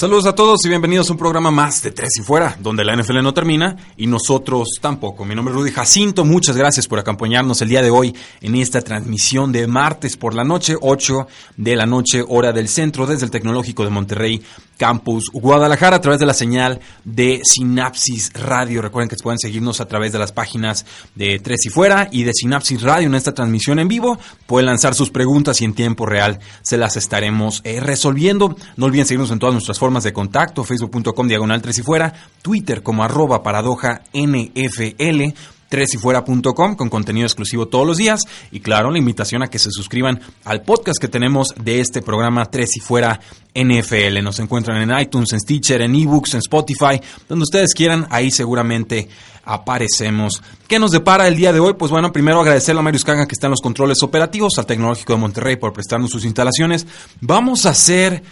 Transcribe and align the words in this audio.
Saludos 0.00 0.24
a 0.24 0.34
todos 0.34 0.64
y 0.64 0.70
bienvenidos 0.70 1.10
a 1.10 1.12
un 1.12 1.18
programa 1.18 1.50
más 1.50 1.82
de 1.82 1.90
Tres 1.90 2.16
y 2.18 2.22
Fuera, 2.22 2.56
donde 2.58 2.86
la 2.86 2.96
NFL 2.96 3.20
no 3.22 3.34
termina 3.34 3.76
y 3.98 4.06
nosotros 4.06 4.78
tampoco. 4.80 5.26
Mi 5.26 5.34
nombre 5.34 5.52
es 5.52 5.60
Rudy 5.60 5.72
Jacinto, 5.72 6.24
muchas 6.24 6.56
gracias 6.56 6.88
por 6.88 6.98
acompañarnos 6.98 7.60
el 7.60 7.68
día 7.68 7.82
de 7.82 7.90
hoy 7.90 8.16
en 8.40 8.54
esta 8.54 8.80
transmisión 8.80 9.52
de 9.52 9.66
martes 9.66 10.16
por 10.16 10.32
la 10.32 10.42
noche, 10.42 10.74
8 10.80 11.26
de 11.58 11.76
la 11.76 11.84
noche, 11.84 12.24
hora 12.26 12.54
del 12.54 12.68
centro, 12.68 13.04
desde 13.06 13.26
el 13.26 13.30
Tecnológico 13.30 13.84
de 13.84 13.90
Monterrey, 13.90 14.42
Campus 14.80 15.26
Guadalajara, 15.30 15.96
a 15.96 16.00
través 16.00 16.20
de 16.20 16.24
la 16.24 16.32
señal 16.32 16.80
de 17.04 17.42
Sinapsis 17.44 18.32
Radio. 18.32 18.80
Recuerden 18.80 19.10
que 19.10 19.16
pueden 19.22 19.38
seguirnos 19.38 19.78
a 19.82 19.84
través 19.84 20.10
de 20.10 20.18
las 20.18 20.32
páginas 20.32 20.86
de 21.14 21.38
Tres 21.38 21.66
y 21.66 21.68
Fuera 21.68 22.08
y 22.10 22.22
de 22.22 22.32
Sinapsis 22.32 22.80
Radio 22.80 23.08
en 23.08 23.14
esta 23.14 23.34
transmisión 23.34 23.78
en 23.78 23.88
vivo. 23.88 24.18
Pueden 24.46 24.64
lanzar 24.64 24.94
sus 24.94 25.10
preguntas 25.10 25.60
y 25.60 25.66
en 25.66 25.74
tiempo 25.74 26.06
real 26.06 26.38
se 26.62 26.78
las 26.78 26.96
estaremos 26.96 27.60
eh, 27.64 27.78
resolviendo. 27.80 28.56
No 28.78 28.86
olviden 28.86 29.04
seguirnos 29.04 29.30
en 29.30 29.38
todas 29.38 29.52
nuestras 29.52 29.78
formas 29.78 30.02
de 30.02 30.14
contacto, 30.14 30.64
facebook.com 30.64 31.28
diagonal 31.28 31.60
3 31.60 31.76
y 31.76 31.82
fuera, 31.82 32.14
Twitter 32.40 32.82
como 32.82 33.04
arroba 33.04 33.42
paradoja 33.42 34.00
NFL, 34.14 35.34
3 35.70 35.94
y 35.94 35.98
fuera.com 35.98 36.74
con 36.74 36.90
contenido 36.90 37.26
exclusivo 37.26 37.68
todos 37.68 37.86
los 37.86 37.96
días 37.96 38.20
y 38.50 38.60
claro, 38.60 38.90
la 38.90 38.98
invitación 38.98 39.42
a 39.42 39.48
que 39.48 39.58
se 39.58 39.70
suscriban 39.70 40.20
al 40.44 40.62
podcast 40.62 41.00
que 41.00 41.08
tenemos 41.08 41.54
de 41.62 41.80
este 41.80 42.02
programa 42.02 42.50
3 42.50 42.76
y 42.76 42.80
fuera 42.80 43.20
NFL. 43.54 44.22
Nos 44.22 44.40
encuentran 44.40 44.82
en 44.82 44.98
iTunes, 44.98 45.32
en 45.32 45.40
Stitcher, 45.40 45.80
en 45.80 45.94
eBooks, 45.94 46.34
en 46.34 46.40
Spotify, 46.40 47.00
donde 47.28 47.44
ustedes 47.44 47.72
quieran, 47.72 48.06
ahí 48.10 48.30
seguramente 48.30 49.08
aparecemos. 49.44 50.42
¿Qué 50.68 50.78
nos 50.78 50.90
depara 50.90 51.26
el 51.26 51.36
día 51.36 51.52
de 51.52 51.60
hoy? 51.60 51.74
Pues 51.74 51.90
bueno, 51.90 52.12
primero 52.12 52.40
agradecerle 52.40 52.80
a 52.80 52.82
Marius 52.82 53.04
Caga 53.04 53.26
que 53.26 53.34
está 53.34 53.46
en 53.46 53.52
los 53.52 53.60
controles 53.60 54.02
operativos, 54.02 54.58
al 54.58 54.66
Tecnológico 54.66 55.14
de 55.14 55.18
Monterrey 55.20 55.56
por 55.56 55.72
prestarnos 55.72 56.10
sus 56.10 56.24
instalaciones. 56.24 56.86
Vamos 57.20 57.66
a 57.66 57.70
hacer 57.70 58.22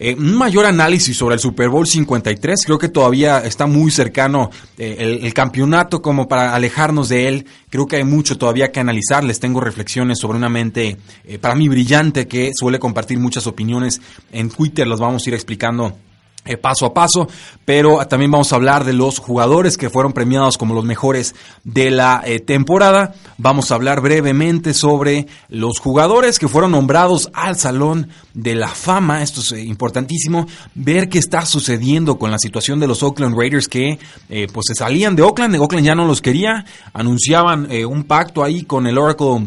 eh, 0.00 0.14
un 0.14 0.36
mayor 0.36 0.64
análisis 0.64 1.16
sobre 1.16 1.34
el 1.34 1.40
Super 1.40 1.68
Bowl 1.68 1.84
53. 1.84 2.60
Creo 2.64 2.78
que 2.78 2.88
todavía 2.88 3.40
está 3.40 3.66
muy 3.66 3.90
cercano 3.90 4.50
eh, 4.76 5.18
el, 5.22 5.34
campeonato 5.34 6.00
como 6.00 6.28
para 6.28 6.54
alejarnos 6.54 7.08
de 7.08 7.26
él. 7.26 7.46
Creo 7.68 7.86
que 7.86 7.96
hay 7.96 8.04
mucho 8.04 8.38
todavía 8.38 8.70
que 8.70 8.78
analizar. 8.78 9.24
Les 9.24 9.40
tengo 9.40 9.60
reflexiones 9.60 10.18
sobre 10.20 10.38
una 10.38 10.48
mente 10.48 10.98
eh, 11.24 11.38
para 11.38 11.56
mí 11.56 11.68
brillante 11.68 12.28
que 12.28 12.52
suele 12.54 12.78
compartir 12.78 13.18
muchas 13.18 13.48
opiniones. 13.48 14.00
En 14.30 14.50
Twitter 14.50 14.86
las 14.86 15.00
vamos 15.00 15.26
a 15.26 15.30
ir 15.30 15.34
explicando 15.34 15.96
eh, 16.48 16.56
paso 16.56 16.86
a 16.86 16.94
paso, 16.94 17.28
pero 17.64 18.04
también 18.06 18.30
vamos 18.30 18.52
a 18.52 18.56
hablar 18.56 18.84
de 18.84 18.94
los 18.94 19.18
jugadores 19.18 19.76
que 19.76 19.90
fueron 19.90 20.12
premiados 20.12 20.56
como 20.56 20.74
los 20.74 20.84
mejores 20.84 21.34
de 21.62 21.90
la 21.90 22.22
eh, 22.24 22.40
temporada. 22.40 23.14
Vamos 23.36 23.70
a 23.70 23.74
hablar 23.74 24.00
brevemente 24.00 24.72
sobre 24.72 25.26
los 25.50 25.78
jugadores 25.78 26.38
que 26.38 26.48
fueron 26.48 26.72
nombrados 26.72 27.30
al 27.34 27.56
Salón 27.56 28.08
de 28.32 28.54
la 28.54 28.68
Fama. 28.68 29.22
Esto 29.22 29.40
es 29.40 29.52
eh, 29.52 29.62
importantísimo, 29.62 30.46
ver 30.74 31.08
qué 31.08 31.18
está 31.18 31.44
sucediendo 31.44 32.18
con 32.18 32.30
la 32.30 32.38
situación 32.38 32.80
de 32.80 32.88
los 32.88 33.02
Oakland 33.02 33.36
Raiders 33.36 33.68
que 33.68 33.98
pues 34.52 34.66
se 34.68 34.74
salían 34.74 35.16
de 35.16 35.22
Oakland, 35.22 35.52
de 35.52 35.58
Oakland 35.58 35.84
ya 35.84 35.94
no 35.94 36.06
los 36.06 36.22
quería, 36.22 36.64
anunciaban 36.92 37.68
un 37.86 38.04
pacto 38.04 38.42
ahí 38.42 38.62
con 38.62 38.86
el 38.86 38.98
Oracle 38.98 39.46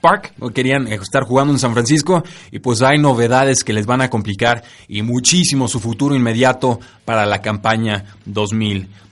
Park, 0.00 0.32
querían 0.54 0.86
estar 0.88 1.24
jugando 1.24 1.52
en 1.52 1.58
San 1.58 1.72
Francisco 1.72 2.24
y 2.50 2.58
pues 2.58 2.82
hay 2.82 2.98
novedades 2.98 3.64
que 3.64 3.72
les 3.72 3.86
van 3.86 4.00
a 4.00 4.10
complicar 4.10 4.62
y 4.88 5.02
muchísimo 5.02 5.68
su 5.68 5.80
futuro 5.80 6.14
inmediato 6.14 6.80
para 7.04 7.26
la 7.26 7.42
campaña 7.42 8.04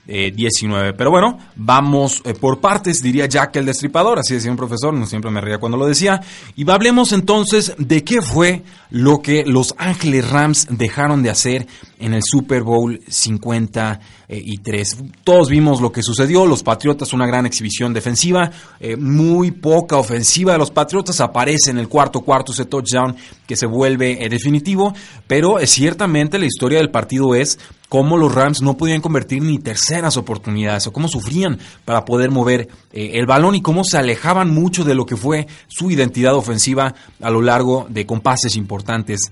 2019. 0.07 0.93
Pero 0.93 1.11
bueno, 1.11 1.37
vamos 1.55 2.21
eh, 2.23 2.33
por 2.33 2.59
partes, 2.59 3.01
diría 3.01 3.27
Jack 3.27 3.57
el 3.57 3.65
Destripador, 3.65 4.19
así 4.19 4.33
decía 4.33 4.49
un 4.49 4.57
profesor, 4.57 4.93
no 4.93 5.05
siempre 5.05 5.29
me 5.31 5.41
reía 5.41 5.57
cuando 5.57 5.77
lo 5.77 5.85
decía. 5.85 6.21
Y 6.55 6.69
hablemos 6.69 7.11
entonces 7.11 7.75
de 7.77 8.03
qué 8.03 8.21
fue 8.21 8.63
lo 8.89 9.21
que 9.21 9.43
los 9.45 9.75
Ángeles 9.77 10.29
Rams 10.29 10.67
dejaron 10.69 11.23
de 11.23 11.29
hacer 11.29 11.67
en 11.99 12.13
el 12.13 12.21
Super 12.23 12.63
Bowl 12.63 13.01
53. 13.07 14.97
Todos 15.23 15.49
vimos 15.49 15.81
lo 15.81 15.91
que 15.91 16.03
sucedió, 16.03 16.45
los 16.45 16.63
Patriotas 16.63 17.11
una 17.13 17.27
gran 17.27 17.45
exhibición 17.45 17.93
defensiva, 17.93 18.51
eh, 18.79 18.95
muy 18.95 19.51
poca 19.51 19.97
ofensiva 19.97 20.53
de 20.53 20.59
los 20.59 20.71
Patriotas, 20.71 21.19
aparece 21.19 21.71
en 21.71 21.79
el 21.79 21.89
cuarto 21.89 22.21
cuarto 22.21 22.51
ese 22.53 22.65
touchdown 22.65 23.15
que 23.45 23.55
se 23.55 23.65
vuelve 23.65 24.23
eh, 24.23 24.29
definitivo, 24.29 24.93
pero 25.27 25.57
ciertamente 25.65 26.39
la 26.39 26.45
historia 26.45 26.77
del 26.79 26.91
partido 26.91 27.35
es 27.35 27.59
cómo 27.89 28.17
los 28.17 28.33
Rams 28.33 28.61
no 28.61 28.77
podían 28.77 29.01
convertir 29.01 29.41
ni 29.41 29.59
terceras 29.59 30.17
oportunidades 30.17 30.87
o 30.87 30.93
cómo 30.93 31.07
sufrían 31.07 31.59
para 31.85 32.05
poder 32.05 32.31
mover 32.31 32.67
eh, 32.91 33.11
el 33.13 33.25
balón 33.25 33.55
y 33.55 33.61
cómo 33.61 33.83
se 33.83 33.97
alejaban 33.97 34.49
mucho 34.49 34.83
de 34.83 34.95
lo 34.95 35.05
que 35.05 35.17
fue 35.17 35.47
su 35.67 35.89
identidad 35.91 36.35
ofensiva 36.35 36.93
a 37.21 37.29
lo 37.29 37.41
largo 37.41 37.87
de 37.89 38.05
compases 38.05 38.55
importantes 38.55 39.31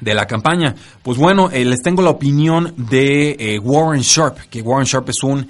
de 0.00 0.14
la 0.14 0.26
campaña. 0.26 0.74
Pues 1.02 1.18
bueno, 1.18 1.50
eh, 1.50 1.64
les 1.64 1.82
tengo 1.82 2.02
la 2.02 2.10
opinión 2.10 2.74
de 2.76 3.36
eh, 3.38 3.58
Warren 3.58 4.02
Sharp, 4.02 4.38
que 4.50 4.62
Warren 4.62 4.86
Sharp 4.86 5.08
es 5.10 5.22
un 5.22 5.48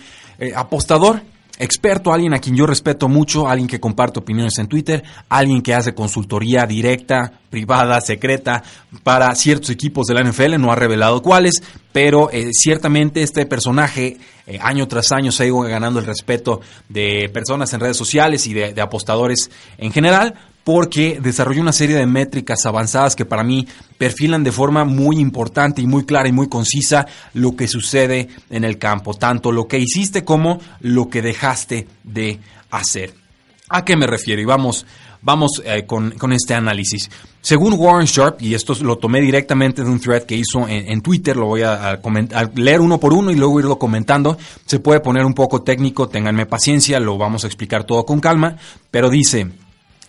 apostador 0.55 1.23
experto, 1.59 2.13
alguien 2.13 2.35
a 2.35 2.39
quien 2.39 2.57
yo 2.57 2.67
respeto 2.67 3.09
mucho, 3.09 3.49
alguien 3.49 3.69
que 3.69 3.81
comparte 3.81 4.19
opiniones 4.19 4.59
en 4.59 4.67
Twitter, 4.67 5.03
alguien 5.29 5.63
que 5.63 5.75
hace 5.75 5.95
consultoría 5.95 6.67
directa, 6.67 7.33
privada, 7.51 8.01
secreta 8.01 8.63
para 9.03 9.35
ciertos 9.35 9.71
equipos 9.71 10.07
de 10.07 10.15
la 10.15 10.23
NFL, 10.23 10.59
no 10.59 10.73
ha 10.73 10.77
revelado 10.77 11.23
cuáles, 11.23 11.63
pero 11.93 12.31
eh, 12.31 12.51
ciertamente 12.53 13.23
este 13.23 13.47
personaje 13.47 14.19
eh, 14.47 14.59
año 14.61 14.87
tras 14.89 15.13
año 15.13 15.33
se 15.33 15.45
ha 15.45 15.47
ido 15.47 15.61
ganando 15.61 16.01
el 16.01 16.07
respeto 16.07 16.61
de 16.89 17.31
personas 17.33 17.73
en 17.73 17.81
redes 17.81 17.97
sociales 17.97 18.47
y 18.47 18.55
de 18.55 18.81
apostadores 18.81 19.51
en 19.79 19.93
general, 19.93 20.35
porque 20.67 21.21
desarrolló 21.23 21.63
una 21.63 21.73
serie 21.73 21.95
de 21.95 22.07
métricas 22.07 22.67
avanzadas 22.67 23.15
que 23.15 23.25
para 23.25 23.45
mí 23.45 23.69
perfilan 23.99 24.43
de 24.43 24.51
forma 24.51 24.85
muy 24.85 25.21
importante 25.21 25.81
y 25.81 25.87
muy 25.87 26.05
clara 26.05 26.29
y 26.29 26.33
muy 26.33 26.49
concisa 26.49 27.07
lo 27.35 27.55
que 27.55 27.69
sucede 27.69 28.27
en 28.51 28.65
el 28.65 28.77
campo, 28.77 29.15
tanto 29.15 29.53
lo 29.53 29.69
que 29.69 29.79
hiciste 29.79 30.25
como 30.25 30.59
lo 30.81 31.09
que 31.09 31.23
dejaste 31.23 31.87
de 32.03 32.41
hacer. 32.73 33.15
¿A 33.69 33.85
qué 33.85 33.97
me 33.97 34.09
refiero? 34.09 34.43
Y 34.43 34.45
vamos, 34.45 34.85
vamos 35.23 35.63
eh, 35.65 35.87
con, 35.87 36.33
este 36.33 36.55
análisis. 36.55 37.13
Según 37.41 37.75
Warren 37.75 38.07
Sharp, 38.07 38.43
y 38.43 38.55
esto 38.55 38.75
lo 38.83 38.99
tomé 38.99 39.21
directamente 39.21 39.85
de 39.85 39.89
un 39.89 40.01
thread 40.01 40.25
que 40.25 40.35
hizo 40.35 40.67
en, 40.69 41.01
Twitter, 41.01 41.37
lo 41.37 41.47
voy 41.47 41.63
a, 41.63 41.93
a, 41.93 42.51
leer 42.57 42.81
uno 42.81 42.99
por 42.99 43.13
uno 43.13 43.31
y 43.31 43.37
luego 43.37 43.61
irlo 43.61 43.79
comentando. 43.79 44.37
Se 44.65 44.81
puede 44.81 44.99
poner 44.99 45.25
un 45.27 45.35
poco 45.35 45.63
técnico, 45.63 46.09
ténganme 46.09 46.45
paciencia, 46.45 46.99
lo 46.99 47.17
vamos 47.17 47.45
a 47.45 47.47
explicar 47.47 47.85
todo 47.85 48.05
con 48.05 48.19
calma, 48.19 48.57
pero 48.91 49.09
dice, 49.11 49.49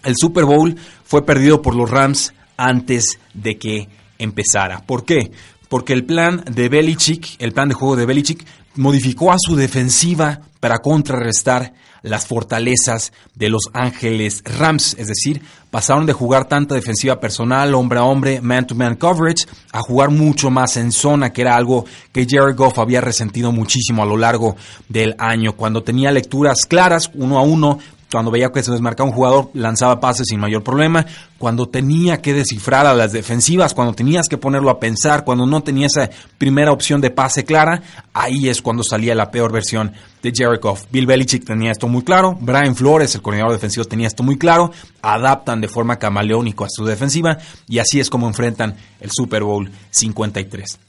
el 0.04 0.16
Super 0.16 0.46
Bowl 0.46 0.76
fue 1.04 1.26
perdido 1.26 1.62
por 1.62 1.76
los 1.76 1.90
Rams 1.90 2.34
antes 2.58 3.20
de 3.34 3.58
que 3.58 3.90
empezara. 4.18 4.84
¿Por 4.86 5.06
qué? 5.06 5.32
Porque 5.70 5.94
el 5.94 6.06
plan 6.06 6.44
de 6.50 6.70
Belichick, 6.70 7.36
el 7.40 7.52
plan 7.52 7.70
de 7.70 7.76
juego 7.76 7.96
de 7.96 8.06
Belichick, 8.06 8.46
modificó 8.76 9.32
a 9.32 9.38
su 9.40 9.56
defensiva 9.56 10.42
para 10.60 10.80
contrarrestar 10.80 11.74
las 12.04 12.26
fortalezas 12.26 13.12
de 13.36 13.50
Los 13.50 13.64
Ángeles 13.74 14.44
Rams. 14.46 14.96
Es 14.98 15.08
decir, 15.08 15.42
pasaron 15.70 16.06
de 16.06 16.14
jugar 16.14 16.48
tanta 16.48 16.76
defensiva 16.76 17.20
personal, 17.20 17.76
hombre 17.76 18.00
a 18.00 18.04
hombre, 18.04 18.42
man-to-man 18.42 18.96
coverage, 18.96 19.46
a 19.72 19.82
jugar 19.82 20.10
mucho 20.10 20.50
más 20.50 20.78
en 20.78 20.92
zona, 20.92 21.32
que 21.32 21.42
era 21.42 21.56
algo 21.56 21.86
que 22.12 22.26
Jared 22.30 22.56
Goff 22.56 22.80
había 22.80 23.02
resentido 23.02 23.52
muchísimo 23.52 24.04
a 24.04 24.06
lo 24.06 24.18
largo 24.18 24.56
del 24.88 25.16
año. 25.18 25.56
Cuando 25.56 25.84
tenía 25.84 26.12
lecturas 26.12 26.66
claras, 26.68 27.12
uno 27.14 27.38
a 27.38 27.42
uno, 27.42 27.80
cuando 28.12 28.32
veía 28.32 28.52
que 28.52 28.64
se 28.64 28.72
desmarcaba 28.72 29.10
un 29.10 29.16
jugador, 29.16 29.50
lanzaba 29.54 30.00
pases 30.00 30.28
sin 30.30 30.40
mayor 30.40 30.64
problema. 30.64 31.06
Cuando 31.38 31.68
tenía 31.68 32.22
que 32.22 32.34
descifrar 32.34 32.86
a 32.86 32.94
las 32.94 33.12
defensivas, 33.12 33.74
cuando 33.74 33.94
tenías 33.94 34.28
que 34.28 34.38
ponerlo 34.38 34.70
a 34.70 34.80
pensar, 34.80 35.24
cuando 35.24 35.46
no 35.46 35.62
tenía 35.62 35.88
esa 35.88 36.10
primera 36.38 36.72
opción 36.72 37.02
de 37.02 37.12
pase 37.12 37.44
clara, 37.44 37.82
ahí 38.14 38.48
es 38.48 38.62
cuando 38.62 38.84
salía 38.84 39.14
la 39.14 39.30
peor 39.30 39.52
versión 39.52 39.92
de 40.24 40.32
Jericho. 40.34 40.78
Bill 40.90 41.06
Belichick 41.06 41.46
tenía 41.46 41.72
esto 41.72 41.88
muy 41.88 42.04
claro. 42.04 42.38
Brian 42.40 42.76
Flores, 42.76 43.14
el 43.16 43.22
coordinador 43.22 43.54
defensivo, 43.54 43.86
tenía 43.86 44.08
esto 44.08 44.24
muy 44.24 44.38
claro. 44.38 44.72
Adaptan 45.02 45.62
de 45.62 45.68
forma 45.68 45.98
camaleónica 45.98 46.66
a 46.66 46.70
su 46.70 46.86
defensiva 46.86 47.38
y 47.68 47.80
así 47.80 48.00
es 48.00 48.10
como 48.10 48.28
enfrentan 48.28 48.76
el 49.02 49.12
Super 49.12 49.44
Bowl 49.44 49.70
53. 49.92 50.87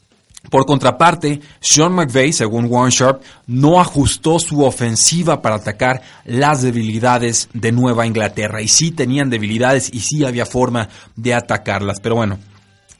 Por 0.49 0.65
contraparte, 0.65 1.41
Sean 1.59 1.93
McVay, 1.93 2.31
según 2.31 2.65
Warren 2.65 2.91
Sharp, 2.91 3.21
no 3.45 3.79
ajustó 3.79 4.39
su 4.39 4.63
ofensiva 4.63 5.41
para 5.41 5.55
atacar 5.55 6.01
las 6.23 6.61
debilidades 6.61 7.49
de 7.53 7.71
Nueva 7.71 8.07
Inglaterra. 8.07 8.61
Y 8.61 8.67
sí 8.67 8.91
tenían 8.91 9.29
debilidades 9.29 9.93
y 9.93 9.99
sí 9.99 10.23
había 10.23 10.45
forma 10.45 10.87
de 11.15 11.33
atacarlas. 11.33 11.99
Pero 11.99 12.15
bueno, 12.15 12.39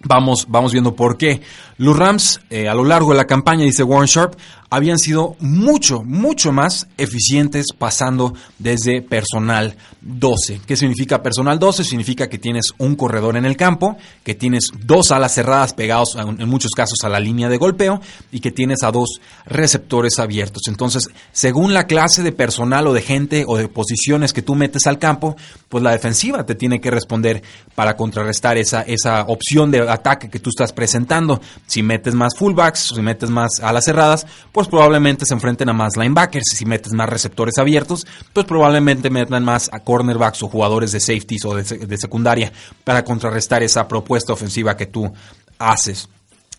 Vamos, 0.01 0.45
vamos 0.47 0.71
viendo 0.71 0.95
por 0.95 1.17
qué. 1.17 1.41
Los 1.77 1.97
Rams, 1.97 2.39
eh, 2.49 2.69
a 2.69 2.73
lo 2.73 2.85
largo 2.85 3.11
de 3.11 3.17
la 3.17 3.27
campaña, 3.27 3.65
dice 3.65 3.83
Warren 3.83 4.07
Sharp, 4.07 4.39
habían 4.69 4.99
sido 4.99 5.35
mucho, 5.39 6.03
mucho 6.03 6.51
más 6.51 6.87
eficientes 6.97 7.67
pasando 7.77 8.33
desde 8.59 9.01
personal 9.01 9.75
12. 10.01 10.61
¿Qué 10.65 10.75
significa 10.75 11.23
personal 11.23 11.57
12? 11.59 11.83
Significa 11.83 12.29
que 12.29 12.37
tienes 12.37 12.73
un 12.77 12.95
corredor 12.95 13.35
en 13.35 13.45
el 13.45 13.57
campo, 13.57 13.97
que 14.23 14.35
tienes 14.35 14.69
dos 14.85 15.11
alas 15.11 15.33
cerradas 15.33 15.73
pegados 15.73 16.15
en 16.15 16.47
muchos 16.47 16.71
casos 16.71 16.99
a 17.03 17.09
la 17.09 17.19
línea 17.19 17.49
de 17.49 17.57
golpeo 17.57 17.99
y 18.31 18.39
que 18.39 18.51
tienes 18.51 18.83
a 18.83 18.91
dos 18.91 19.19
receptores 19.45 20.19
abiertos. 20.19 20.63
Entonces, 20.67 21.09
según 21.31 21.73
la 21.73 21.87
clase 21.87 22.21
de 22.21 22.31
personal 22.31 22.85
o 22.87 22.93
de 22.93 23.01
gente 23.01 23.45
o 23.47 23.57
de 23.57 23.67
posiciones 23.67 24.33
que 24.33 24.41
tú 24.41 24.55
metes 24.55 24.85
al 24.85 24.99
campo, 24.99 25.35
pues 25.67 25.83
la 25.83 25.91
defensiva 25.91 26.45
te 26.45 26.55
tiene 26.55 26.79
que 26.79 26.91
responder 26.91 27.41
para 27.75 27.95
contrarrestar 27.95 28.57
esa, 28.57 28.81
esa 28.81 29.23
opción 29.23 29.71
de 29.71 29.89
ataque 29.89 30.29
que 30.29 30.39
tú 30.39 30.49
estás 30.49 30.73
presentando. 30.73 31.41
Si 31.65 31.81
metes 31.81 32.13
más 32.13 32.35
fullbacks, 32.35 32.91
si 32.95 33.01
metes 33.01 33.29
más 33.29 33.59
alas 33.61 33.85
cerradas, 33.85 34.25
pues 34.51 34.58
probablemente 34.67 35.25
se 35.25 35.33
enfrenten 35.33 35.69
a 35.69 35.73
más 35.73 35.95
linebackers. 35.95 36.55
Si 36.55 36.65
metes 36.65 36.93
más 36.93 37.09
receptores 37.09 37.57
abiertos, 37.57 38.05
pues 38.33 38.45
probablemente 38.45 39.09
metan 39.09 39.43
más 39.43 39.69
a 39.71 39.79
cornerbacks 39.79 40.43
o 40.43 40.47
jugadores 40.47 40.91
de 40.91 40.99
safeties 40.99 41.45
o 41.45 41.55
de, 41.55 41.97
secundaria 41.97 42.51
para 42.83 43.03
contrarrestar 43.03 43.63
esa 43.63 43.87
propuesta 43.87 44.33
ofensiva 44.33 44.75
que 44.75 44.87
tú 44.87 45.11
haces. 45.57 46.09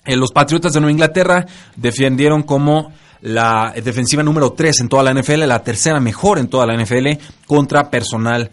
Eh, 0.05 0.17
los 0.17 0.33
Patriotas 0.33 0.73
de 0.73 0.81
Nueva 0.81 0.93
Inglaterra 0.93 1.47
defendieron 1.77 2.43
como 2.43 2.93
la 3.23 3.75
defensiva 3.83 4.23
número 4.23 4.53
3 4.53 4.81
en 4.81 4.89
toda 4.89 5.03
la 5.03 5.13
NFL, 5.13 5.47
la 5.47 5.63
tercera 5.63 6.01
mejor 6.01 6.39
en 6.39 6.49
toda 6.49 6.67
la 6.67 6.83
NFL 6.83 7.09
contra 7.47 7.91
personal 7.91 8.51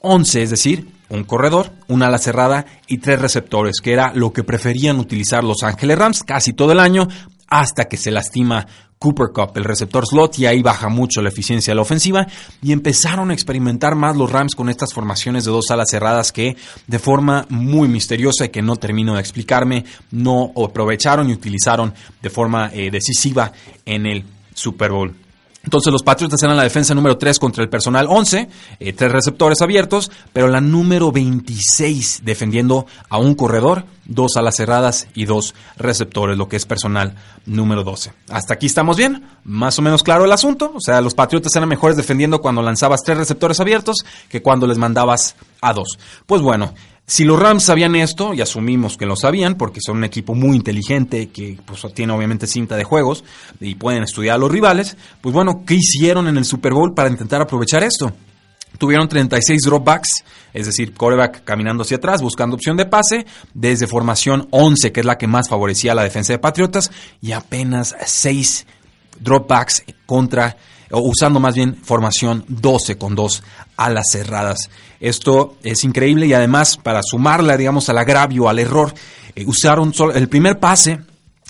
11, 0.00 0.42
es 0.42 0.50
decir, 0.50 0.88
un 1.08 1.24
corredor, 1.24 1.72
una 1.88 2.06
ala 2.06 2.18
cerrada 2.18 2.66
y 2.86 2.98
tres 2.98 3.20
receptores, 3.20 3.80
que 3.82 3.92
era 3.92 4.12
lo 4.14 4.32
que 4.32 4.44
preferían 4.44 4.98
utilizar 4.98 5.42
los 5.42 5.62
Ángeles 5.62 5.98
Rams 5.98 6.22
casi 6.22 6.52
todo 6.52 6.72
el 6.72 6.80
año 6.80 7.08
hasta 7.48 7.86
que 7.86 7.96
se 7.96 8.10
lastima 8.10 8.66
Cooper 8.98 9.28
Cup, 9.32 9.52
el 9.56 9.64
receptor 9.64 10.06
slot, 10.06 10.38
y 10.38 10.46
ahí 10.46 10.62
baja 10.62 10.88
mucho 10.88 11.22
la 11.22 11.28
eficiencia 11.28 11.70
de 11.70 11.76
la 11.76 11.82
ofensiva. 11.82 12.26
Y 12.62 12.72
empezaron 12.72 13.30
a 13.30 13.34
experimentar 13.34 13.94
más 13.94 14.16
los 14.16 14.30
Rams 14.30 14.54
con 14.54 14.68
estas 14.68 14.92
formaciones 14.92 15.44
de 15.44 15.50
dos 15.50 15.70
alas 15.70 15.90
cerradas 15.90 16.32
que, 16.32 16.56
de 16.86 16.98
forma 16.98 17.46
muy 17.48 17.88
misteriosa 17.88 18.46
y 18.46 18.48
que 18.48 18.62
no 18.62 18.76
termino 18.76 19.14
de 19.14 19.20
explicarme, 19.20 19.84
no 20.10 20.52
aprovecharon 20.56 21.28
y 21.28 21.32
utilizaron 21.32 21.94
de 22.20 22.30
forma 22.30 22.70
eh, 22.72 22.90
decisiva 22.90 23.52
en 23.84 24.06
el 24.06 24.24
Super 24.54 24.90
Bowl. 24.90 25.27
Entonces 25.68 25.92
los 25.92 26.02
Patriotas 26.02 26.42
eran 26.42 26.56
la 26.56 26.62
defensa 26.62 26.94
número 26.94 27.18
3 27.18 27.38
contra 27.38 27.62
el 27.62 27.68
personal 27.68 28.06
11, 28.08 28.48
eh, 28.80 28.92
tres 28.94 29.12
receptores 29.12 29.60
abiertos, 29.60 30.10
pero 30.32 30.48
la 30.48 30.62
número 30.62 31.12
26 31.12 32.22
defendiendo 32.24 32.86
a 33.10 33.18
un 33.18 33.34
corredor, 33.34 33.84
dos 34.06 34.38
alas 34.38 34.56
cerradas 34.56 35.08
y 35.14 35.26
dos 35.26 35.54
receptores, 35.76 36.38
lo 36.38 36.48
que 36.48 36.56
es 36.56 36.64
personal 36.64 37.16
número 37.44 37.84
12. 37.84 38.14
Hasta 38.30 38.54
aquí 38.54 38.64
estamos 38.64 38.96
bien, 38.96 39.26
más 39.44 39.78
o 39.78 39.82
menos 39.82 40.02
claro 40.02 40.24
el 40.24 40.32
asunto, 40.32 40.72
o 40.74 40.80
sea, 40.80 41.02
los 41.02 41.12
Patriotas 41.12 41.54
eran 41.54 41.68
mejores 41.68 41.98
defendiendo 41.98 42.40
cuando 42.40 42.62
lanzabas 42.62 43.02
tres 43.04 43.18
receptores 43.18 43.60
abiertos 43.60 43.98
que 44.30 44.40
cuando 44.40 44.66
les 44.66 44.78
mandabas 44.78 45.36
a 45.60 45.74
dos. 45.74 45.98
Pues 46.24 46.40
bueno, 46.40 46.72
si 47.08 47.24
los 47.24 47.40
Rams 47.40 47.64
sabían 47.64 47.96
esto, 47.96 48.34
y 48.34 48.42
asumimos 48.42 48.98
que 48.98 49.06
lo 49.06 49.16
sabían, 49.16 49.54
porque 49.54 49.80
son 49.80 49.96
un 49.96 50.04
equipo 50.04 50.34
muy 50.34 50.58
inteligente, 50.58 51.30
que 51.30 51.58
pues, 51.64 51.82
tiene 51.94 52.12
obviamente 52.12 52.46
cinta 52.46 52.76
de 52.76 52.84
juegos 52.84 53.24
y 53.60 53.76
pueden 53.76 54.02
estudiar 54.02 54.34
a 54.34 54.38
los 54.38 54.52
rivales, 54.52 54.98
pues 55.22 55.34
bueno, 55.34 55.62
¿qué 55.66 55.76
hicieron 55.76 56.28
en 56.28 56.36
el 56.36 56.44
Super 56.44 56.74
Bowl 56.74 56.92
para 56.92 57.08
intentar 57.08 57.40
aprovechar 57.40 57.82
esto? 57.82 58.12
Tuvieron 58.76 59.08
36 59.08 59.62
dropbacks, 59.62 60.22
es 60.52 60.66
decir, 60.66 60.92
coreback 60.92 61.44
caminando 61.44 61.82
hacia 61.82 61.96
atrás, 61.96 62.20
buscando 62.20 62.56
opción 62.56 62.76
de 62.76 62.84
pase, 62.84 63.24
desde 63.54 63.86
formación 63.86 64.46
11, 64.50 64.92
que 64.92 65.00
es 65.00 65.06
la 65.06 65.16
que 65.16 65.26
más 65.26 65.48
favorecía 65.48 65.92
a 65.92 65.94
la 65.94 66.04
defensa 66.04 66.34
de 66.34 66.38
Patriotas, 66.38 66.90
y 67.22 67.32
apenas 67.32 67.96
6 68.04 68.66
dropbacks 69.18 69.82
contra 70.04 70.58
o 70.90 71.00
usando 71.00 71.40
más 71.40 71.54
bien 71.54 71.76
formación 71.82 72.44
12 72.48 72.98
con 72.98 73.14
dos 73.14 73.42
alas 73.76 74.06
cerradas. 74.10 74.70
Esto 75.00 75.56
es 75.62 75.84
increíble 75.84 76.26
y 76.26 76.32
además 76.32 76.76
para 76.76 77.02
sumarla, 77.02 77.56
digamos, 77.56 77.88
al 77.88 77.98
agravio, 77.98 78.48
al 78.48 78.58
error, 78.58 78.94
eh, 79.34 79.44
usaron 79.46 79.92
el 80.14 80.28
primer 80.28 80.58
pase 80.58 81.00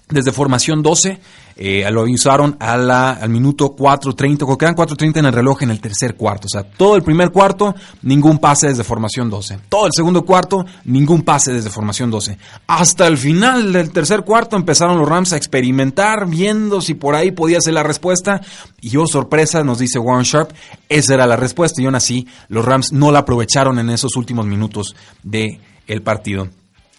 desde 0.08 0.32
formación 0.32 0.82
12 0.82 1.20
eh, 1.60 1.84
lo 1.90 2.04
usaron 2.04 2.56
a 2.60 2.76
la, 2.76 3.10
al 3.10 3.30
minuto 3.30 3.74
4.30, 3.74 4.46
porque 4.46 4.64
quedan 4.64 4.76
4.30 4.76 5.18
en 5.18 5.26
el 5.26 5.32
reloj 5.32 5.64
en 5.64 5.70
el 5.70 5.80
tercer 5.80 6.14
cuarto. 6.14 6.46
O 6.46 6.48
sea, 6.48 6.62
todo 6.62 6.94
el 6.94 7.02
primer 7.02 7.32
cuarto, 7.32 7.74
ningún 8.02 8.38
pase 8.38 8.68
desde 8.68 8.84
formación 8.84 9.28
12. 9.28 9.58
Todo 9.68 9.86
el 9.86 9.92
segundo 9.92 10.24
cuarto, 10.24 10.64
ningún 10.84 11.22
pase 11.22 11.52
desde 11.52 11.68
formación 11.68 12.12
12. 12.12 12.38
Hasta 12.68 13.08
el 13.08 13.18
final 13.18 13.72
del 13.72 13.90
tercer 13.90 14.22
cuarto 14.22 14.54
empezaron 14.54 14.98
los 14.98 15.08
Rams 15.08 15.32
a 15.32 15.36
experimentar, 15.36 16.28
viendo 16.28 16.80
si 16.80 16.94
por 16.94 17.16
ahí 17.16 17.32
podía 17.32 17.60
ser 17.60 17.74
la 17.74 17.82
respuesta. 17.82 18.40
Y 18.80 18.96
oh, 18.96 19.08
sorpresa, 19.08 19.64
nos 19.64 19.80
dice 19.80 19.98
Warren 19.98 20.22
Sharp, 20.22 20.52
esa 20.88 21.14
era 21.14 21.26
la 21.26 21.34
respuesta. 21.34 21.82
Y 21.82 21.86
aún 21.86 21.96
así, 21.96 22.28
los 22.48 22.64
Rams 22.64 22.92
no 22.92 23.10
la 23.10 23.20
aprovecharon 23.20 23.80
en 23.80 23.90
esos 23.90 24.14
últimos 24.14 24.46
minutos 24.46 24.94
del 25.24 25.58
el 25.88 26.02
partido. 26.02 26.48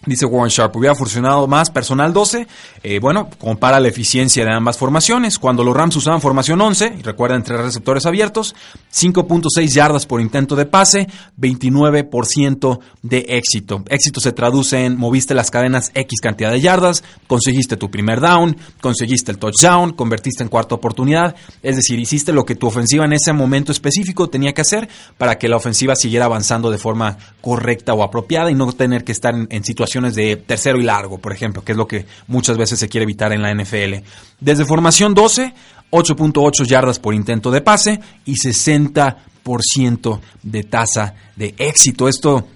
Dice 0.06 0.24
Warren 0.24 0.48
Sharp, 0.48 0.74
hubiera 0.76 0.94
funcionado 0.94 1.46
más 1.46 1.68
personal 1.68 2.14
12. 2.14 2.46
Eh, 2.82 2.98
bueno, 3.00 3.28
compara 3.38 3.78
la 3.78 3.88
eficiencia 3.88 4.46
de 4.46 4.50
ambas 4.50 4.78
formaciones. 4.78 5.38
Cuando 5.38 5.62
los 5.62 5.76
Rams 5.76 5.94
usaban 5.94 6.22
formación 6.22 6.58
11, 6.58 6.94
y 7.00 7.02
recuerden 7.02 7.42
tres 7.42 7.60
receptores 7.60 8.06
abiertos, 8.06 8.54
5.6 8.94 9.68
yardas 9.68 10.06
por 10.06 10.22
intento 10.22 10.56
de 10.56 10.64
pase, 10.64 11.06
29% 11.38 12.78
de 13.02 13.26
éxito. 13.28 13.84
Éxito 13.90 14.20
se 14.20 14.32
traduce 14.32 14.86
en 14.86 14.96
moviste 14.96 15.34
las 15.34 15.50
cadenas 15.50 15.90
X 15.92 16.18
cantidad 16.22 16.50
de 16.50 16.62
yardas, 16.62 17.04
conseguiste 17.26 17.76
tu 17.76 17.90
primer 17.90 18.22
down, 18.22 18.56
conseguiste 18.80 19.30
el 19.30 19.38
touchdown, 19.38 19.92
convertiste 19.92 20.42
en 20.42 20.48
cuarta 20.48 20.76
oportunidad. 20.76 21.36
Es 21.62 21.76
decir, 21.76 22.00
hiciste 22.00 22.32
lo 22.32 22.46
que 22.46 22.54
tu 22.54 22.68
ofensiva 22.68 23.04
en 23.04 23.12
ese 23.12 23.34
momento 23.34 23.70
específico 23.70 24.30
tenía 24.30 24.54
que 24.54 24.62
hacer 24.62 24.88
para 25.18 25.36
que 25.36 25.50
la 25.50 25.56
ofensiva 25.56 25.94
siguiera 25.94 26.24
avanzando 26.24 26.70
de 26.70 26.78
forma 26.78 27.18
correcta 27.42 27.92
o 27.92 28.02
apropiada 28.02 28.50
y 28.50 28.54
no 28.54 28.72
tener 28.72 29.04
que 29.04 29.12
estar 29.12 29.34
en, 29.34 29.46
en 29.50 29.62
situaciones 29.62 29.89
de 29.98 30.36
tercero 30.36 30.78
y 30.78 30.84
largo, 30.84 31.18
por 31.18 31.32
ejemplo, 31.32 31.64
que 31.64 31.72
es 31.72 31.78
lo 31.78 31.86
que 31.86 32.06
muchas 32.28 32.56
veces 32.56 32.78
se 32.78 32.88
quiere 32.88 33.02
evitar 33.04 33.32
en 33.32 33.42
la 33.42 33.52
NFL. 33.52 34.04
Desde 34.38 34.64
formación 34.64 35.14
12, 35.14 35.52
8.8 35.90 36.64
yardas 36.66 36.98
por 36.98 37.14
intento 37.14 37.50
de 37.50 37.60
pase 37.60 38.00
y 38.24 38.34
60% 38.34 40.20
de 40.42 40.62
tasa 40.62 41.14
de 41.36 41.54
éxito. 41.58 42.08
Esto 42.08 42.46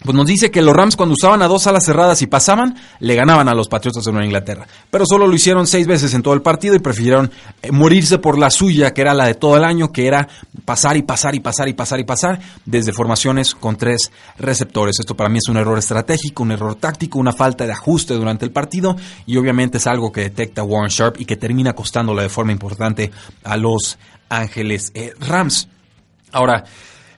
pues 0.00 0.14
nos 0.14 0.26
dice 0.26 0.52
que 0.52 0.62
los 0.62 0.76
Rams 0.76 0.94
cuando 0.94 1.14
usaban 1.14 1.42
a 1.42 1.48
dos 1.48 1.66
alas 1.66 1.84
cerradas 1.84 2.22
y 2.22 2.28
pasaban, 2.28 2.76
le 3.00 3.16
ganaban 3.16 3.48
a 3.48 3.54
los 3.54 3.68
Patriotas 3.68 4.04
de 4.04 4.12
Nueva 4.12 4.26
Inglaterra. 4.26 4.66
Pero 4.90 5.04
solo 5.04 5.26
lo 5.26 5.34
hicieron 5.34 5.66
seis 5.66 5.88
veces 5.88 6.14
en 6.14 6.22
todo 6.22 6.34
el 6.34 6.42
partido 6.42 6.76
y 6.76 6.78
prefirieron 6.78 7.32
eh, 7.62 7.72
morirse 7.72 8.18
por 8.18 8.38
la 8.38 8.50
suya, 8.50 8.94
que 8.94 9.00
era 9.00 9.12
la 9.12 9.26
de 9.26 9.34
todo 9.34 9.56
el 9.56 9.64
año, 9.64 9.90
que 9.90 10.06
era 10.06 10.28
pasar 10.64 10.96
y 10.96 11.02
pasar 11.02 11.34
y 11.34 11.40
pasar 11.40 11.68
y 11.68 11.72
pasar 11.72 11.98
y 11.98 12.04
pasar 12.04 12.40
desde 12.64 12.92
formaciones 12.92 13.56
con 13.56 13.76
tres 13.76 14.12
receptores. 14.38 15.00
Esto 15.00 15.16
para 15.16 15.30
mí 15.30 15.38
es 15.38 15.48
un 15.48 15.56
error 15.56 15.78
estratégico, 15.78 16.44
un 16.44 16.52
error 16.52 16.76
táctico, 16.76 17.18
una 17.18 17.32
falta 17.32 17.66
de 17.66 17.72
ajuste 17.72 18.14
durante 18.14 18.44
el 18.44 18.52
partido 18.52 18.96
y 19.26 19.36
obviamente 19.36 19.78
es 19.78 19.86
algo 19.88 20.12
que 20.12 20.20
detecta 20.20 20.62
Warren 20.62 20.90
Sharp 20.90 21.20
y 21.20 21.24
que 21.24 21.36
termina 21.36 21.72
costándole 21.72 22.22
de 22.22 22.28
forma 22.28 22.52
importante 22.52 23.10
a 23.42 23.56
los 23.56 23.98
Ángeles 24.28 24.92
eh, 24.94 25.12
Rams. 25.18 25.68
Ahora, 26.30 26.64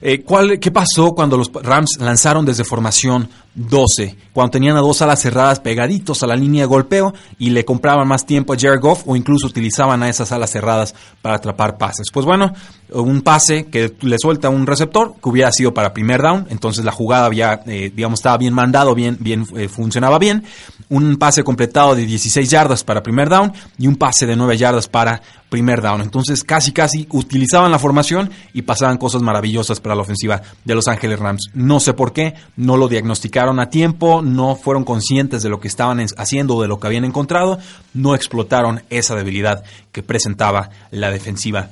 eh, 0.01 0.21
¿cuál, 0.23 0.59
¿Qué 0.59 0.71
pasó 0.71 1.13
cuando 1.13 1.37
los 1.37 1.51
Rams 1.53 1.97
lanzaron 1.99 2.45
desde 2.45 2.63
formación 2.63 3.29
12? 3.55 4.15
Cuando 4.33 4.51
tenían 4.51 4.77
a 4.77 4.81
dos 4.81 5.01
alas 5.01 5.21
cerradas 5.21 5.59
pegaditos 5.59 6.23
a 6.23 6.27
la 6.27 6.35
línea 6.35 6.63
de 6.63 6.67
golpeo 6.67 7.13
y 7.37 7.49
le 7.49 7.65
compraban 7.65 8.07
más 8.07 8.25
tiempo 8.25 8.53
a 8.53 8.57
Jared 8.57 8.79
Goff 8.79 9.03
o 9.05 9.15
incluso 9.15 9.47
utilizaban 9.47 10.01
a 10.03 10.09
esas 10.09 10.31
alas 10.31 10.51
cerradas 10.51 10.95
para 11.21 11.35
atrapar 11.35 11.77
pases. 11.77 12.07
Pues 12.13 12.25
bueno, 12.25 12.53
un 12.93 13.21
pase 13.21 13.65
que 13.65 13.93
le 14.01 14.17
suelta 14.17 14.49
un 14.49 14.65
receptor 14.65 15.15
que 15.21 15.29
hubiera 15.29 15.51
sido 15.51 15.73
para 15.73 15.93
primer 15.93 16.21
down, 16.21 16.47
entonces 16.49 16.85
la 16.85 16.91
jugada 16.91 17.25
había, 17.25 17.61
eh, 17.67 17.91
digamos, 17.93 18.19
estaba 18.19 18.37
bien 18.37 18.53
mandado, 18.53 18.95
bien, 18.95 19.17
bien 19.19 19.45
eh, 19.55 19.67
funcionaba 19.67 20.17
bien. 20.17 20.43
Un 20.89 21.17
pase 21.17 21.43
completado 21.43 21.95
de 21.95 22.05
16 22.05 22.49
yardas 22.49 22.83
para 22.83 23.03
primer 23.03 23.29
down 23.29 23.51
y 23.77 23.87
un 23.87 23.95
pase 23.95 24.25
de 24.25 24.35
9 24.35 24.57
yardas 24.57 24.87
para 24.87 25.21
primer 25.49 25.81
down. 25.81 26.01
Entonces 26.01 26.43
casi 26.45 26.71
casi 26.71 27.07
utilizaban 27.11 27.71
la 27.71 27.79
formación 27.79 28.29
y 28.53 28.61
pasaban 28.61 28.97
cosas 28.97 29.21
maravillosas 29.21 29.81
para 29.81 29.95
la 29.95 30.01
ofensiva 30.01 30.41
de 30.63 30.75
Los 30.75 30.87
Ángeles 30.87 31.19
Rams. 31.19 31.49
No 31.53 31.81
sé 31.81 31.93
por 31.93 32.13
qué, 32.13 32.33
no 32.55 32.77
lo 32.77 32.87
diagnosticaron 32.87 33.40
a 33.41 33.69
tiempo, 33.69 34.21
no 34.21 34.55
fueron 34.55 34.83
conscientes 34.83 35.43
de 35.43 35.49
lo 35.49 35.59
que 35.59 35.67
estaban 35.67 36.03
haciendo 36.17 36.55
o 36.55 36.61
de 36.61 36.67
lo 36.67 36.79
que 36.79 36.87
habían 36.87 37.05
encontrado, 37.05 37.59
no 37.93 38.15
explotaron 38.15 38.83
esa 38.89 39.15
debilidad 39.15 39.63
que 39.91 40.03
presentaba 40.03 40.69
la 40.91 41.11
defensiva 41.11 41.69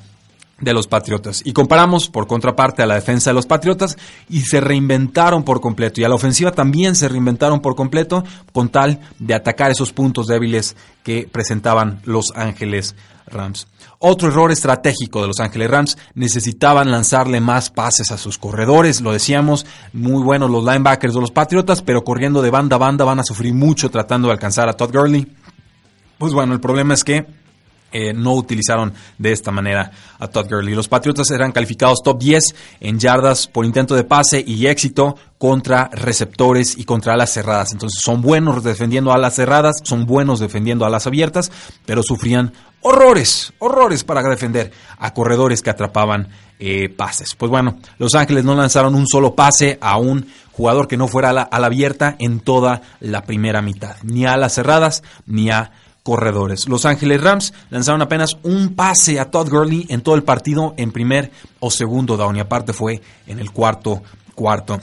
de 0.60 0.74
los 0.74 0.86
Patriotas. 0.86 1.42
Y 1.44 1.52
comparamos 1.52 2.08
por 2.08 2.26
contraparte 2.26 2.82
a 2.82 2.86
la 2.86 2.94
defensa 2.94 3.30
de 3.30 3.34
los 3.34 3.46
Patriotas 3.46 3.96
y 4.28 4.42
se 4.42 4.60
reinventaron 4.60 5.42
por 5.42 5.60
completo. 5.60 6.00
Y 6.00 6.04
a 6.04 6.08
la 6.08 6.14
ofensiva 6.14 6.52
también 6.52 6.94
se 6.94 7.08
reinventaron 7.08 7.60
por 7.60 7.74
completo 7.74 8.24
con 8.52 8.68
tal 8.68 9.00
de 9.18 9.34
atacar 9.34 9.70
esos 9.70 9.92
puntos 9.92 10.26
débiles 10.26 10.76
que 11.02 11.28
presentaban 11.30 12.00
Los 12.04 12.26
Ángeles 12.34 12.94
Rams. 13.32 13.66
Otro 13.98 14.28
error 14.28 14.50
estratégico 14.52 15.20
de 15.20 15.28
Los 15.28 15.40
Ángeles 15.40 15.70
Rams, 15.70 15.98
necesitaban 16.14 16.90
lanzarle 16.90 17.40
más 17.40 17.70
pases 17.70 18.10
a 18.10 18.18
sus 18.18 18.38
corredores, 18.38 19.00
lo 19.00 19.12
decíamos, 19.12 19.66
muy 19.92 20.22
buenos 20.22 20.50
los 20.50 20.64
linebackers 20.64 21.14
de 21.14 21.20
los 21.20 21.30
Patriotas, 21.30 21.82
pero 21.82 22.04
corriendo 22.04 22.42
de 22.42 22.50
banda 22.50 22.76
a 22.76 22.78
banda 22.78 23.04
van 23.04 23.20
a 23.20 23.24
sufrir 23.24 23.54
mucho 23.54 23.90
tratando 23.90 24.28
de 24.28 24.34
alcanzar 24.34 24.68
a 24.68 24.74
Todd 24.74 24.92
Gurley. 24.92 25.26
Pues 26.18 26.32
bueno, 26.32 26.52
el 26.52 26.60
problema 26.60 26.94
es 26.94 27.02
que 27.02 27.26
eh, 27.92 28.12
no 28.12 28.34
utilizaron 28.34 28.92
de 29.18 29.32
esta 29.32 29.50
manera 29.50 29.90
a 30.18 30.28
Todd 30.28 30.48
Gurley. 30.48 30.74
Los 30.74 30.88
Patriotas 30.88 31.30
eran 31.30 31.52
calificados 31.52 32.02
top 32.02 32.18
10 32.18 32.54
en 32.80 32.98
yardas 32.98 33.46
por 33.46 33.64
intento 33.64 33.94
de 33.94 34.04
pase 34.04 34.42
y 34.46 34.66
éxito 34.66 35.16
contra 35.38 35.88
receptores 35.92 36.76
y 36.76 36.84
contra 36.84 37.14
alas 37.14 37.32
cerradas. 37.32 37.72
Entonces 37.72 38.00
son 38.02 38.20
buenos 38.20 38.62
defendiendo 38.62 39.12
alas 39.12 39.34
cerradas, 39.34 39.76
son 39.82 40.04
buenos 40.04 40.38
defendiendo 40.38 40.84
alas 40.84 41.06
abiertas, 41.06 41.50
pero 41.86 42.02
sufrían 42.02 42.52
horrores, 42.82 43.52
horrores 43.58 44.04
para 44.04 44.22
defender 44.22 44.70
a 44.98 45.12
corredores 45.14 45.62
que 45.62 45.70
atrapaban 45.70 46.28
eh, 46.58 46.88
pases. 46.90 47.34
Pues 47.34 47.50
bueno, 47.50 47.78
Los 47.98 48.14
Ángeles 48.14 48.44
no 48.44 48.54
lanzaron 48.54 48.94
un 48.94 49.06
solo 49.06 49.34
pase 49.34 49.78
a 49.80 49.96
un 49.96 50.26
jugador 50.52 50.88
que 50.88 50.98
no 50.98 51.08
fuera 51.08 51.30
a 51.30 51.32
la, 51.32 51.48
abierta 51.50 52.16
en 52.18 52.40
toda 52.40 52.82
la 53.00 53.22
primera 53.22 53.62
mitad, 53.62 53.96
ni 54.02 54.26
a 54.26 54.34
alas 54.34 54.54
cerradas 54.54 55.02
ni 55.24 55.50
a 55.50 55.72
corredores. 56.02 56.68
Los 56.68 56.84
Ángeles 56.84 57.20
Rams 57.20 57.52
lanzaron 57.70 58.02
apenas 58.02 58.36
un 58.42 58.74
pase 58.74 59.20
a 59.20 59.30
Todd 59.30 59.48
Gurley 59.48 59.86
en 59.88 60.00
todo 60.00 60.14
el 60.14 60.22
partido 60.22 60.74
en 60.76 60.92
primer 60.92 61.30
o 61.60 61.70
segundo 61.70 62.16
down 62.16 62.36
y 62.36 62.40
aparte 62.40 62.72
fue 62.72 63.00
en 63.26 63.38
el 63.38 63.50
cuarto 63.50 64.02
cuarto. 64.34 64.80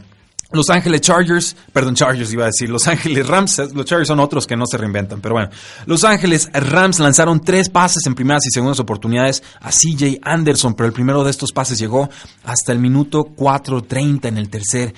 Los 0.51 0.69
Ángeles 0.69 1.01
Chargers, 1.01 1.57
perdón, 1.73 1.95
Chargers 1.95 2.31
iba 2.31 2.43
a 2.43 2.47
decir, 2.47 2.69
Los 2.69 2.87
Ángeles 2.87 3.27
Rams, 3.27 3.57
los 3.73 3.85
Chargers 3.85 4.07
son 4.07 4.21
otros 4.21 4.47
que 4.47 4.55
no 4.55 4.65
se 4.65 4.77
reinventan, 4.77 5.19
pero 5.19 5.35
bueno. 5.35 5.49
Los 5.85 6.05
Ángeles 6.05 6.49
Rams 6.53 6.99
lanzaron 6.99 7.41
tres 7.41 7.67
pases 7.67 8.05
en 8.05 8.15
primeras 8.15 8.45
y 8.45 8.51
segundas 8.51 8.79
oportunidades 8.79 9.43
a 9.59 9.71
CJ 9.71 10.19
Anderson, 10.21 10.73
pero 10.73 10.87
el 10.87 10.93
primero 10.93 11.25
de 11.25 11.31
estos 11.31 11.51
pases 11.51 11.77
llegó 11.77 12.09
hasta 12.45 12.71
el 12.71 12.79
minuto 12.79 13.27
4.30 13.35 14.29
en 14.29 14.37
el 14.37 14.49
tercer 14.49 14.93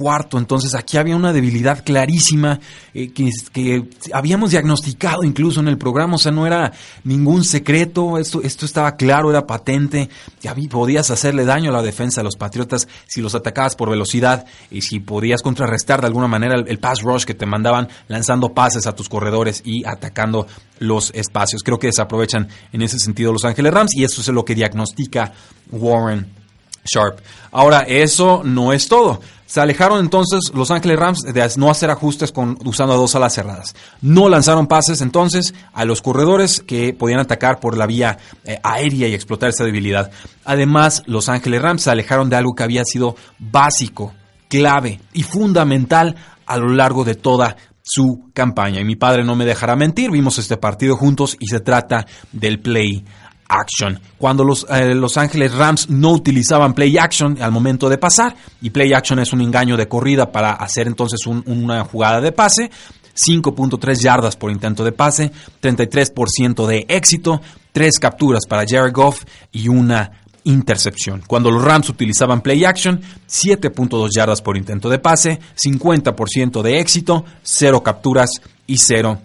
cuarto. 0.00 0.38
Entonces 0.38 0.74
aquí 0.74 0.96
había 0.96 1.14
una 1.14 1.34
debilidad 1.34 1.84
clarísima 1.84 2.58
eh, 2.94 3.12
que, 3.12 3.84
habíamos 4.14 4.52
diagnosticado 4.52 5.24
incluso 5.24 5.60
en 5.60 5.68
el 5.68 5.76
programa. 5.76 6.14
O 6.14 6.18
sea, 6.18 6.32
no 6.32 6.46
era 6.46 6.72
ningún 7.04 7.44
secreto. 7.44 8.16
Esto, 8.16 8.40
esto 8.42 8.64
estaba 8.64 8.96
claro, 8.96 9.28
era 9.28 9.46
patente. 9.46 10.08
Ya 10.40 10.54
podías 10.70 11.10
hacerle 11.10 11.44
daño 11.44 11.68
a 11.68 11.74
la 11.74 11.82
defensa 11.82 12.22
de 12.22 12.24
los 12.24 12.36
Patriotas 12.36 12.88
si 13.06 13.20
los 13.20 13.34
atacabas 13.34 13.76
por 13.76 13.90
velocidad 13.90 14.46
y 14.70 14.80
si 14.80 15.00
podías 15.00 15.42
contrarrestar 15.42 16.00
de 16.00 16.06
alguna 16.06 16.28
manera 16.28 16.54
el, 16.54 16.66
el 16.66 16.78
pass 16.78 17.02
rush 17.02 17.24
que 17.24 17.34
te 17.34 17.44
mandaban 17.44 17.88
lanzando 18.08 18.54
pases 18.54 18.86
a 18.86 18.94
tus 18.94 19.10
corredores 19.10 19.60
y 19.66 19.84
atacando 19.84 20.46
los 20.78 21.12
espacios. 21.14 21.62
Creo 21.62 21.78
que 21.78 21.88
desaprovechan 21.88 22.48
en 22.72 22.80
ese 22.80 22.98
sentido 22.98 23.34
Los 23.34 23.44
Ángeles 23.44 23.74
Rams 23.74 23.94
y 23.94 24.04
eso 24.04 24.22
es 24.22 24.28
lo 24.28 24.46
que 24.46 24.54
diagnostica 24.54 25.34
Warren 25.70 26.39
Sharp. 26.84 27.20
Ahora, 27.52 27.80
eso 27.80 28.42
no 28.44 28.72
es 28.72 28.88
todo. 28.88 29.20
Se 29.50 29.60
alejaron 29.60 29.98
entonces 29.98 30.52
Los 30.54 30.70
Ángeles 30.70 30.96
Rams 30.96 31.22
de 31.22 31.50
no 31.56 31.72
hacer 31.72 31.90
ajustes 31.90 32.30
con, 32.30 32.56
usando 32.64 32.94
a 32.94 32.96
dos 32.96 33.16
alas 33.16 33.34
cerradas. 33.34 33.74
No 34.00 34.28
lanzaron 34.28 34.68
pases 34.68 35.00
entonces 35.00 35.54
a 35.72 35.84
los 35.84 36.02
corredores 36.02 36.60
que 36.60 36.94
podían 36.94 37.18
atacar 37.18 37.58
por 37.58 37.76
la 37.76 37.86
vía 37.86 38.18
eh, 38.44 38.60
aérea 38.62 39.08
y 39.08 39.14
explotar 39.14 39.50
esa 39.50 39.64
debilidad. 39.64 40.12
Además, 40.44 41.02
Los 41.06 41.28
Ángeles 41.28 41.62
Rams 41.62 41.82
se 41.82 41.90
alejaron 41.90 42.30
de 42.30 42.36
algo 42.36 42.54
que 42.54 42.62
había 42.62 42.84
sido 42.84 43.16
básico, 43.40 44.14
clave 44.48 45.00
y 45.12 45.24
fundamental 45.24 46.14
a 46.46 46.56
lo 46.56 46.68
largo 46.68 47.02
de 47.02 47.16
toda 47.16 47.56
su 47.82 48.30
campaña. 48.32 48.80
Y 48.80 48.84
mi 48.84 48.94
padre 48.94 49.24
no 49.24 49.34
me 49.34 49.44
dejará 49.44 49.74
mentir, 49.74 50.12
vimos 50.12 50.38
este 50.38 50.58
partido 50.58 50.96
juntos 50.96 51.36
y 51.40 51.48
se 51.48 51.58
trata 51.58 52.06
del 52.30 52.60
play 52.60 53.04
action. 53.50 54.00
Cuando 54.16 54.44
los, 54.44 54.66
eh, 54.70 54.94
los 54.94 55.16
Ángeles 55.16 55.52
Rams 55.52 55.90
no 55.90 56.12
utilizaban 56.12 56.72
play 56.72 56.96
action 56.96 57.40
al 57.42 57.50
momento 57.50 57.88
de 57.88 57.98
pasar, 57.98 58.36
y 58.62 58.70
play 58.70 58.92
action 58.92 59.18
es 59.18 59.32
un 59.32 59.42
engaño 59.42 59.76
de 59.76 59.88
corrida 59.88 60.30
para 60.30 60.52
hacer 60.52 60.86
entonces 60.86 61.26
una 61.26 61.84
jugada 61.84 62.20
de 62.20 62.32
pase, 62.32 62.70
5.3 63.14 64.00
yardas 64.00 64.36
por 64.36 64.50
intento 64.50 64.84
de 64.84 64.92
pase, 64.92 65.32
33% 65.60 66.66
de 66.66 66.86
éxito, 66.88 67.40
3 67.72 67.98
capturas 67.98 68.46
para 68.48 68.64
Jared 68.66 68.92
Goff 68.92 69.24
y 69.52 69.68
una 69.68 70.12
intercepción. 70.44 71.22
Cuando 71.26 71.50
los 71.50 71.62
Rams 71.62 71.90
utilizaban 71.90 72.40
play 72.40 72.64
action, 72.64 73.00
7.2 73.28 74.08
yardas 74.14 74.40
por 74.40 74.56
intento 74.56 74.88
de 74.88 74.98
pase, 74.98 75.40
50% 75.56 76.62
de 76.62 76.80
éxito, 76.80 77.24
0 77.42 77.82
capturas 77.82 78.30
y 78.66 78.78
0 78.78 79.18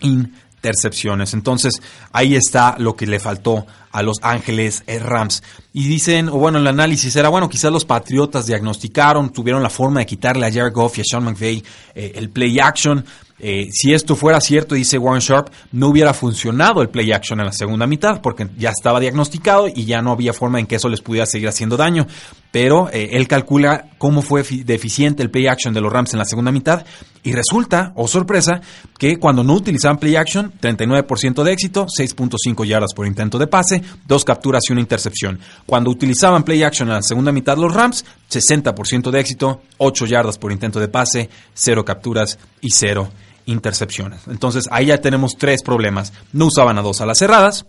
intercepción 0.00 0.43
intercepciones. 0.64 1.34
Entonces, 1.34 1.82
ahí 2.12 2.34
está 2.34 2.76
lo 2.78 2.96
que 2.96 3.06
le 3.06 3.20
faltó 3.20 3.66
a 3.92 4.02
los 4.02 4.16
Ángeles 4.22 4.82
Rams. 4.86 5.42
Y 5.72 5.86
dicen, 5.86 6.28
o 6.28 6.38
bueno, 6.38 6.58
el 6.58 6.66
análisis 6.66 7.14
era, 7.16 7.28
bueno, 7.28 7.48
quizás 7.48 7.70
los 7.70 7.84
Patriotas 7.84 8.46
diagnosticaron, 8.46 9.30
tuvieron 9.30 9.62
la 9.62 9.70
forma 9.70 10.00
de 10.00 10.06
quitarle 10.06 10.46
a 10.46 10.52
Jared 10.52 10.72
Goff 10.72 10.98
y 10.98 11.02
a 11.02 11.04
Sean 11.04 11.24
McVay 11.24 11.62
eh, 11.94 12.12
el 12.14 12.30
play 12.30 12.58
action. 12.58 13.04
Eh, 13.38 13.68
si 13.70 13.92
esto 13.92 14.16
fuera 14.16 14.40
cierto, 14.40 14.74
dice 14.74 14.96
Warren 14.96 15.20
Sharp, 15.20 15.48
no 15.72 15.88
hubiera 15.88 16.14
funcionado 16.14 16.80
el 16.80 16.88
play 16.88 17.12
action 17.12 17.40
en 17.40 17.46
la 17.46 17.52
segunda 17.52 17.86
mitad 17.86 18.22
porque 18.22 18.48
ya 18.56 18.70
estaba 18.70 19.00
diagnosticado 19.00 19.68
y 19.68 19.84
ya 19.84 20.00
no 20.00 20.12
había 20.12 20.32
forma 20.32 20.60
en 20.60 20.66
que 20.66 20.76
eso 20.76 20.88
les 20.88 21.02
pudiera 21.02 21.26
seguir 21.26 21.48
haciendo 21.48 21.76
daño. 21.76 22.06
Pero 22.54 22.88
eh, 22.92 23.08
él 23.14 23.26
calcula 23.26 23.86
cómo 23.98 24.22
fue 24.22 24.44
deficiente 24.44 25.24
el 25.24 25.30
play 25.32 25.48
action 25.48 25.74
de 25.74 25.80
los 25.80 25.92
Rams 25.92 26.12
en 26.12 26.20
la 26.20 26.24
segunda 26.24 26.52
mitad 26.52 26.86
y 27.24 27.32
resulta, 27.32 27.90
o 27.96 28.04
oh 28.04 28.06
sorpresa, 28.06 28.60
que 28.96 29.18
cuando 29.18 29.42
no 29.42 29.54
utilizaban 29.54 29.98
play 29.98 30.14
action, 30.14 30.52
39% 30.62 31.42
de 31.42 31.52
éxito, 31.52 31.86
6.5 31.86 32.64
yardas 32.64 32.94
por 32.94 33.08
intento 33.08 33.40
de 33.40 33.48
pase, 33.48 33.82
dos 34.06 34.24
capturas 34.24 34.62
y 34.68 34.72
una 34.72 34.82
intercepción. 34.82 35.40
Cuando 35.66 35.90
utilizaban 35.90 36.44
play 36.44 36.62
action 36.62 36.86
en 36.86 36.94
la 36.94 37.02
segunda 37.02 37.32
mitad 37.32 37.58
los 37.58 37.74
Rams, 37.74 38.04
60% 38.30 39.10
de 39.10 39.18
éxito, 39.18 39.62
8 39.78 40.06
yardas 40.06 40.38
por 40.38 40.52
intento 40.52 40.78
de 40.78 40.86
pase, 40.86 41.28
0 41.54 41.84
capturas 41.84 42.38
y 42.60 42.70
0 42.70 43.08
intercepciones. 43.46 44.28
Entonces 44.28 44.68
ahí 44.70 44.86
ya 44.86 45.00
tenemos 45.00 45.32
tres 45.36 45.60
problemas. 45.64 46.12
No 46.32 46.46
usaban 46.46 46.78
a 46.78 46.82
dos 46.82 47.00
alas 47.00 47.18
cerradas, 47.18 47.66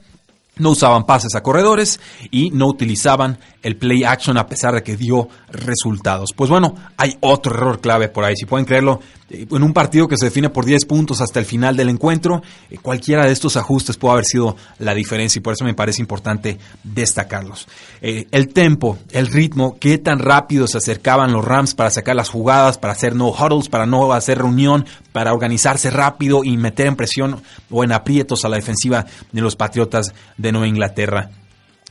no 0.58 0.72
usaban 0.72 1.06
pases 1.06 1.36
a 1.36 1.44
corredores 1.44 2.00
y 2.32 2.52
no 2.52 2.68
utilizaban 2.68 3.40
el 3.66 3.78
play 3.78 4.04
action 4.04 4.38
a 4.38 4.46
pesar 4.46 4.76
de 4.76 4.84
que 4.84 4.96
dio 4.96 5.28
resultados. 5.50 6.30
Pues 6.36 6.52
bueno, 6.52 6.76
hay 6.98 7.18
otro 7.22 7.52
error 7.56 7.82
clave 7.82 8.10
por 8.10 8.24
ahí, 8.24 8.36
si 8.36 8.46
pueden 8.46 8.64
creerlo, 8.64 9.00
en 9.28 9.64
un 9.64 9.74
partido 9.74 10.08
que 10.08 10.18
se 10.18 10.26
define 10.26 10.52
por 10.52 10.66
10 10.66 10.86
puntos 10.86 11.20
hasta 11.20 11.40
el 11.40 11.46
final 11.46 11.76
del 11.76 11.90
encuentro, 11.90 12.44
eh, 12.70 12.78
cualquiera 12.78 13.26
de 13.26 13.32
estos 13.32 13.58
ajustes 13.58 13.98
puede 13.98 14.14
haber 14.14 14.26
sido 14.26 14.56
la 14.78 14.94
diferencia 14.94 15.40
y 15.40 15.42
por 15.42 15.54
eso 15.54 15.66
me 15.66 15.74
parece 15.74 16.00
importante 16.00 16.60
destacarlos. 16.84 17.68
Eh, 18.04 18.28
el 18.30 18.50
tempo, 18.50 19.00
el 19.10 19.26
ritmo, 19.26 19.78
qué 19.80 19.98
tan 19.98 20.20
rápido 20.20 20.68
se 20.68 20.78
acercaban 20.78 21.34
los 21.34 21.44
Rams 21.44 21.74
para 21.74 21.90
sacar 21.90 22.16
las 22.16 22.30
jugadas, 22.30 22.78
para 22.78 22.94
hacer 22.94 23.16
no 23.16 23.30
huddles, 23.30 23.68
para 23.68 23.88
no 23.88 24.14
hacer 24.14 24.38
reunión, 24.38 24.86
para 25.12 25.34
organizarse 25.34 25.90
rápido 25.90 26.44
y 26.44 26.56
meter 26.58 26.86
en 26.86 26.96
presión 26.96 27.42
o 27.72 27.84
en 27.84 27.94
aprietos 27.94 28.46
a 28.46 28.50
la 28.50 28.58
defensiva 28.58 29.08
de 29.32 29.42
los 29.42 29.56
Patriotas 29.56 30.14
de 30.38 30.52
Nueva 30.52 30.68
Inglaterra. 30.68 31.32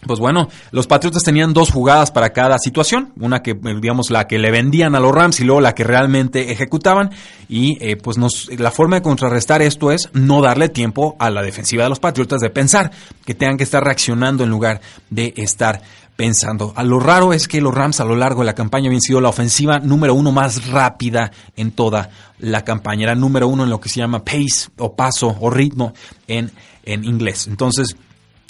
Pues 0.07 0.19
bueno, 0.19 0.49
los 0.71 0.87
Patriotas 0.87 1.23
tenían 1.23 1.53
dos 1.53 1.71
jugadas 1.71 2.11
para 2.11 2.31
cada 2.31 2.59
situación, 2.59 3.13
una 3.19 3.43
que, 3.43 3.53
eh, 3.53 3.81
digamos, 3.81 4.11
la 4.11 4.27
que 4.27 4.39
le 4.39 4.51
vendían 4.51 4.95
a 4.95 5.01
los 5.01 5.13
Rams 5.13 5.41
y 5.41 5.45
luego 5.45 5.61
la 5.61 5.75
que 5.75 5.85
realmente 5.85 6.53
ejecutaban. 6.53 7.11
Y 7.49 7.79
eh, 7.81 7.97
pues 7.97 8.19
nos, 8.19 8.51
la 8.59 8.71
forma 8.71 8.97
de 8.97 9.03
contrarrestar 9.03 9.63
esto 9.63 9.93
es 9.93 10.11
no 10.13 10.41
darle 10.41 10.69
tiempo 10.69 11.17
a 11.19 11.31
la 11.31 11.43
defensiva 11.43 11.85
de 11.85 11.89
los 11.89 12.01
Patriotas 12.01 12.41
de 12.41 12.51
pensar, 12.51 12.91
que 13.25 13.35
tengan 13.35 13.57
que 13.57 13.65
estar 13.65 13.83
reaccionando 13.83 14.45
en 14.45 14.51
lugar 14.51 14.81
de 15.11 15.35
estar 15.37 15.83
pensando. 16.17 16.73
A 16.77 16.85
lo 16.85 17.01
raro 17.01 17.33
es 17.33 17.49
que 17.49 17.61
los 17.61 17.75
Rams 17.75 18.01
a 18.01 18.05
lo 18.05 18.17
largo 18.17 18.41
de 18.41 18.47
la 18.47 18.55
campaña 18.55 18.87
habían 18.87 19.01
sido 19.01 19.21
la 19.21 19.29
ofensiva 19.29 19.79
número 19.81 20.15
uno 20.15 20.33
más 20.33 20.69
rápida 20.69 21.33
en 21.57 21.73
toda 21.73 22.11
la 22.39 22.63
campaña. 22.63 23.05
Era 23.05 23.15
número 23.15 23.49
uno 23.49 23.65
en 23.65 23.71
lo 23.71 23.81
que 23.81 23.89
se 23.89 24.01
llama 24.01 24.25
pace 24.25 24.69
o 24.79 24.95
paso 24.95 25.37
o 25.41 25.51
ritmo 25.51 25.93
en, 26.29 26.53
en 26.85 27.05
inglés. 27.05 27.47
Entonces, 27.49 27.97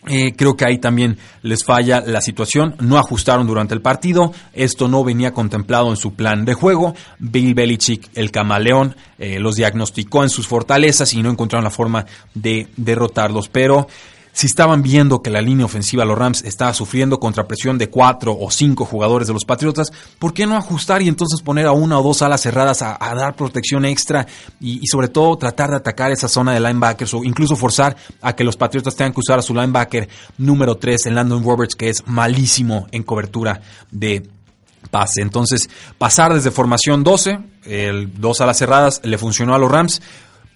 eh, 0.06 0.34
creo 0.36 0.56
que 0.56 0.66
ahí 0.66 0.78
también 0.78 1.18
les 1.42 1.64
falla 1.64 2.02
la 2.04 2.20
situación. 2.20 2.76
No 2.80 2.98
ajustaron 2.98 3.46
durante 3.46 3.74
el 3.74 3.80
partido. 3.80 4.32
Esto 4.52 4.88
no 4.88 5.04
venía 5.04 5.32
contemplado 5.32 5.90
en 5.90 5.96
su 5.96 6.14
plan 6.14 6.44
de 6.44 6.54
juego. 6.54 6.94
Bill 7.18 7.54
Belichick, 7.54 8.10
el 8.14 8.30
camaleón, 8.30 8.96
eh, 9.18 9.38
los 9.38 9.56
diagnosticó 9.56 10.22
en 10.22 10.30
sus 10.30 10.46
fortalezas 10.46 11.14
y 11.14 11.22
no 11.22 11.30
encontraron 11.30 11.64
la 11.64 11.70
forma 11.70 12.04
de 12.34 12.68
derrotarlos. 12.76 13.48
Pero 13.48 13.88
si 14.34 14.46
estaban 14.46 14.82
viendo 14.82 15.22
que 15.22 15.30
la 15.30 15.40
línea 15.40 15.64
ofensiva 15.64 16.04
los 16.04 16.18
Rams 16.18 16.42
estaba 16.44 16.74
sufriendo 16.74 17.20
contra 17.20 17.46
presión 17.46 17.78
de 17.78 17.88
cuatro 17.88 18.36
o 18.38 18.50
cinco 18.50 18.84
jugadores 18.84 19.28
de 19.28 19.32
los 19.32 19.44
Patriotas, 19.44 19.92
¿por 20.18 20.34
qué 20.34 20.44
no 20.44 20.56
ajustar 20.56 21.02
y 21.02 21.08
entonces 21.08 21.40
poner 21.40 21.66
a 21.66 21.72
una 21.72 22.00
o 22.00 22.02
dos 22.02 22.20
alas 22.20 22.40
cerradas 22.40 22.82
a, 22.82 22.98
dar 23.14 23.36
protección 23.36 23.84
extra 23.84 24.26
y, 24.60 24.84
sobre 24.88 25.06
todo 25.06 25.36
tratar 25.36 25.70
de 25.70 25.76
atacar 25.76 26.10
esa 26.10 26.28
zona 26.28 26.52
de 26.52 26.58
linebackers 26.58 27.14
o 27.14 27.22
incluso 27.22 27.54
forzar 27.54 27.96
a 28.20 28.34
que 28.34 28.42
los 28.42 28.56
Patriotas 28.56 28.96
tengan 28.96 29.12
que 29.12 29.20
usar 29.20 29.38
a 29.38 29.42
su 29.42 29.54
linebacker 29.54 30.08
número 30.38 30.76
3 30.76 31.06
en 31.06 31.14
Landon 31.14 31.44
Roberts, 31.44 31.76
que 31.76 31.88
es 31.88 32.04
malísimo 32.04 32.88
en 32.90 33.04
cobertura 33.04 33.60
de 33.92 34.28
pase. 34.90 35.22
Entonces, 35.22 35.70
pasar 35.96 36.34
desde 36.34 36.50
formación 36.50 37.04
12, 37.04 37.38
el 37.66 38.20
dos 38.20 38.40
alas 38.40 38.58
cerradas, 38.58 39.00
le 39.04 39.16
funcionó 39.16 39.54
a 39.54 39.58
los 39.58 39.70
Rams 39.70 40.02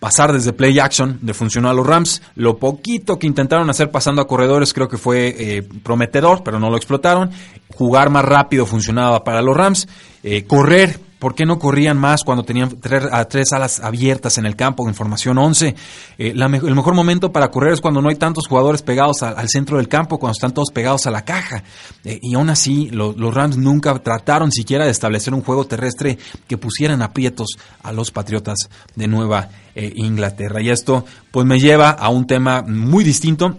pasar 0.01 0.33
desde 0.33 0.53
play 0.53 0.79
action 0.79 1.19
le 1.23 1.35
funcionó 1.35 1.69
a 1.69 1.75
los 1.75 1.87
Rams. 1.87 2.23
Lo 2.35 2.59
poquito 2.59 3.19
que 3.19 3.27
intentaron 3.27 3.69
hacer 3.71 3.91
pasando 3.91 4.23
a 4.23 4.27
corredores 4.27 4.73
creo 4.73 4.89
que 4.89 4.99
fue 4.99 5.35
eh, 5.39 5.63
prometedor, 5.83 6.43
pero 6.45 6.59
no 6.59 6.71
lo 6.71 6.77
explotaron. 6.77 7.31
Jugar 7.75 8.11
más 8.11 8.25
rápido 8.25 8.67
funcionaba 8.67 9.25
para 9.25 9.43
los 9.43 9.57
Rams. 9.57 9.89
Eh, 10.23 10.45
correr 10.45 11.08
¿Por 11.19 11.35
qué 11.35 11.45
no 11.47 11.59
corrían 11.59 11.99
más 11.99 12.23
cuando 12.23 12.45
tenían 12.45 12.79
tres, 12.81 13.05
tres 13.29 13.53
alas 13.53 13.81
abiertas 13.81 14.39
en 14.39 14.47
el 14.47 14.55
campo 14.55 14.89
en 14.89 14.95
formación 14.95 15.37
11? 15.37 15.75
Eh, 16.19 16.33
el 16.35 16.75
mejor 16.75 16.95
momento 16.95 17.33
para 17.33 17.51
correr 17.51 17.73
es 17.73 17.81
cuando 17.81 18.01
no 18.01 18.09
hay 18.09 18.17
tantos 18.17 18.47
jugadores 18.47 18.83
pegados 18.83 19.23
al 19.23 19.49
centro 19.49 19.79
del 19.79 19.89
campo, 19.89 20.19
cuando 20.19 20.35
están 20.35 20.55
todos 20.55 20.71
pegados 20.73 21.07
a 21.07 21.11
la 21.11 21.25
caja. 21.25 21.65
Eh, 22.05 22.21
y 22.23 22.35
aún 22.35 22.51
así, 22.51 22.91
los 22.91 23.35
Rams 23.35 23.57
nunca 23.57 23.99
trataron 23.99 24.53
siquiera 24.53 24.85
de 24.85 24.93
establecer 24.93 25.35
un 25.35 25.43
juego 25.43 25.67
terrestre 25.67 26.19
que 26.47 26.57
pusieran 26.57 27.03
aprietos 27.03 27.59
a 27.83 27.93
los 27.93 28.11
Patriotas 28.11 28.69
de 28.95 29.09
Nueva 29.09 29.49
eh, 29.75 29.93
Inglaterra. 29.97 30.61
Y 30.61 30.71
esto 30.71 31.05
pues 31.33 31.47
me 31.47 31.59
lleva 31.59 31.91
a 31.91 32.11
un 32.11 32.27
tema 32.27 32.63
muy 32.63 33.03
distinto 33.03 33.57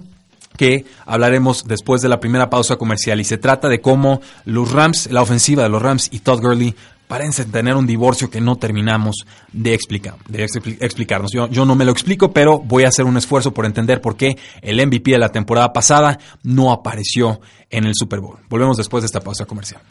que 0.56 0.86
hablaremos 1.06 1.66
después 1.66 2.02
de 2.02 2.10
la 2.10 2.20
primera 2.20 2.50
pausa 2.50 2.76
comercial 2.76 3.22
y 3.22 3.24
se 3.24 3.38
trata 3.38 3.70
de 3.70 3.80
cómo 3.80 4.20
los 4.44 4.72
Rams, 4.72 5.10
la 5.10 5.22
ofensiva 5.22 5.64
de 5.64 5.70
los 5.70 5.82
Rams 5.82 6.10
y 6.12 6.20
Todd 6.20 6.42
Gurley 6.42 6.76
parecen 7.10 7.50
tener 7.50 7.76
un 7.76 7.88
divorcio 7.88 8.30
que 8.30 8.40
no 8.40 8.58
terminamos 8.58 9.26
de, 9.52 9.74
explicar, 9.74 10.16
de 10.28 10.44
explicarnos. 10.44 11.32
Yo, 11.34 11.48
yo 11.48 11.66
no 11.66 11.74
me 11.74 11.84
lo 11.84 11.92
explico, 11.92 12.32
pero 12.32 12.60
voy 12.60 12.84
a 12.84 12.90
hacer 12.90 13.06
un 13.06 13.18
esfuerzo 13.18 13.52
por 13.52 13.66
entender 13.66 14.00
por 14.00 14.16
qué 14.16 14.38
el 14.62 14.86
MVP 14.86 15.10
de 15.10 15.18
la 15.18 15.32
temporada 15.32 15.74
pasada 15.74 16.20
no 16.44 16.72
apareció 16.72 17.42
en 17.72 17.86
el 17.86 17.94
Super 17.96 18.20
Bowl. 18.20 18.38
Volvemos 18.48 18.78
después 18.78 19.02
de 19.02 19.08
esta 19.08 19.22
pausa 19.22 19.46
comercial. 19.46 19.82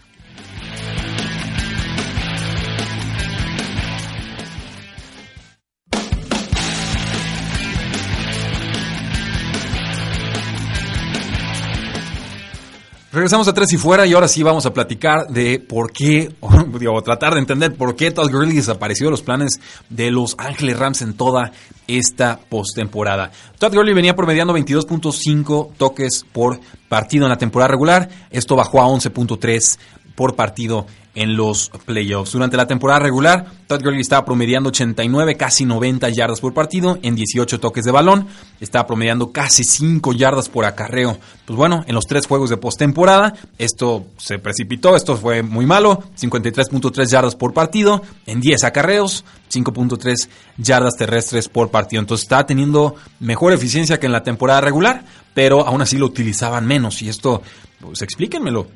Regresamos 13.11 13.49
a 13.49 13.55
Tres 13.55 13.73
y 13.73 13.79
Fuera 13.79 14.07
y 14.07 14.13
ahora 14.13 14.29
sí 14.29 14.43
vamos 14.43 14.67
a 14.67 14.75
platicar 14.75 15.29
de 15.29 15.59
por 15.61 15.93
qué, 15.93 16.31
o, 16.41 17.03
tratar 17.03 17.33
de 17.33 17.41
entender 17.41 17.75
por 17.75 17.97
qué 17.97 18.11
Todd 18.11 18.31
Gurley 18.31 18.55
desapareció 18.55 19.07
de 19.07 19.13
los 19.13 19.23
planes 19.23 19.61
de 19.89 20.11
los 20.11 20.35
Ángeles 20.37 20.79
Rams 20.79 21.01
en 21.01 21.15
toda 21.15 21.53
esta 21.87 22.39
postemporada. 22.51 23.31
Todd 23.59 23.75
Gurley 23.75 23.95
venía 23.95 24.15
promediando 24.15 24.55
22.5 24.55 25.73
toques 25.79 26.27
por 26.31 26.61
partido 26.91 27.25
en 27.25 27.31
la 27.31 27.39
temporada 27.39 27.69
regular, 27.69 28.11
esto 28.31 28.57
bajó 28.57 28.83
a 28.83 28.87
11.3 28.89 29.79
por 30.15 30.37
partido 30.37 30.87
en 31.19 31.37
los 31.37 31.71
playoffs. 31.85 32.33
Durante 32.33 32.57
la 32.57 32.69
temporada 32.69 33.01
regular, 33.01 33.45
Todd 33.67 33.83
Gurley 33.83 34.01
estaba 34.01 34.25
promediando 34.25 34.69
89, 34.69 35.37
casi 35.37 35.65
90 35.65 36.09
yardas 36.11 36.41
por 36.41 36.55
partido 36.55 36.97
en 37.03 37.17
18 37.17 37.59
toques 37.59 37.85
de 37.85 37.91
balón. 37.91 38.29
Estaba 38.61 38.87
promediando 38.87 39.33
casi 39.33 39.65
5 39.65 40.13
yardas 40.13 40.49
por 40.49 40.65
acarreo. 40.65 41.19
Pues 41.45 41.57
bueno, 41.57 41.85
en 41.89 41.95
los 41.97 42.07
tres 42.07 42.27
juegos 42.27 42.51
de 42.51 42.57
postemporada, 42.57 43.35
esto 43.59 44.07
se 44.17 44.39
precipitó, 44.39 44.95
esto 44.95 45.17
fue 45.17 45.43
muy 45.43 45.67
malo. 45.67 46.05
53.3 46.17 47.07
yardas 47.11 47.35
por 47.35 47.53
partido 47.53 48.01
en 48.27 48.41
10 48.41 48.63
acarreos, 48.63 49.25
5.3 49.51 50.29
yardas 50.57 50.97
terrestres 50.97 51.49
por 51.49 51.71
partido. 51.73 52.01
Entonces 52.01 52.27
estaba 52.27 52.47
teniendo 52.47 52.95
mejor 53.19 53.53
eficiencia 53.53 53.99
que 53.99 54.07
en 54.07 54.13
la 54.13 54.23
temporada 54.23 54.61
regular, 54.61 55.05
pero 55.35 55.67
aún 55.67 55.83
así 55.83 55.99
lo 55.99 56.07
utilizaban 56.07 56.65
menos. 56.65 57.03
Y 57.03 57.09
esto, 57.09 57.43
pues 57.81 58.03
explíquenmelo. 58.03 58.69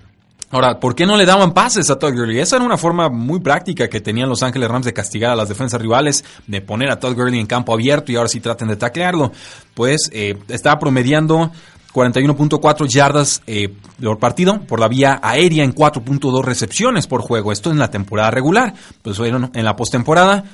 Ahora, 0.53 0.79
¿por 0.79 0.95
qué 0.95 1.07
no 1.07 1.17
le 1.17 1.25
daban 1.25 1.55
pases 1.55 1.89
a 1.89 1.99
Todd 1.99 2.13
Gurley? 2.13 2.39
Esa 2.39 2.57
era 2.57 2.65
una 2.67 2.77
forma 2.77 3.09
muy 3.09 3.41
práctica 3.41 3.89
que 3.89 4.03
tenían 4.03 4.29
los 4.29 4.43
Ángeles 4.43 4.69
Rams 4.69 4.85
de 4.85 4.93
castigar 4.93 5.31
a 5.33 5.35
las 5.35 5.49
defensas 5.49 5.81
rivales, 5.81 6.27
de 6.47 6.61
poner 6.61 6.91
a 6.91 7.01
Todd 7.01 7.17
Gurley 7.17 7.41
en 7.41 7.47
campo 7.47 7.73
abierto 7.73 8.13
y 8.13 8.17
ahora 8.17 8.29
sí 8.29 8.39
traten 8.39 8.69
de 8.69 8.77
taclearlo. 8.77 9.33
Pues 9.73 10.11
eh, 10.13 10.37
estaba 10.49 10.79
promediando 10.79 11.51
41.4 11.95 12.87
yardas 12.87 13.41
eh, 13.47 13.75
por 13.99 14.19
partido 14.19 14.61
por 14.67 14.79
la 14.79 14.89
vía 14.89 15.19
aérea 15.23 15.65
en 15.65 15.75
4.2 15.75 16.45
recepciones 16.45 17.07
por 17.07 17.23
juego. 17.23 17.51
Esto 17.51 17.71
en 17.71 17.79
la 17.79 17.91
temporada 17.91 18.31
regular. 18.31 18.75
Pues 19.01 19.19
bueno, 19.19 19.51
en 19.55 19.65
la 19.65 19.75
postemporada, 19.75 20.45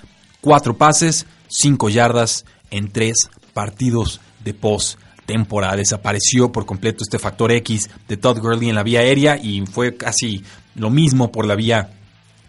4 0.42 0.76
pases, 0.76 1.26
5 1.48 1.88
yardas 1.88 2.44
en 2.70 2.92
3 2.92 3.30
partidos 3.52 4.20
de 4.44 4.54
post 4.54 5.00
temporada. 5.28 5.76
Desapareció 5.76 6.50
por 6.50 6.64
completo 6.64 7.04
este 7.04 7.18
factor 7.18 7.52
X 7.52 7.90
de 8.08 8.16
Todd 8.16 8.38
Gurley 8.38 8.70
en 8.70 8.74
la 8.74 8.82
vía 8.82 9.00
aérea 9.00 9.36
y 9.36 9.64
fue 9.66 9.94
casi 9.94 10.42
lo 10.74 10.90
mismo 10.90 11.30
por 11.30 11.46
la 11.46 11.54
vía 11.54 11.90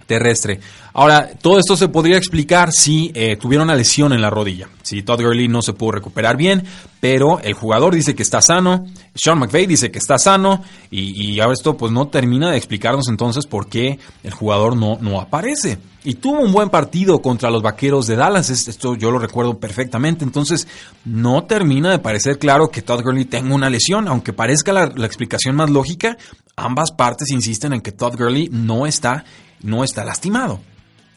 terrestre. 0.10 0.60
Ahora, 0.92 1.30
todo 1.40 1.60
esto 1.60 1.78
se 1.78 1.88
podría 1.88 2.18
explicar 2.18 2.72
si 2.72 3.12
eh, 3.14 3.38
tuviera 3.38 3.64
una 3.64 3.76
lesión 3.76 4.12
en 4.12 4.22
la 4.22 4.32
rodilla. 4.32 4.68
Si 4.82 5.04
Todd 5.04 5.22
Gurley 5.22 5.48
no 5.48 5.62
se 5.62 5.74
pudo 5.74 5.92
recuperar 5.92 6.36
bien, 6.36 6.64
pero 7.00 7.40
el 7.42 7.54
jugador 7.54 7.94
dice 7.94 8.16
que 8.16 8.24
está 8.24 8.42
sano, 8.42 8.88
Sean 9.14 9.38
McVay 9.38 9.68
dice 9.68 9.92
que 9.92 10.00
está 10.00 10.18
sano, 10.18 10.64
y, 10.90 11.40
ahora 11.40 11.54
esto 11.54 11.78
pues 11.78 11.92
no 11.92 12.08
termina 12.08 12.50
de 12.50 12.58
explicarnos 12.58 13.08
entonces 13.08 13.46
por 13.46 13.70
qué 13.70 14.00
el 14.24 14.34
jugador 14.34 14.76
no, 14.76 14.98
no 15.00 15.22
aparece. 15.22 15.78
Y 16.04 16.16
tuvo 16.16 16.40
un 16.40 16.52
buen 16.52 16.70
partido 16.70 17.22
contra 17.22 17.52
los 17.52 17.62
vaqueros 17.62 18.08
de 18.08 18.16
Dallas, 18.16 18.50
esto 18.50 18.96
yo 18.96 19.12
lo 19.12 19.20
recuerdo 19.20 19.60
perfectamente, 19.60 20.26
entonces 20.26 20.68
no 21.06 21.44
termina 21.44 21.92
de 21.92 22.00
parecer 22.00 22.40
claro 22.40 22.70
que 22.70 22.82
Todd 22.82 23.04
Gurley 23.04 23.26
tenga 23.26 23.54
una 23.54 23.70
lesión, 23.70 24.08
aunque 24.08 24.34
parezca 24.34 24.74
la, 24.74 24.88
la 24.88 25.06
explicación 25.06 25.56
más 25.56 25.70
lógica, 25.70 26.18
ambas 26.56 26.92
partes 26.92 27.30
insisten 27.30 27.74
en 27.74 27.82
que 27.82 27.92
Todd 27.92 28.16
Gurley 28.18 28.50
no 28.52 28.88
está 28.88 29.24
no 29.62 29.84
está 29.84 30.06
lastimado. 30.06 30.60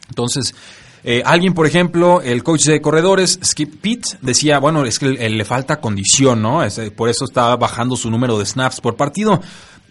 Entonces, 0.09 0.53
eh, 1.03 1.21
alguien, 1.25 1.53
por 1.53 1.67
ejemplo, 1.67 2.21
el 2.21 2.43
coach 2.43 2.65
de 2.65 2.81
corredores, 2.81 3.39
Skip 3.43 3.81
Pitt, 3.81 4.05
decía, 4.21 4.59
bueno, 4.59 4.85
es 4.85 4.99
que 4.99 5.07
le 5.07 5.45
falta 5.45 5.81
condición, 5.81 6.41
¿no? 6.41 6.63
Eh, 6.63 6.91
por 6.91 7.09
eso 7.09 7.25
está 7.25 7.55
bajando 7.57 7.97
su 7.97 8.09
número 8.09 8.39
de 8.39 8.45
snaps 8.45 8.79
por 8.79 8.95
partido. 8.95 9.41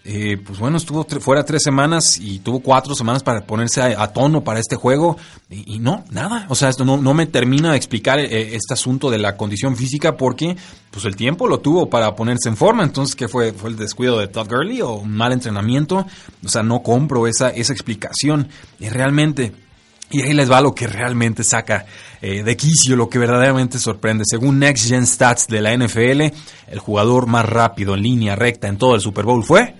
Eh, 0.05 0.37
pues 0.45 0.59
bueno, 0.59 0.75
estuvo 0.75 1.05
fuera 1.21 1.45
tres 1.45 1.63
semanas 1.63 2.19
y 2.19 2.39
tuvo 2.39 2.59
cuatro 2.59 2.93
semanas 2.93 3.23
para 3.23 3.45
ponerse 3.45 3.81
a, 3.81 4.07
tono 4.07 4.43
para 4.43 4.59
este 4.59 4.75
juego 4.75 5.15
y, 5.49 5.79
no, 5.79 6.03
nada. 6.11 6.45
O 6.49 6.55
sea, 6.55 6.67
esto 6.67 6.83
no, 6.83 6.97
no 6.97 7.13
me 7.13 7.25
termina 7.25 7.71
de 7.71 7.77
explicar 7.77 8.19
eh, 8.19 8.53
este 8.53 8.73
asunto 8.73 9.09
de 9.09 9.17
la 9.17 9.37
condición 9.37 9.77
física 9.77 10.17
porque 10.17 10.57
pues 10.91 11.05
el 11.05 11.15
tiempo 11.15 11.47
lo 11.47 11.59
tuvo 11.59 11.89
para 11.89 12.15
ponerse 12.15 12.49
en 12.49 12.57
forma. 12.57 12.83
Entonces, 12.83 13.15
¿qué 13.15 13.29
fue? 13.29 13.53
¿Fue 13.53 13.69
el 13.69 13.77
descuido 13.77 14.19
de 14.19 14.27
Todd 14.27 14.49
Gurley 14.49 14.81
o 14.81 14.95
un 14.95 15.11
mal 15.11 15.31
entrenamiento? 15.31 16.05
O 16.43 16.49
sea, 16.49 16.63
no 16.63 16.83
compro 16.83 17.25
esa, 17.25 17.49
esa 17.49 17.73
explicación. 17.73 18.49
Y 18.79 18.89
realmente... 18.89 19.53
Y 20.11 20.21
ahí 20.21 20.33
les 20.33 20.51
va 20.51 20.61
lo 20.61 20.75
que 20.75 20.85
realmente 20.85 21.43
saca 21.43 21.87
eh, 22.21 22.43
de 22.43 22.55
quicio, 22.55 22.95
lo 22.95 23.09
que 23.09 23.17
verdaderamente 23.17 23.79
sorprende. 23.79 24.25
Según 24.27 24.59
Next 24.59 24.87
Gen 24.87 25.07
Stats 25.07 25.47
de 25.47 25.59
la 25.59 25.75
NFL, 25.75 26.21
el 26.67 26.79
jugador 26.79 27.25
más 27.25 27.47
rápido 27.47 27.95
en 27.95 28.03
línea 28.03 28.35
recta 28.35 28.67
en 28.67 28.77
todo 28.77 28.93
el 28.93 29.01
Super 29.01 29.25
Bowl 29.25 29.43
fue 29.43 29.73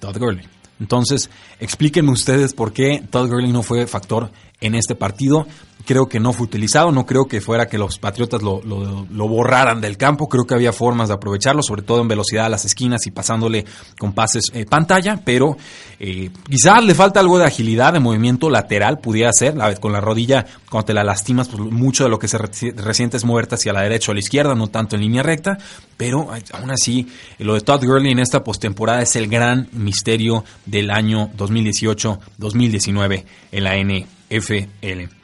Todd 0.00 0.18
Gurley. 0.18 0.44
Entonces, 0.80 1.30
explíquenme 1.60 2.10
ustedes 2.10 2.52
por 2.52 2.72
qué 2.72 3.02
Todd 3.10 3.28
Gurley 3.28 3.52
no 3.52 3.62
fue 3.62 3.86
factor 3.86 4.30
en 4.64 4.74
este 4.74 4.94
partido. 4.94 5.46
Creo 5.86 6.06
que 6.06 6.18
no 6.18 6.32
fue 6.32 6.46
utilizado, 6.46 6.90
no 6.92 7.04
creo 7.04 7.26
que 7.26 7.42
fuera 7.42 7.66
que 7.66 7.76
los 7.76 7.98
Patriotas 7.98 8.40
lo, 8.42 8.62
borraran 9.28 9.82
del 9.82 9.98
campo, 9.98 10.30
creo 10.30 10.46
que 10.46 10.54
había 10.54 10.72
formas 10.72 11.08
de 11.08 11.14
aprovecharlo, 11.14 11.62
sobre 11.62 11.82
todo 11.82 12.00
en 12.00 12.08
velocidad 12.08 12.46
a 12.46 12.48
las 12.48 12.64
esquinas 12.64 13.06
y 13.06 13.10
pasándole 13.10 13.66
con 13.98 14.14
pases 14.14 14.44
eh, 14.54 14.64
pantalla, 14.64 15.20
pero 15.22 15.58
eh, 16.00 16.30
quizás 16.48 16.82
le 16.82 16.94
falta 16.94 17.20
algo 17.20 17.36
de 17.36 17.44
agilidad, 17.44 17.92
de 17.92 18.00
movimiento 18.00 18.48
lateral, 18.48 18.98
pudiera 18.98 19.30
ser, 19.34 19.58
la, 19.58 19.74
con 19.74 19.92
la 19.92 20.00
rodilla, 20.00 20.46
cuando 20.70 20.86
te 20.86 20.94
la 20.94 21.04
lastimas, 21.04 21.48
pues 21.48 21.60
mucho 21.70 22.04
de 22.04 22.10
lo 22.10 22.18
que 22.18 22.28
se 22.28 22.38
resiente 22.38 23.18
es 23.18 23.24
muerta 23.24 23.56
hacia 23.56 23.74
la 23.74 23.82
derecha 23.82 24.10
o 24.10 24.12
a 24.12 24.14
la 24.14 24.20
izquierda, 24.20 24.54
no 24.54 24.68
tanto 24.68 24.96
en 24.96 25.02
línea 25.02 25.22
recta, 25.22 25.58
pero 25.98 26.30
aún 26.52 26.70
así, 26.70 27.08
lo 27.38 27.54
de 27.54 27.60
Todd 27.60 27.84
Gurley 27.84 28.12
en 28.12 28.20
esta 28.20 28.42
postemporada 28.42 29.02
es 29.02 29.16
el 29.16 29.28
gran 29.28 29.68
misterio 29.72 30.44
del 30.64 30.90
año 30.90 31.30
2018-2019 31.36 33.24
en 33.52 33.64
la 33.64 33.76
NFL. 34.30 35.14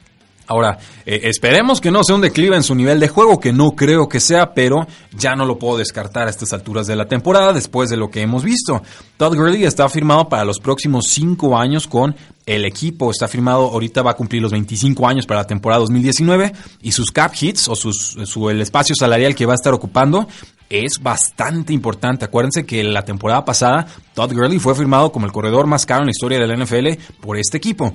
Ahora, 0.51 0.79
eh, 1.05 1.21
esperemos 1.23 1.79
que 1.79 1.91
no 1.91 2.03
sea 2.03 2.15
un 2.15 2.21
declive 2.21 2.57
en 2.57 2.63
su 2.63 2.75
nivel 2.75 2.99
de 2.99 3.07
juego, 3.07 3.39
que 3.39 3.53
no 3.53 3.71
creo 3.71 4.09
que 4.09 4.19
sea, 4.19 4.53
pero 4.53 4.85
ya 5.13 5.33
no 5.33 5.45
lo 5.45 5.57
puedo 5.57 5.77
descartar 5.77 6.27
a 6.27 6.29
estas 6.29 6.51
alturas 6.51 6.87
de 6.87 6.97
la 6.97 7.05
temporada 7.05 7.53
después 7.53 7.89
de 7.89 7.95
lo 7.95 8.09
que 8.09 8.21
hemos 8.21 8.43
visto. 8.43 8.81
Todd 9.15 9.37
Gurley 9.37 9.63
está 9.63 9.87
firmado 9.87 10.27
para 10.27 10.43
los 10.43 10.59
próximos 10.59 11.07
cinco 11.07 11.57
años 11.57 11.87
con 11.87 12.17
el 12.45 12.65
equipo. 12.65 13.11
Está 13.11 13.29
firmado, 13.29 13.69
ahorita 13.69 14.01
va 14.01 14.11
a 14.11 14.15
cumplir 14.15 14.41
los 14.41 14.51
25 14.51 15.07
años 15.07 15.25
para 15.25 15.39
la 15.39 15.47
temporada 15.47 15.79
2019 15.79 16.51
y 16.81 16.91
sus 16.91 17.11
cap 17.11 17.31
hits 17.39 17.69
o 17.69 17.75
su, 17.75 18.49
el 18.49 18.61
espacio 18.61 18.93
salarial 18.93 19.33
que 19.35 19.45
va 19.45 19.53
a 19.53 19.55
estar 19.55 19.73
ocupando 19.73 20.27
es 20.69 20.99
bastante 21.01 21.71
importante. 21.71 22.25
Acuérdense 22.25 22.65
que 22.65 22.83
la 22.83 23.05
temporada 23.05 23.45
pasada 23.45 23.87
Todd 24.13 24.33
Gurley 24.33 24.59
fue 24.59 24.75
firmado 24.75 25.13
como 25.13 25.25
el 25.25 25.31
corredor 25.31 25.65
más 25.65 25.85
caro 25.85 26.01
en 26.01 26.07
la 26.07 26.11
historia 26.11 26.39
de 26.39 26.47
la 26.47 26.57
NFL 26.57 27.21
por 27.21 27.37
este 27.37 27.55
equipo. 27.55 27.93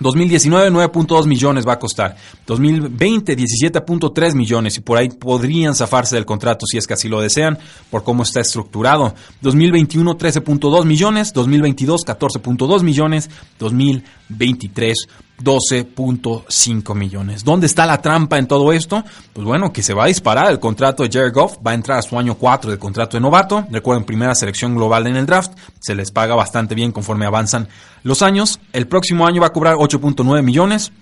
2019 0.00 0.70
9.2 0.70 1.26
millones 1.26 1.66
va 1.66 1.74
a 1.74 1.78
costar. 1.78 2.16
2020 2.46 3.36
17.3 3.36 4.34
millones 4.34 4.76
y 4.76 4.80
por 4.80 4.98
ahí 4.98 5.08
podrían 5.08 5.74
zafarse 5.74 6.16
del 6.16 6.26
contrato 6.26 6.66
si 6.66 6.78
es 6.78 6.86
que 6.86 6.94
así 6.94 7.08
lo 7.08 7.20
desean 7.20 7.58
por 7.90 8.02
cómo 8.02 8.22
está 8.22 8.40
estructurado. 8.40 9.14
2021 9.42 10.18
13.2 10.18 10.84
millones, 10.84 11.32
2022 11.32 12.04
14.2 12.04 12.82
millones, 12.82 13.30
2023 13.58 14.19
12.5 14.30 16.94
millones. 16.94 17.44
¿Dónde 17.44 17.66
está 17.66 17.86
la 17.86 18.02
trampa 18.02 18.38
en 18.38 18.46
todo 18.46 18.72
esto? 18.72 19.02
Pues 19.32 19.46
bueno, 19.46 19.72
que 19.72 19.82
se 19.82 19.94
va 19.94 20.04
a 20.04 20.08
disparar 20.08 20.50
el 20.50 20.60
contrato 20.60 21.02
de 21.02 21.08
Jared 21.10 21.32
Goff, 21.32 21.56
va 21.66 21.70
a 21.72 21.74
entrar 21.74 21.98
a 21.98 22.02
su 22.02 22.18
año 22.18 22.34
4 22.34 22.70
de 22.70 22.78
contrato 22.78 23.16
de 23.16 23.20
novato. 23.20 23.66
Recuerden, 23.70 24.04
primera 24.04 24.34
selección 24.34 24.74
global 24.74 25.06
en 25.06 25.16
el 25.16 25.24
draft, 25.26 25.52
se 25.80 25.94
les 25.94 26.10
paga 26.10 26.34
bastante 26.34 26.74
bien 26.74 26.92
conforme 26.92 27.24
avanzan 27.26 27.68
los 28.02 28.22
años. 28.22 28.60
El 28.72 28.86
próximo 28.86 29.26
año 29.26 29.40
va 29.40 29.48
a 29.48 29.52
cobrar 29.52 29.76
8.9 29.76 30.42
millones. 30.42 30.92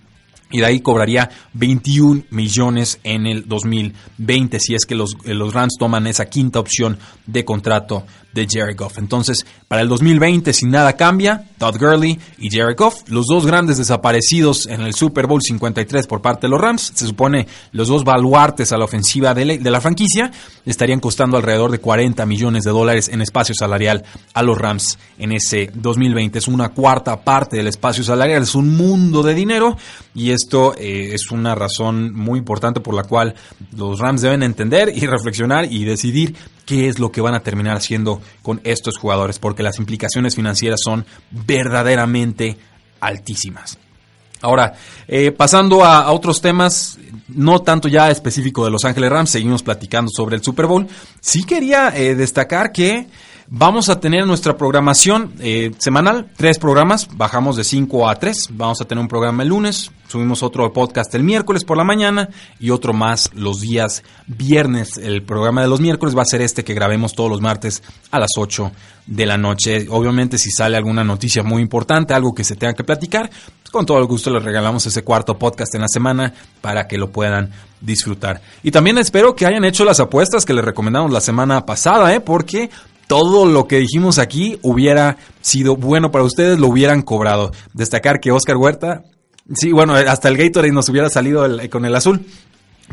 Y 0.50 0.60
de 0.60 0.64
ahí 0.64 0.80
cobraría 0.80 1.28
21 1.52 2.22
millones 2.30 3.00
en 3.04 3.26
el 3.26 3.46
2020 3.46 4.58
si 4.60 4.74
es 4.74 4.86
que 4.86 4.94
los, 4.94 5.14
los 5.26 5.52
Rams 5.52 5.74
toman 5.78 6.06
esa 6.06 6.24
quinta 6.24 6.58
opción 6.58 6.98
de 7.26 7.44
contrato 7.44 8.06
de 8.32 8.46
Jared 8.48 8.76
Goff. 8.76 8.98
Entonces, 8.98 9.46
para 9.68 9.82
el 9.82 9.88
2020, 9.88 10.52
si 10.52 10.66
nada 10.66 10.94
cambia, 10.94 11.44
Todd 11.58 11.76
Gurley 11.78 12.18
y 12.38 12.50
Jared 12.50 12.76
Goff, 12.76 13.08
los 13.08 13.26
dos 13.26 13.46
grandes 13.46 13.78
desaparecidos 13.78 14.66
en 14.66 14.82
el 14.82 14.94
Super 14.94 15.26
Bowl 15.26 15.40
53 15.42 16.06
por 16.06 16.20
parte 16.20 16.46
de 16.46 16.50
los 16.50 16.60
Rams, 16.60 16.92
se 16.94 17.06
supone 17.06 17.46
los 17.72 17.88
dos 17.88 18.04
baluartes 18.04 18.72
a 18.72 18.78
la 18.78 18.84
ofensiva 18.84 19.34
de, 19.34 19.58
la 19.58 19.80
franquicia, 19.80 20.30
estarían 20.64 21.00
costando 21.00 21.36
alrededor 21.36 21.70
de 21.70 21.80
40 21.80 22.24
millones 22.26 22.64
de 22.64 22.70
dólares 22.70 23.08
en 23.08 23.22
espacio 23.22 23.54
salarial 23.54 24.04
a 24.34 24.42
los 24.42 24.58
Rams 24.58 24.98
en 25.18 25.32
ese 25.32 25.70
2020. 25.74 26.38
Es 26.38 26.48
una 26.48 26.70
cuarta 26.70 27.24
parte 27.24 27.56
del 27.56 27.68
espacio 27.68 28.04
salarial, 28.04 28.42
es 28.42 28.54
un 28.54 28.76
mundo 28.76 29.22
de 29.22 29.34
dinero 29.34 29.76
y 30.14 30.30
esto 30.30 30.74
eh, 30.78 31.10
es 31.14 31.30
una 31.30 31.54
razón 31.54 32.12
muy 32.12 32.38
importante 32.38 32.80
por 32.80 32.94
la 32.94 33.04
cual 33.04 33.34
los 33.76 33.98
Rams 33.98 34.22
deben 34.22 34.42
entender 34.42 34.92
y 34.94 35.06
reflexionar 35.06 35.70
y 35.70 35.84
decidir 35.84 36.34
qué 36.68 36.86
es 36.86 36.98
lo 36.98 37.10
que 37.10 37.22
van 37.22 37.34
a 37.34 37.40
terminar 37.40 37.78
haciendo 37.78 38.20
con 38.42 38.60
estos 38.62 38.98
jugadores, 38.98 39.38
porque 39.38 39.62
las 39.62 39.78
implicaciones 39.78 40.36
financieras 40.36 40.80
son 40.84 41.06
verdaderamente 41.30 42.58
altísimas. 43.00 43.78
Ahora, 44.42 44.74
eh, 45.08 45.32
pasando 45.32 45.82
a, 45.82 46.12
otros 46.12 46.42
temas, 46.42 46.98
no 47.28 47.60
tanto 47.60 47.88
ya 47.88 48.10
específico 48.10 48.64
de 48.64 48.70
Los 48.70 48.84
Ángeles 48.84 49.10
Rams, 49.10 49.30
seguimos 49.30 49.62
platicando 49.62 50.10
sobre 50.14 50.36
el 50.36 50.42
Super 50.42 50.66
Bowl. 50.66 50.86
Sí 51.20 51.44
quería 51.44 51.96
eh, 51.96 52.14
destacar 52.14 52.72
que 52.72 53.06
Vamos 53.50 53.88
a 53.88 53.98
tener 53.98 54.26
nuestra 54.26 54.58
programación 54.58 55.32
eh, 55.40 55.72
semanal, 55.78 56.30
tres 56.36 56.58
programas, 56.58 57.08
bajamos 57.16 57.56
de 57.56 57.64
cinco 57.64 58.06
a 58.06 58.16
tres. 58.16 58.48
Vamos 58.50 58.82
a 58.82 58.84
tener 58.84 59.00
un 59.00 59.08
programa 59.08 59.42
el 59.42 59.48
lunes, 59.48 59.90
subimos 60.06 60.42
otro 60.42 60.70
podcast 60.70 61.14
el 61.14 61.22
miércoles 61.22 61.64
por 61.64 61.78
la 61.78 61.84
mañana 61.84 62.28
y 62.60 62.68
otro 62.68 62.92
más 62.92 63.30
los 63.32 63.62
días 63.62 64.02
viernes. 64.26 64.98
El 64.98 65.22
programa 65.22 65.62
de 65.62 65.68
los 65.68 65.80
miércoles 65.80 66.14
va 66.14 66.22
a 66.22 66.26
ser 66.26 66.42
este 66.42 66.62
que 66.62 66.74
grabemos 66.74 67.14
todos 67.14 67.30
los 67.30 67.40
martes 67.40 67.82
a 68.10 68.18
las 68.18 68.32
8 68.36 68.70
de 69.06 69.24
la 69.24 69.38
noche. 69.38 69.86
Obviamente 69.88 70.36
si 70.36 70.50
sale 70.50 70.76
alguna 70.76 71.02
noticia 71.02 71.42
muy 71.42 71.62
importante, 71.62 72.12
algo 72.12 72.34
que 72.34 72.44
se 72.44 72.54
tenga 72.54 72.74
que 72.74 72.84
platicar, 72.84 73.30
con 73.72 73.86
todo 73.86 73.98
el 73.98 74.06
gusto 74.06 74.30
les 74.30 74.42
regalamos 74.42 74.84
ese 74.84 75.04
cuarto 75.04 75.38
podcast 75.38 75.74
en 75.74 75.80
la 75.80 75.88
semana 75.88 76.34
para 76.60 76.86
que 76.86 76.98
lo 76.98 77.10
puedan 77.18 77.50
disfrutar. 77.80 78.40
Y 78.62 78.70
también 78.70 78.96
espero 78.96 79.34
que 79.34 79.44
hayan 79.44 79.64
hecho 79.64 79.84
las 79.84 79.98
apuestas 79.98 80.44
que 80.44 80.54
les 80.54 80.64
recomendamos 80.64 81.10
la 81.10 81.20
semana 81.20 81.66
pasada, 81.66 82.14
¿eh? 82.14 82.20
porque 82.20 82.70
todo 83.08 83.44
lo 83.44 83.66
que 83.66 83.78
dijimos 83.78 84.20
aquí 84.20 84.56
hubiera 84.62 85.16
sido 85.40 85.74
bueno 85.74 86.12
para 86.12 86.22
ustedes, 86.22 86.60
lo 86.60 86.68
hubieran 86.68 87.02
cobrado. 87.02 87.50
Destacar 87.72 88.20
que 88.20 88.30
Oscar 88.30 88.56
Huerta, 88.56 89.02
sí, 89.52 89.72
bueno, 89.72 89.94
hasta 89.94 90.28
el 90.28 90.36
Gatorade 90.36 90.72
nos 90.72 90.88
hubiera 90.90 91.10
salido 91.10 91.44
con 91.70 91.84
el 91.84 91.96
azul. 91.96 92.24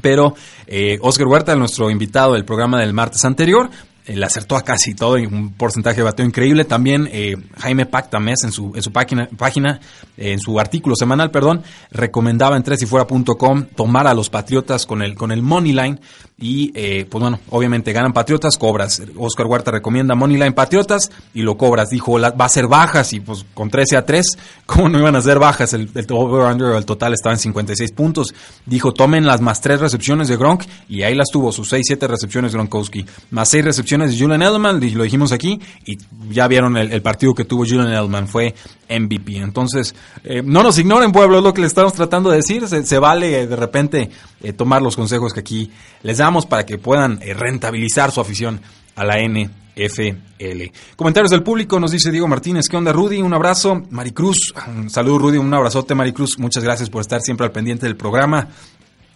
Pero 0.02 0.34
eh, 0.66 0.98
Oscar 1.02 1.28
Huerta, 1.28 1.56
nuestro 1.56 1.92
invitado 1.92 2.34
del 2.34 2.46
programa 2.46 2.80
del 2.80 2.94
martes 2.94 3.24
anterior, 3.26 3.70
le 4.08 4.26
acertó 4.26 4.56
a 4.56 4.64
casi 4.64 4.94
todo 4.94 5.18
y 5.18 5.26
un 5.26 5.54
porcentaje 5.54 5.98
de 5.98 6.04
bateo 6.04 6.26
increíble. 6.26 6.66
También 6.66 7.10
eh, 7.12 7.36
Jaime 7.58 7.86
Pactamés 7.86 8.44
en 8.44 8.52
su, 8.52 8.72
en 8.76 8.82
su 8.82 8.92
página, 8.92 9.28
página 9.38 9.80
en 10.18 10.40
su 10.40 10.60
artículo 10.60 10.96
semanal, 10.96 11.32
perdón, 11.32 11.64
recomendaba 11.92 12.58
en 12.58 12.64
tresifuera.com 12.64 13.66
tomar 13.76 14.08
a 14.08 14.14
los 14.14 14.30
Patriotas 14.30 14.86
con 14.86 15.02
el, 15.02 15.16
con 15.16 15.32
el 15.32 15.42
Money 15.42 15.74
Line 15.74 16.00
y 16.38 16.74
eh, 16.76 17.06
pues 17.10 17.22
bueno, 17.22 17.40
obviamente 17.50 17.94
ganan 17.94 18.12
Patriotas, 18.12 18.58
cobras. 18.58 19.02
Oscar 19.18 19.46
Huerta 19.46 19.72
recomienda 19.72 20.16
Moneyline 20.16 20.54
Patriotas 20.54 21.10
y 21.34 21.44
lo 21.44 21.56
cobras. 21.56 21.90
Dijo, 21.90 22.20
va 22.20 22.46
a 22.46 22.50
ser 22.50 22.68
bajas 22.68 23.14
y 23.14 23.22
pues 23.22 23.46
con 23.54 23.70
13 23.70 23.96
a 23.96 24.06
3, 24.06 24.26
¿cómo 24.66 24.90
no 24.90 25.00
iban 25.00 25.16
a 25.16 25.22
ser 25.22 25.40
bajas? 25.40 25.74
El, 25.74 25.90
el 25.96 26.06
el 26.06 26.86
total 26.86 27.14
estaba 27.14 27.34
en 27.34 27.40
56 27.40 27.92
puntos. 27.94 28.34
Dijo, 28.66 28.94
tomen 28.94 29.26
las 29.26 29.40
más 29.40 29.62
3 29.62 29.80
recepciones 29.80 30.28
de 30.28 30.36
Gronk 30.36 30.64
y 30.90 31.04
ahí 31.04 31.16
las 31.16 31.30
tuvo, 31.32 31.54
sus 31.54 31.72
6-7 31.72 32.06
recepciones 32.08 32.54
Gronkowski, 32.54 33.06
más 33.32 33.50
6 33.50 33.64
recepciones 33.64 34.12
de 34.12 34.20
Julian 34.20 34.42
Edelman, 34.42 34.82
lo 34.94 35.04
dijimos 35.04 35.32
aquí 35.32 35.60
y 35.86 35.98
ya 36.30 36.48
vieron 36.48 36.76
el, 36.76 37.02
partido 37.02 37.34
que 37.34 37.46
tuvo 37.46 37.64
Julian 37.64 37.88
Edelman, 37.88 38.28
fue 38.28 38.54
MVP. 38.90 39.38
Entonces, 39.38 39.96
eh, 40.24 40.42
no 40.44 40.64
nos 40.64 40.78
ignoren, 40.78 41.12
pueblo, 41.12 41.42
lo 41.42 41.54
que 41.54 41.62
le 41.62 41.68
estamos 41.68 41.94
tratando 41.94 42.30
de 42.30 42.38
decir. 42.38 42.68
Se, 42.68 43.00
vale 43.00 43.48
de 43.48 43.56
repente 43.56 44.10
eh, 44.42 44.54
tomar 44.54 44.82
los 44.82 44.96
consejos 44.96 45.34
que 45.34 45.40
aquí 45.42 45.72
les 46.04 46.18
damos 46.18 46.46
para 46.46 46.66
que 46.66 46.78
puedan 46.78 47.20
eh, 47.22 47.34
rentabilizar 47.34 48.12
su 48.12 48.22
afición 48.22 48.62
a 48.96 49.04
la 49.04 49.16
NFL. 49.18 50.64
Comentarios 50.96 51.32
del 51.32 51.44
público, 51.44 51.80
nos 51.80 51.92
dice 51.92 52.12
Diego 52.12 52.28
Martínez, 52.28 52.68
¿qué 52.70 52.78
onda 52.78 52.94
Rudy? 52.94 53.22
Un 53.22 53.34
abrazo. 53.34 53.84
Maricruz, 53.90 54.54
un 54.68 54.90
saludo 54.90 55.20
Rudy, 55.20 55.38
un 55.38 55.54
abrazote 55.54 55.96
Maricruz, 55.96 56.40
muchas 56.40 56.64
gracias 56.64 56.90
por 56.90 57.02
estar 57.02 57.22
siempre 57.22 57.46
al 57.46 57.52
pendiente 57.52 57.86
del 57.86 57.98
programa. 57.98 58.48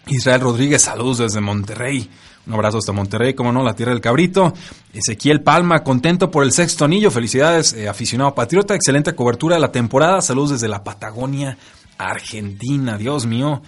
Israel 0.07 0.41
Rodríguez, 0.41 0.81
saludos 0.81 1.19
desde 1.19 1.39
Monterrey. 1.39 2.09
Un 2.49 2.55
abrazo 2.55 2.79
hasta 2.79 2.91
Monterrey, 2.91 3.35
como 3.35 3.51
no, 3.51 3.63
la 3.63 3.75
tierra 3.75 3.91
del 3.91 4.01
cabrito. 4.01 4.55
Ezequiel 4.91 5.41
Palma, 5.41 5.83
contento 5.83 6.31
por 6.31 6.43
el 6.43 6.51
sexto 6.51 6.83
anillo. 6.83 7.11
Felicidades, 7.11 7.73
eh, 7.73 7.87
aficionado 7.87 8.33
patriota. 8.33 8.73
Excelente 8.73 9.13
cobertura 9.13 9.55
de 9.55 9.61
la 9.61 9.71
temporada. 9.71 10.19
Saludos 10.21 10.49
desde 10.51 10.67
la 10.67 10.83
Patagonia, 10.83 11.59
Argentina. 11.99 12.97
Dios 12.97 13.27
mío 13.27 13.61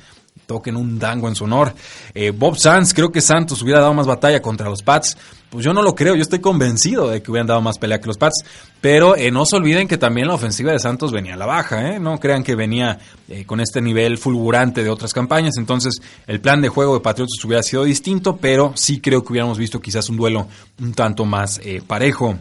toquen 0.52 0.76
un 0.76 1.00
dango 1.00 1.30
en 1.30 1.36
su 1.36 1.46
honor. 1.46 1.74
Eh, 2.14 2.32
Bob 2.32 2.58
Sanz, 2.58 2.94
creo 2.94 3.12
que 3.12 3.22
Santos 3.22 3.62
hubiera 3.62 3.80
dado 3.80 3.94
más 3.94 4.06
batalla 4.06 4.42
contra 4.42 4.70
los 4.70 4.84
Pats. 4.84 5.18
Pues 5.50 5.66
yo 5.66 5.74
no 5.74 5.82
lo 5.82 5.96
creo, 5.96 6.16
yo 6.16 6.22
estoy 6.22 6.40
convencido 6.40 7.10
de 7.10 7.22
que 7.22 7.30
hubieran 7.32 7.48
dado 7.48 7.62
más 7.62 7.78
pelea 7.78 8.00
que 8.00 8.08
los 8.08 8.18
Pats. 8.18 8.44
Pero 8.82 9.16
eh, 9.16 9.32
no 9.32 9.46
se 9.46 9.56
olviden 9.56 9.88
que 9.88 9.98
también 9.98 10.28
la 10.28 10.34
ofensiva 10.34 10.72
de 10.72 10.80
Santos 10.80 11.12
venía 11.12 11.36
a 11.36 11.38
la 11.38 11.46
baja, 11.46 11.92
¿eh? 11.94 12.00
No 12.00 12.20
crean 12.20 12.44
que 12.44 12.56
venía 12.56 13.00
eh, 13.30 13.46
con 13.46 13.62
este 13.62 13.82
nivel 13.82 14.18
fulgurante 14.18 14.84
de 14.84 14.90
otras 14.90 15.14
campañas. 15.14 15.56
Entonces, 15.58 16.02
el 16.28 16.42
plan 16.42 16.62
de 16.62 16.70
juego 16.70 16.96
de 16.96 17.02
Patriotas 17.02 17.44
hubiera 17.46 17.64
sido 17.64 17.84
distinto, 17.84 18.38
pero 18.38 18.74
sí 18.76 19.00
creo 19.00 19.24
que 19.24 19.32
hubiéramos 19.34 19.58
visto 19.58 19.80
quizás 19.80 20.10
un 20.10 20.18
duelo 20.18 20.48
un 20.82 20.94
tanto 20.94 21.26
más 21.26 21.62
parejo. 21.88 22.38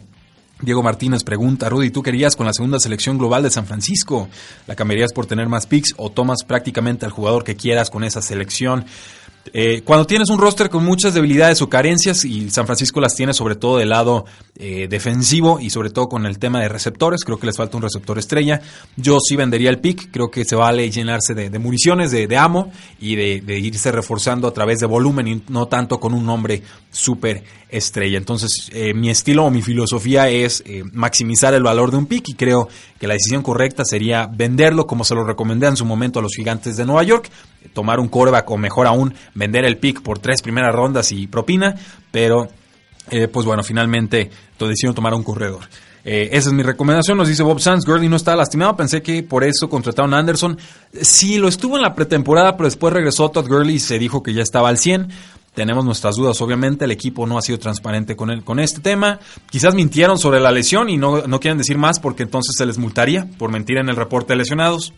Diego 0.63 0.83
Martínez 0.83 1.25
pregunta, 1.25 1.69
Rudy, 1.69 1.91
¿tú 1.91 2.03
querías 2.03 2.37
con 2.37 2.47
la 2.47 2.53
segunda 2.53 2.79
selección 2.79 3.17
global 3.17 3.43
de 3.43 3.51
San 3.51 3.67
Francisco? 3.67 4.29
¿La 4.67 4.77
cambiarías 4.77 5.13
por 5.13 5.27
tener 5.27 5.49
más 5.49 5.67
picks 5.67 5.95
o 5.97 6.11
tomas 6.11 6.45
prácticamente 6.47 7.07
al 7.07 7.13
jugador 7.13 7.45
que 7.45 7.57
quieras 7.57 7.91
con 7.91 8.05
esa 8.05 8.21
selección? 8.21 8.85
Eh, 9.53 9.83
cuando 9.85 10.07
tienes 10.07 10.29
un 10.29 10.39
roster 10.39 10.69
con 10.69 10.85
muchas 10.85 11.15
debilidades 11.15 11.63
o 11.63 11.69
carencias, 11.69 12.25
y 12.25 12.51
San 12.51 12.67
Francisco 12.67 13.01
las 13.01 13.15
tiene 13.17 13.33
sobre 13.33 13.57
todo 13.57 13.79
del 13.79 13.89
lado 13.89 14.27
eh, 14.57 14.87
defensivo 14.89 15.59
y 15.61 15.71
sobre 15.71 15.91
todo 15.91 16.09
con 16.09 16.27
el 16.27 16.39
tema 16.39 16.61
de 16.61 16.69
receptores, 16.69 17.25
creo 17.25 17.39
que 17.39 17.47
les 17.47 17.57
falta 17.57 17.77
un 17.77 17.83
receptor 17.83 18.19
estrella. 18.19 18.61
Yo 18.97 19.19
sí 19.19 19.37
vendería 19.37 19.71
el 19.71 19.79
pick, 19.81 20.11
creo 20.11 20.31
que 20.31 20.45
se 20.45 20.57
vale 20.57 20.91
llenarse 20.91 21.35
de, 21.35 21.59
municiones, 21.59 22.11
de, 22.11 22.37
amo 22.37 22.71
y 23.01 23.17
de, 23.17 23.59
irse 23.59 23.91
reforzando 23.91 24.47
a 24.47 24.53
través 24.53 24.79
de 24.79 24.87
volumen 24.87 25.27
y 25.27 25.43
no 25.49 25.67
tanto 25.67 25.99
con 25.99 26.15
un 26.15 26.27
nombre 26.27 26.63
súper 26.91 27.45
estrella. 27.69 28.19
Entonces, 28.19 28.71
eh, 28.73 28.95
mi 28.95 29.11
estilo 29.11 29.45
o 29.45 29.51
mi 29.51 29.63
filosofía 29.63 30.29
es 30.29 30.65
maximizar 30.93 31.55
el 31.55 31.63
valor 31.63 31.91
de 31.91 31.97
un 31.99 32.07
pick 32.07 32.29
y 32.29 32.35
creo 32.35 32.69
que 32.99 33.07
la 33.07 33.15
decisión 33.15 33.43
correcta 33.43 33.85
sería 33.85 34.27
venderlo 34.27 34.87
como 34.87 35.05
se 35.05 35.15
lo 35.15 35.25
recomendé 35.25 35.67
en 35.67 35.77
su 35.77 35.85
momento 35.85 36.19
a 36.19 36.23
los 36.23 36.35
gigantes 36.35 36.77
de 36.77 36.85
Nueva 36.85 37.03
York, 37.03 37.31
tomar 37.73 38.01
un 38.01 38.09
coreback 38.09 38.51
o 38.51 38.57
mejor 38.57 38.87
aún 38.87 39.15
vender 39.35 39.65
el 39.65 39.79
pick 39.79 40.03
por 40.03 40.19
tres 40.19 40.43
primeras 40.43 40.75
rondas 40.75 41.13
y 41.13 41.27
propina, 41.27 41.75
pero 42.11 42.49
eh, 43.11 43.29
pues 43.29 43.47
bueno, 43.47 43.63
finalmente 43.63 44.31
decidieron 44.59 44.95
tomar 44.95 45.15
un 45.15 45.23
corredor. 45.23 45.63
Eh, 46.05 46.31
esa 46.33 46.49
es 46.49 46.55
mi 46.55 46.63
recomendación, 46.63 47.19
nos 47.19 47.29
dice 47.29 47.43
Bob 47.43 47.61
Sands. 47.61 47.85
Gurley 47.85 48.09
no 48.09 48.17
está 48.17 48.35
lastimado, 48.37 48.77
pensé 48.77 49.03
que 49.03 49.23
por 49.23 49.45
eso 49.45 49.69
contrataron 49.69 50.15
a 50.15 50.19
Anderson. 50.19 50.59
Sí, 51.01 51.39
lo 51.39 51.49
estuvo 51.49 51.77
en 51.77 51.83
la 51.83 51.95
pretemporada, 51.95 52.57
pero 52.57 52.69
después 52.69 52.93
regresó 52.93 53.31
Todd 53.31 53.49
Gurley 53.49 53.77
y 53.77 53.81
se 53.81 53.99
dijo 53.99 54.23
que 54.23 54.33
ya 54.33 54.43
estaba 54.43 54.69
al 54.69 54.79
100. 54.79 55.09
Tenemos 55.55 55.85
nuestras 55.85 56.17
dudas, 56.17 56.41
obviamente, 56.41 56.85
el 56.85 56.93
equipo 56.93 57.27
no 57.27 57.37
ha 57.37 57.43
sido 57.43 57.59
transparente 57.59 58.15
con, 58.15 58.31
el, 58.31 58.45
con 58.45 58.61
este 58.61 58.81
tema. 58.81 59.19
Quizás 59.51 59.75
mintieron 59.75 60.19
sobre 60.19 60.41
la 60.41 60.53
lesión 60.53 60.89
y 60.89 60.97
no, 60.97 61.27
no 61.27 61.41
quieren 61.41 61.59
decir 61.59 61.77
más 61.77 61.99
porque 61.99 62.23
entonces 62.23 62.55
se 62.57 62.67
les 62.67 62.79
multaría 62.79 63.29
por 63.37 63.51
mentir 63.51 63.79
en 63.79 63.89
el 63.89 63.97
reporte 63.97 64.33
de 64.33 64.39
lesionados. 64.39 64.93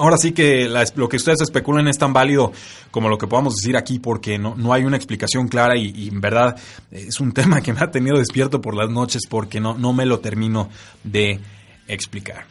Ahora 0.00 0.16
sí 0.16 0.32
que 0.32 0.66
lo 0.96 1.08
que 1.10 1.18
ustedes 1.18 1.42
especulan 1.42 1.86
es 1.86 1.98
tan 1.98 2.14
válido 2.14 2.52
como 2.90 3.10
lo 3.10 3.18
que 3.18 3.26
podamos 3.26 3.54
decir 3.56 3.76
aquí 3.76 3.98
porque 3.98 4.38
no, 4.38 4.54
no 4.56 4.72
hay 4.72 4.84
una 4.84 4.96
explicación 4.96 5.46
clara 5.46 5.76
y, 5.76 6.08
en 6.08 6.22
verdad 6.22 6.56
es 6.90 7.20
un 7.20 7.32
tema 7.34 7.60
que 7.60 7.74
me 7.74 7.80
ha 7.80 7.90
tenido 7.90 8.16
despierto 8.16 8.62
por 8.62 8.74
las 8.74 8.88
noches 8.88 9.22
porque 9.28 9.60
no, 9.60 9.76
no 9.76 9.92
me 9.92 10.06
lo 10.06 10.20
termino 10.20 10.70
de 11.04 11.38
explicar. 11.86 12.46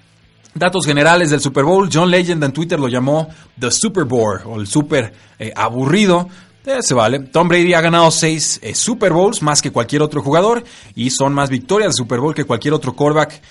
Datos 0.53 0.85
generales 0.85 1.31
del 1.31 1.41
Super 1.41 1.63
Bowl. 1.63 1.89
John 1.91 2.11
Legend 2.11 2.43
en 2.43 2.51
Twitter 2.51 2.79
lo 2.79 2.87
llamó 2.87 3.29
The 3.59 3.71
Super 3.71 4.03
Bowl 4.03 4.41
o 4.45 4.59
el 4.59 4.67
Super 4.67 5.11
eh, 5.39 5.51
aburrido. 5.55 6.29
Eh, 6.65 6.81
se 6.81 6.93
vale. 6.93 7.19
Tom 7.19 7.47
Brady 7.47 7.73
ha 7.73 7.81
ganado 7.81 8.11
seis 8.11 8.59
eh, 8.61 8.75
Super 8.75 9.13
Bowls 9.13 9.41
más 9.41 9.61
que 9.61 9.71
cualquier 9.71 10.01
otro 10.01 10.21
jugador 10.21 10.63
y 10.93 11.09
son 11.09 11.33
más 11.33 11.49
victorias 11.49 11.89
de 11.89 11.97
Super 11.97 12.19
Bowl 12.19 12.35
que 12.35 12.43
cualquier 12.43 12.73
otro 12.73 12.93
quarterback 12.93 13.41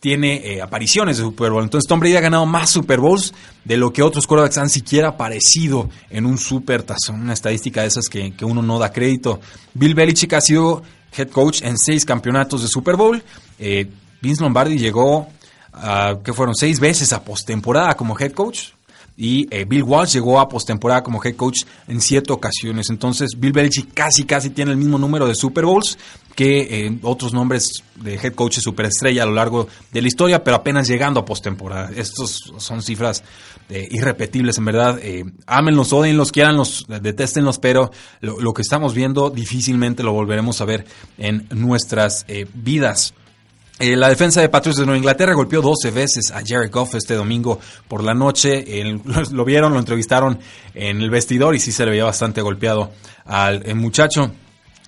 tiene 0.00 0.36
eh, 0.36 0.62
apariciones 0.62 1.18
de 1.18 1.24
Super 1.24 1.50
Bowl. 1.50 1.62
Entonces 1.62 1.86
Tom 1.88 2.00
Brady 2.00 2.16
ha 2.16 2.20
ganado 2.20 2.46
más 2.46 2.70
Super 2.70 3.00
Bowls 3.00 3.34
de 3.64 3.76
lo 3.76 3.92
que 3.92 4.02
otros 4.02 4.26
quarterbacks 4.26 4.58
han 4.58 4.70
siquiera 4.70 5.08
aparecido 5.08 5.88
en 6.10 6.26
un 6.26 6.38
Super 6.38 6.82
Tazón. 6.82 7.20
Una 7.20 7.34
estadística 7.34 7.82
de 7.82 7.88
esas 7.88 8.08
que, 8.08 8.32
uno 8.42 8.62
no 8.62 8.78
da 8.78 8.92
crédito. 8.92 9.40
Bill 9.74 9.94
Belichick 9.94 10.32
ha 10.32 10.40
sido 10.40 10.82
head 11.16 11.28
coach 11.30 11.62
en 11.62 11.78
seis 11.78 12.04
campeonatos 12.04 12.62
de 12.62 12.68
Super 12.68 12.96
Bowl. 12.96 13.22
Vince 14.24 14.42
Lombardi 14.42 14.78
llegó, 14.78 15.28
a, 15.72 16.18
que 16.24 16.32
fueron 16.32 16.54
seis 16.54 16.80
veces 16.80 17.12
a 17.12 17.22
postemporada 17.22 17.94
como 17.94 18.18
head 18.18 18.32
coach. 18.32 18.70
Y 19.16 19.46
eh, 19.50 19.64
Bill 19.64 19.84
Walsh 19.84 20.14
llegó 20.14 20.40
a 20.40 20.48
postemporada 20.48 21.02
como 21.02 21.22
head 21.22 21.36
coach 21.36 21.60
en 21.86 22.00
siete 22.00 22.32
ocasiones. 22.32 22.90
Entonces, 22.90 23.30
Bill 23.38 23.52
Belichick 23.52 23.94
casi, 23.94 24.24
casi 24.24 24.50
tiene 24.50 24.72
el 24.72 24.76
mismo 24.76 24.98
número 24.98 25.26
de 25.26 25.34
Super 25.34 25.64
Bowls 25.64 25.96
que 26.34 26.86
eh, 26.86 26.98
otros 27.02 27.32
nombres 27.32 27.84
de 27.96 28.14
head 28.14 28.34
coaches 28.34 28.64
superestrella 28.64 29.22
a 29.22 29.26
lo 29.26 29.32
largo 29.32 29.68
de 29.92 30.02
la 30.02 30.08
historia, 30.08 30.42
pero 30.42 30.56
apenas 30.56 30.88
llegando 30.88 31.20
a 31.20 31.24
postemporada. 31.24 31.90
Estos 31.94 32.52
son 32.58 32.82
cifras 32.82 33.22
eh, 33.68 33.86
irrepetibles, 33.90 34.58
en 34.58 34.64
verdad. 34.64 34.98
Eh, 35.00 35.24
ámenlos, 35.46 35.92
odienlos, 35.92 36.32
quieranlos, 36.32 36.86
detéstenlos, 36.88 37.58
pero 37.58 37.90
lo, 38.20 38.40
lo, 38.40 38.52
que 38.52 38.62
estamos 38.62 38.94
viendo 38.94 39.30
difícilmente 39.30 40.02
lo 40.02 40.12
volveremos 40.12 40.60
a 40.60 40.64
ver 40.64 40.84
en 41.18 41.46
nuestras 41.50 42.26
vidas. 42.52 43.14
Eh, 43.84 43.96
la 43.96 44.08
defensa 44.08 44.40
de 44.40 44.48
Patriots 44.48 44.78
de 44.78 44.86
Nueva 44.86 44.96
Inglaterra 44.96 45.34
golpeó 45.34 45.60
12 45.60 45.90
veces 45.90 46.30
a 46.30 46.40
Jared 46.42 46.70
Goff 46.70 46.94
este 46.94 47.12
domingo 47.12 47.60
por 47.86 48.02
la 48.02 48.14
noche. 48.14 48.64
lo, 49.32 49.44
vieron, 49.44 49.74
lo 49.74 49.78
entrevistaron 49.78 50.38
en 50.74 51.02
el 51.02 51.10
vestidor 51.10 51.54
y 51.54 51.60
sí 51.60 51.70
se 51.70 51.84
le 51.84 51.90
veía 51.90 52.04
bastante 52.04 52.40
golpeado 52.40 52.92
al 53.26 53.74
muchacho. 53.74 54.30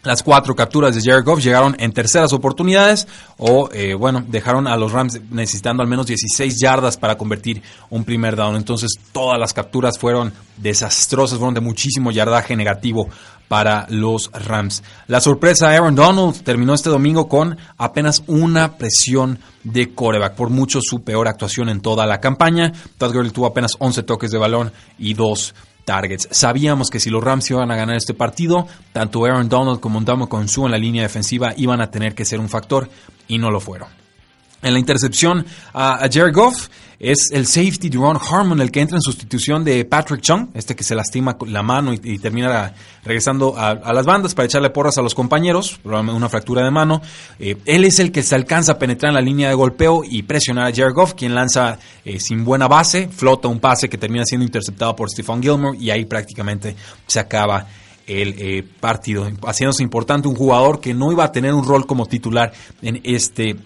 Las 0.07 0.23
cuatro 0.23 0.55
capturas 0.55 0.95
de 0.95 1.01
Jared 1.03 1.25
Goff 1.25 1.42
llegaron 1.42 1.75
en 1.81 1.90
terceras 1.90 2.33
oportunidades 2.33 3.09
o, 3.38 3.69
eh, 3.73 3.92
bueno, 3.95 4.25
dejaron 4.25 4.69
a 4.69 4.77
los 4.77 4.92
Rams 4.92 5.21
necesitando 5.33 5.83
al 5.83 5.88
menos 5.88 6.07
16 6.07 6.61
yardas 6.62 6.97
para 6.97 7.19
convertir 7.19 7.61
un 7.90 8.05
primer 8.05 8.37
down. 8.37 8.55
Entonces, 8.55 8.92
todas 9.11 9.37
las 9.37 9.53
capturas 9.53 9.99
fueron 9.99 10.33
desastrosas, 10.59 11.38
fueron 11.38 11.55
de 11.55 11.61
muchísimo 11.61 12.12
yardaje 12.12 12.55
negativo 12.55 13.09
para 13.49 13.87
los 13.88 14.31
Rams. 14.33 14.85
La 15.09 15.21
sorpresa, 15.21 15.71
Aaron 15.71 15.97
Donald 15.97 16.40
terminó 16.45 16.75
este 16.75 16.88
domingo 16.88 17.27
con 17.27 17.57
apenas 17.77 18.23
una 18.29 18.77
presión 18.77 19.40
de 19.64 19.92
coreback, 19.92 20.37
por 20.37 20.51
mucho 20.51 20.79
su 20.81 21.03
peor 21.03 21.27
actuación 21.27 21.69
en 21.69 21.81
toda 21.81 22.07
la 22.07 22.21
campaña. 22.21 22.73
Todd 22.97 23.12
Gurley 23.12 23.33
tuvo 23.33 23.47
apenas 23.47 23.73
11 23.81 24.05
toques 24.05 24.31
de 24.31 24.38
balón 24.38 24.71
y 25.01 25.14
dos 25.14 25.53
targets. 25.87 26.29
Sabíamos 26.31 26.90
que 26.90 27.01
si 27.01 27.09
los 27.09 27.25
Rams 27.25 27.51
iban 27.51 27.70
a 27.70 27.77
ganar 27.77 27.96
este 27.96 28.12
partido, 28.12 28.66
tanto 28.92 29.25
Aaron 29.25 29.49
Donald 29.49 29.81
como 29.81 29.99
Ndamo 29.99 30.29
Konsu 30.29 30.66
en 30.66 30.72
la 30.72 30.79
línea 30.79 31.03
defensiva 31.03 31.55
iban 31.57 31.81
a 31.81 31.90
tener 31.90 32.14
que 32.14 32.27
ser 32.27 32.40
un 32.40 32.51
factor 32.51 32.90
y 33.27 33.38
no 33.38 33.51
lo 33.51 33.61
fueron. 33.61 34.06
En 34.62 34.73
la 34.73 34.79
intercepción 34.79 35.45
a, 35.75 36.09
Jared 36.11 36.33
Goff 36.33 36.69
es 36.99 37.31
el 37.31 37.47
safety 37.47 37.90
Ron 37.90 38.16
Harmon 38.16 38.61
el 38.61 38.71
que 38.71 38.81
entra 38.81 38.97
en 38.97 39.03
sustitución 39.03 39.62
de 39.64 39.85
Patrick 39.85 40.23
Chung, 40.23 40.49
este 40.55 40.75
que 40.75 40.83
se 40.83 40.95
lastima 40.95 41.37
la 41.47 41.62
mano 41.62 41.92
y, 41.92 42.19
termina 42.19 42.73
regresando 43.05 43.55
a, 43.57 43.92
las 43.92 44.07
bandas 44.07 44.35
para 44.35 44.47
echarle 44.47 44.71
porras 44.71 44.97
a 44.97 45.03
los 45.03 45.14
compañeros, 45.14 45.79
probablemente 45.83 46.16
una 46.16 46.29
fractura 46.31 46.64
de 46.64 46.71
mano. 46.71 47.03
Eh, 47.38 47.57
él 47.66 47.85
es 47.85 47.99
el 47.99 48.11
que 48.12 48.23
se 48.23 48.35
alcanza 48.35 48.73
a 48.73 48.79
penetrar 48.79 49.11
en 49.11 49.14
la 49.16 49.21
línea 49.21 49.49
de 49.49 49.55
golpeo 49.55 50.03
y 50.05 50.23
presionar 50.23 50.66
a 50.66 50.75
Jared 50.75 50.95
Goff, 50.95 51.12
quien 51.12 51.35
lanza 51.35 51.79
eh, 52.05 52.19
sin 52.19 52.45
buena 52.45 52.66
base, 52.66 53.09
flota 53.09 53.49
un 53.49 53.61
pase 53.61 53.90
que 53.90 53.99
termina 53.99 54.25
siendo 54.25 54.47
interceptado 54.47 54.97
por 54.97 55.11
Stephon 55.11 55.42
Gilmore 55.42 55.79
y 55.79 55.90
ahí 55.90 56.07
prácticamente 56.07 56.75
se 57.07 57.21
acaba 57.21 57.66
el 58.07 58.35
eh, 58.38 58.64
partido, 58.81 59.29
haciéndose 59.47 59.83
importante 59.83 60.29
un 60.29 60.35
jugador 60.35 60.81
que 60.81 60.95
no 60.95 61.12
iba 61.12 61.25
a 61.25 61.33
tener 61.33 61.53
un 61.53 61.64
rol 61.64 61.87
como 61.87 62.07
titular 62.07 62.53
en 62.81 63.01
este 63.05 63.51
el 63.51 63.59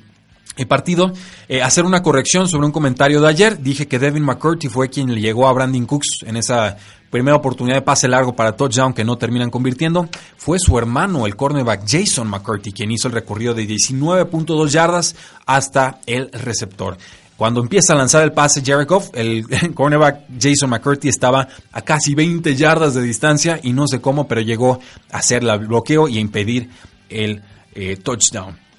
partido, 0.67 1.13
eh, 1.49 1.63
hacer 1.63 1.85
una 1.85 2.03
corrección 2.03 2.49
sobre 2.49 2.67
un 2.67 2.73
comentario 2.73 3.21
de 3.21 3.29
ayer. 3.29 3.61
Dije 3.61 3.89
que 3.89 3.99
Devin 3.99 4.25
McCurdy 4.25 4.69
fue 4.69 4.91
quien 4.91 5.15
le 5.15 5.21
llegó 5.21 5.49
a 5.49 5.53
Brandon 5.53 5.87
Cooks 5.87 6.25
en 6.27 6.37
esa 6.37 6.77
primera 7.11 7.37
oportunidad 7.37 7.77
de 7.77 7.83
pase 7.83 8.09
largo 8.09 8.35
para 8.35 8.57
touchdown 8.57 8.93
que 8.93 9.05
no 9.05 9.19
terminan 9.19 9.51
convirtiendo. 9.51 10.09
Fue 10.37 10.59
su 10.59 10.79
hermano, 10.79 11.27
el 11.27 11.37
cornerback 11.37 11.83
Jason 11.87 12.29
McCurdy, 12.29 12.73
quien 12.73 12.91
hizo 12.93 13.09
el 13.09 13.15
recorrido 13.15 13.55
de 13.55 13.67
19.2 13.67 14.69
yardas 14.69 15.17
hasta 15.47 16.01
el 16.07 16.31
receptor. 16.33 16.97
Cuando 17.37 17.63
empieza 17.63 17.95
a 17.95 17.97
lanzar 17.97 18.23
el 18.23 18.33
pase 18.33 18.63
Goff, 18.85 19.11
el 19.15 19.47
cornerback 19.75 20.25
Jason 20.41 20.69
McCurdy 20.69 21.09
estaba 21.09 21.49
a 21.73 21.83
casi 21.83 22.15
20 22.15 22.55
yardas 22.55 22.95
de 22.95 23.03
distancia 23.03 23.59
y 23.63 23.73
no 23.73 23.89
sé 23.89 24.01
cómo, 24.01 24.29
pero 24.29 24.43
llegó 24.43 24.79
a 25.11 25.19
hacer 25.19 25.43
el 25.43 25.67
bloqueo 25.67 26.07
y 26.07 26.19
a 26.19 26.21
impedir 26.21 26.69
el 27.09 27.43
eh, 27.75 27.97
touchdown. 27.97 28.70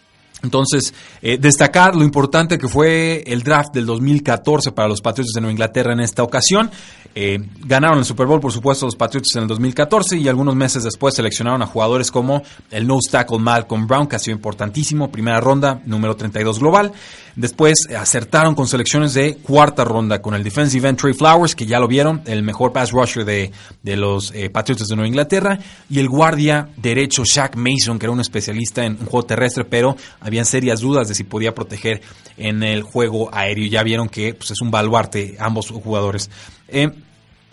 Entonces, 0.44 0.94
eh, 1.22 1.38
destacar 1.38 1.96
lo 1.96 2.04
importante 2.04 2.58
que 2.58 2.68
fue 2.68 3.24
el 3.28 3.44
draft 3.44 3.74
del 3.74 3.86
2014 3.86 4.72
para 4.72 4.88
los 4.88 5.02
Patriots 5.02 5.34
de 5.34 5.42
Nueva 5.42 5.52
Inglaterra 5.52 5.94
en 5.94 6.00
esta 6.00 6.24
ocasión. 6.24 6.72
Eh, 7.14 7.40
ganaron 7.66 8.00
el 8.00 8.06
Super 8.06 8.26
Bowl, 8.26 8.40
por 8.40 8.52
supuesto, 8.52 8.86
los 8.86 8.96
Patriots 8.96 9.36
en 9.36 9.44
el 9.44 9.48
2014 9.48 10.18
y 10.18 10.28
algunos 10.28 10.56
meses 10.56 10.84
después 10.84 11.14
seleccionaron 11.14 11.62
a 11.62 11.66
jugadores 11.66 12.10
como 12.10 12.42
el 12.70 12.88
nose 12.88 13.12
tackle 13.12 13.40
Malcolm 13.40 13.86
Brown, 13.88 14.08
que 14.08 14.16
ha 14.16 14.20
sido 14.20 14.36
importantísimo, 14.36 15.12
primera 15.12 15.40
ronda, 15.40 15.82
número 15.86 16.16
32 16.16 16.60
global. 16.60 16.94
Después 17.36 17.88
eh, 17.90 17.96
acertaron 17.96 18.56
con 18.56 18.68
selecciones 18.68 19.14
de 19.14 19.36
cuarta 19.36 19.84
ronda 19.84 20.22
con 20.22 20.34
el 20.36 20.44
defensive 20.44 20.88
end 20.88 21.00
Trey 21.00 21.14
Flowers, 21.14 21.56
que 21.56 21.66
ya 21.66 21.80
lo 21.80 21.88
vieron, 21.88 22.22
el 22.26 22.44
mejor 22.44 22.72
pass 22.72 22.92
rusher 22.92 23.26
de, 23.26 23.52
de 23.84 23.96
los 23.96 24.32
eh, 24.34 24.50
Patriots 24.50 24.88
de 24.88 24.96
Nueva 24.96 25.08
Inglaterra, 25.08 25.60
y 25.90 26.00
el 26.00 26.10
guardia 26.10 26.70
derecho 26.78 27.24
Shaq 27.26 27.56
Mason, 27.56 28.00
que 28.00 28.06
era 28.06 28.14
un 28.14 28.20
especialista 28.20 28.86
en 28.86 28.94
un 28.94 29.06
juego 29.06 29.26
terrestre, 29.26 29.66
pero 29.66 29.96
habían 30.20 30.46
serias 30.46 30.82
dudas 30.82 31.08
de 31.08 31.16
si 31.16 31.24
podía 31.24 31.54
proteger 31.54 32.02
en 32.38 32.64
el 32.64 32.84
juego 32.84 33.30
aéreo. 33.34 33.68
Ya 33.68 33.84
vieron 33.84 34.10
que 34.10 34.34
pues, 34.34 34.52
es 34.52 34.62
un 34.62 34.72
baluarte 34.72 35.36
ambos 35.40 35.70
jugadores. 35.70 36.30
Eh, 36.72 36.92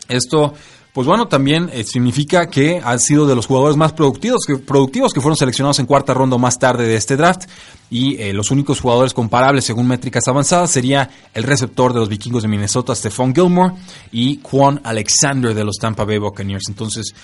esto, 0.08 0.54
pues 0.92 1.06
bueno, 1.06 1.28
también 1.28 1.70
eh, 1.72 1.84
significa 1.84 2.48
que 2.48 2.80
ha 2.82 2.98
sido 2.98 3.26
de 3.26 3.34
los 3.34 3.46
jugadores 3.46 3.76
más 3.76 3.92
productivos 3.92 4.44
que, 4.46 4.56
productivos 4.56 5.12
que 5.12 5.20
fueron 5.20 5.36
seleccionados 5.36 5.78
en 5.78 5.86
cuarta 5.86 6.14
ronda 6.14 6.38
más 6.38 6.58
tarde 6.58 6.86
de 6.86 6.96
este 6.96 7.16
draft. 7.16 7.42
Y 7.90 8.16
eh, 8.20 8.32
los 8.32 8.50
únicos 8.50 8.80
jugadores 8.80 9.14
comparables 9.14 9.64
según 9.64 9.86
métricas 9.86 10.26
avanzadas 10.28 10.70
sería 10.70 11.08
el 11.34 11.42
receptor 11.42 11.92
de 11.92 12.00
los 12.00 12.08
vikingos 12.08 12.42
de 12.42 12.48
Minnesota, 12.48 12.94
Stephon 12.94 13.34
Gilmore, 13.34 13.74
y 14.12 14.40
Juan 14.42 14.80
Alexander 14.84 15.54
de 15.54 15.64
los 15.64 15.76
Tampa 15.76 16.04
Bay 16.04 16.18
Buccaneers. 16.18 16.68
Entonces, 16.68 17.14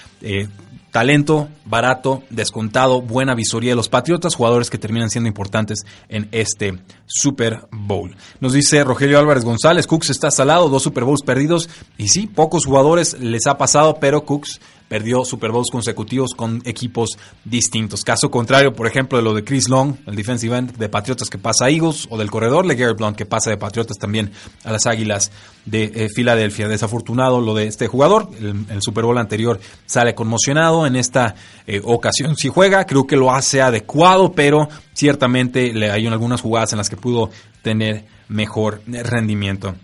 talento, 0.94 1.48
barato, 1.64 2.22
descontado, 2.30 3.02
buena 3.02 3.34
visoría 3.34 3.72
de 3.72 3.74
los 3.74 3.88
Patriotas, 3.88 4.36
jugadores 4.36 4.70
que 4.70 4.78
terminan 4.78 5.10
siendo 5.10 5.26
importantes 5.26 5.80
en 6.08 6.28
este 6.30 6.78
Super 7.04 7.66
Bowl. 7.72 8.14
Nos 8.38 8.52
dice 8.52 8.84
Rogelio 8.84 9.18
Álvarez 9.18 9.44
González, 9.44 9.88
Cooks 9.88 10.10
está 10.10 10.30
salado, 10.30 10.68
dos 10.68 10.84
Super 10.84 11.02
Bowls 11.02 11.22
perdidos, 11.22 11.68
y 11.98 12.10
sí, 12.10 12.28
pocos 12.28 12.64
jugadores 12.64 13.18
les 13.18 13.48
ha 13.48 13.58
pasado, 13.58 13.96
pero 13.98 14.24
Cooks 14.24 14.60
perdió 14.88 15.24
Super 15.24 15.50
Bowls 15.50 15.70
consecutivos 15.70 16.30
con 16.36 16.62
equipos 16.64 17.10
distintos. 17.44 18.04
Caso 18.04 18.30
contrario, 18.30 18.72
por 18.72 18.86
ejemplo, 18.86 19.18
de 19.18 19.24
lo 19.24 19.34
de 19.34 19.44
Chris 19.44 19.68
Long, 19.68 19.94
el 20.06 20.14
defensive 20.14 20.56
end 20.56 20.76
de 20.76 20.88
Patriotas 20.88 21.30
que 21.30 21.38
pasa 21.38 21.66
a 21.66 21.70
Eagles, 21.70 22.06
o 22.10 22.18
del 22.18 22.30
corredor 22.30 22.66
LeGarrette 22.66 22.98
Blount 22.98 23.16
que 23.16 23.26
pasa 23.26 23.50
de 23.50 23.56
Patriotas 23.56 23.98
también 23.98 24.30
a 24.64 24.72
las 24.72 24.86
Águilas 24.86 25.32
de 25.64 25.84
eh, 25.94 26.08
Filadelfia. 26.14 26.68
Desafortunado 26.68 27.40
lo 27.40 27.54
de 27.54 27.66
este 27.66 27.86
jugador, 27.86 28.28
el, 28.40 28.82
Super 28.82 29.04
Bowl 29.04 29.18
anterior 29.18 29.60
sale 29.86 30.14
conmocionado, 30.14 30.86
en 30.86 30.96
esta 30.96 31.34
eh, 31.66 31.80
ocasión 31.82 32.36
si 32.36 32.48
juega, 32.48 32.84
creo 32.84 33.06
que 33.06 33.16
lo 33.16 33.32
hace 33.32 33.62
adecuado, 33.62 34.32
pero 34.32 34.68
ciertamente 34.92 35.72
le 35.72 35.90
hay 35.90 36.06
algunas 36.06 36.40
jugadas 36.40 36.72
en 36.72 36.78
las 36.78 36.90
que 36.90 36.96
pudo 36.96 37.30
tener 37.62 38.04
mejor 38.28 38.82
rendimiento. 38.86 39.74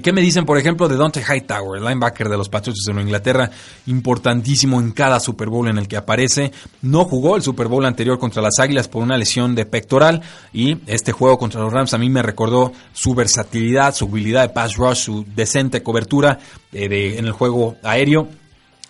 ¿Qué 0.00 0.12
me 0.12 0.22
dicen, 0.22 0.46
por 0.46 0.56
ejemplo, 0.56 0.88
de 0.88 0.96
Dante 0.96 1.20
Hightower, 1.20 1.78
el 1.78 1.84
linebacker 1.84 2.28
de 2.28 2.38
los 2.38 2.48
Patriots 2.48 2.84
de 2.86 3.00
Inglaterra, 3.00 3.50
importantísimo 3.86 4.80
en 4.80 4.92
cada 4.92 5.20
Super 5.20 5.48
Bowl 5.48 5.68
en 5.68 5.76
el 5.76 5.86
que 5.86 5.98
aparece? 5.98 6.50
No 6.80 7.04
jugó 7.04 7.36
el 7.36 7.42
Super 7.42 7.68
Bowl 7.68 7.84
anterior 7.84 8.18
contra 8.18 8.40
las 8.40 8.58
Águilas 8.58 8.88
por 8.88 9.02
una 9.02 9.18
lesión 9.18 9.54
de 9.54 9.66
pectoral 9.66 10.22
y 10.52 10.78
este 10.86 11.12
juego 11.12 11.38
contra 11.38 11.60
los 11.60 11.72
Rams 11.72 11.92
a 11.92 11.98
mí 11.98 12.08
me 12.08 12.22
recordó 12.22 12.72
su 12.92 13.14
versatilidad, 13.14 13.94
su 13.94 14.06
habilidad 14.06 14.42
de 14.42 14.54
pass 14.54 14.76
rush, 14.76 14.96
su 14.96 15.26
decente 15.34 15.82
cobertura 15.82 16.38
eh, 16.72 17.16
en 17.18 17.26
el 17.26 17.32
juego 17.32 17.76
aéreo 17.82 18.28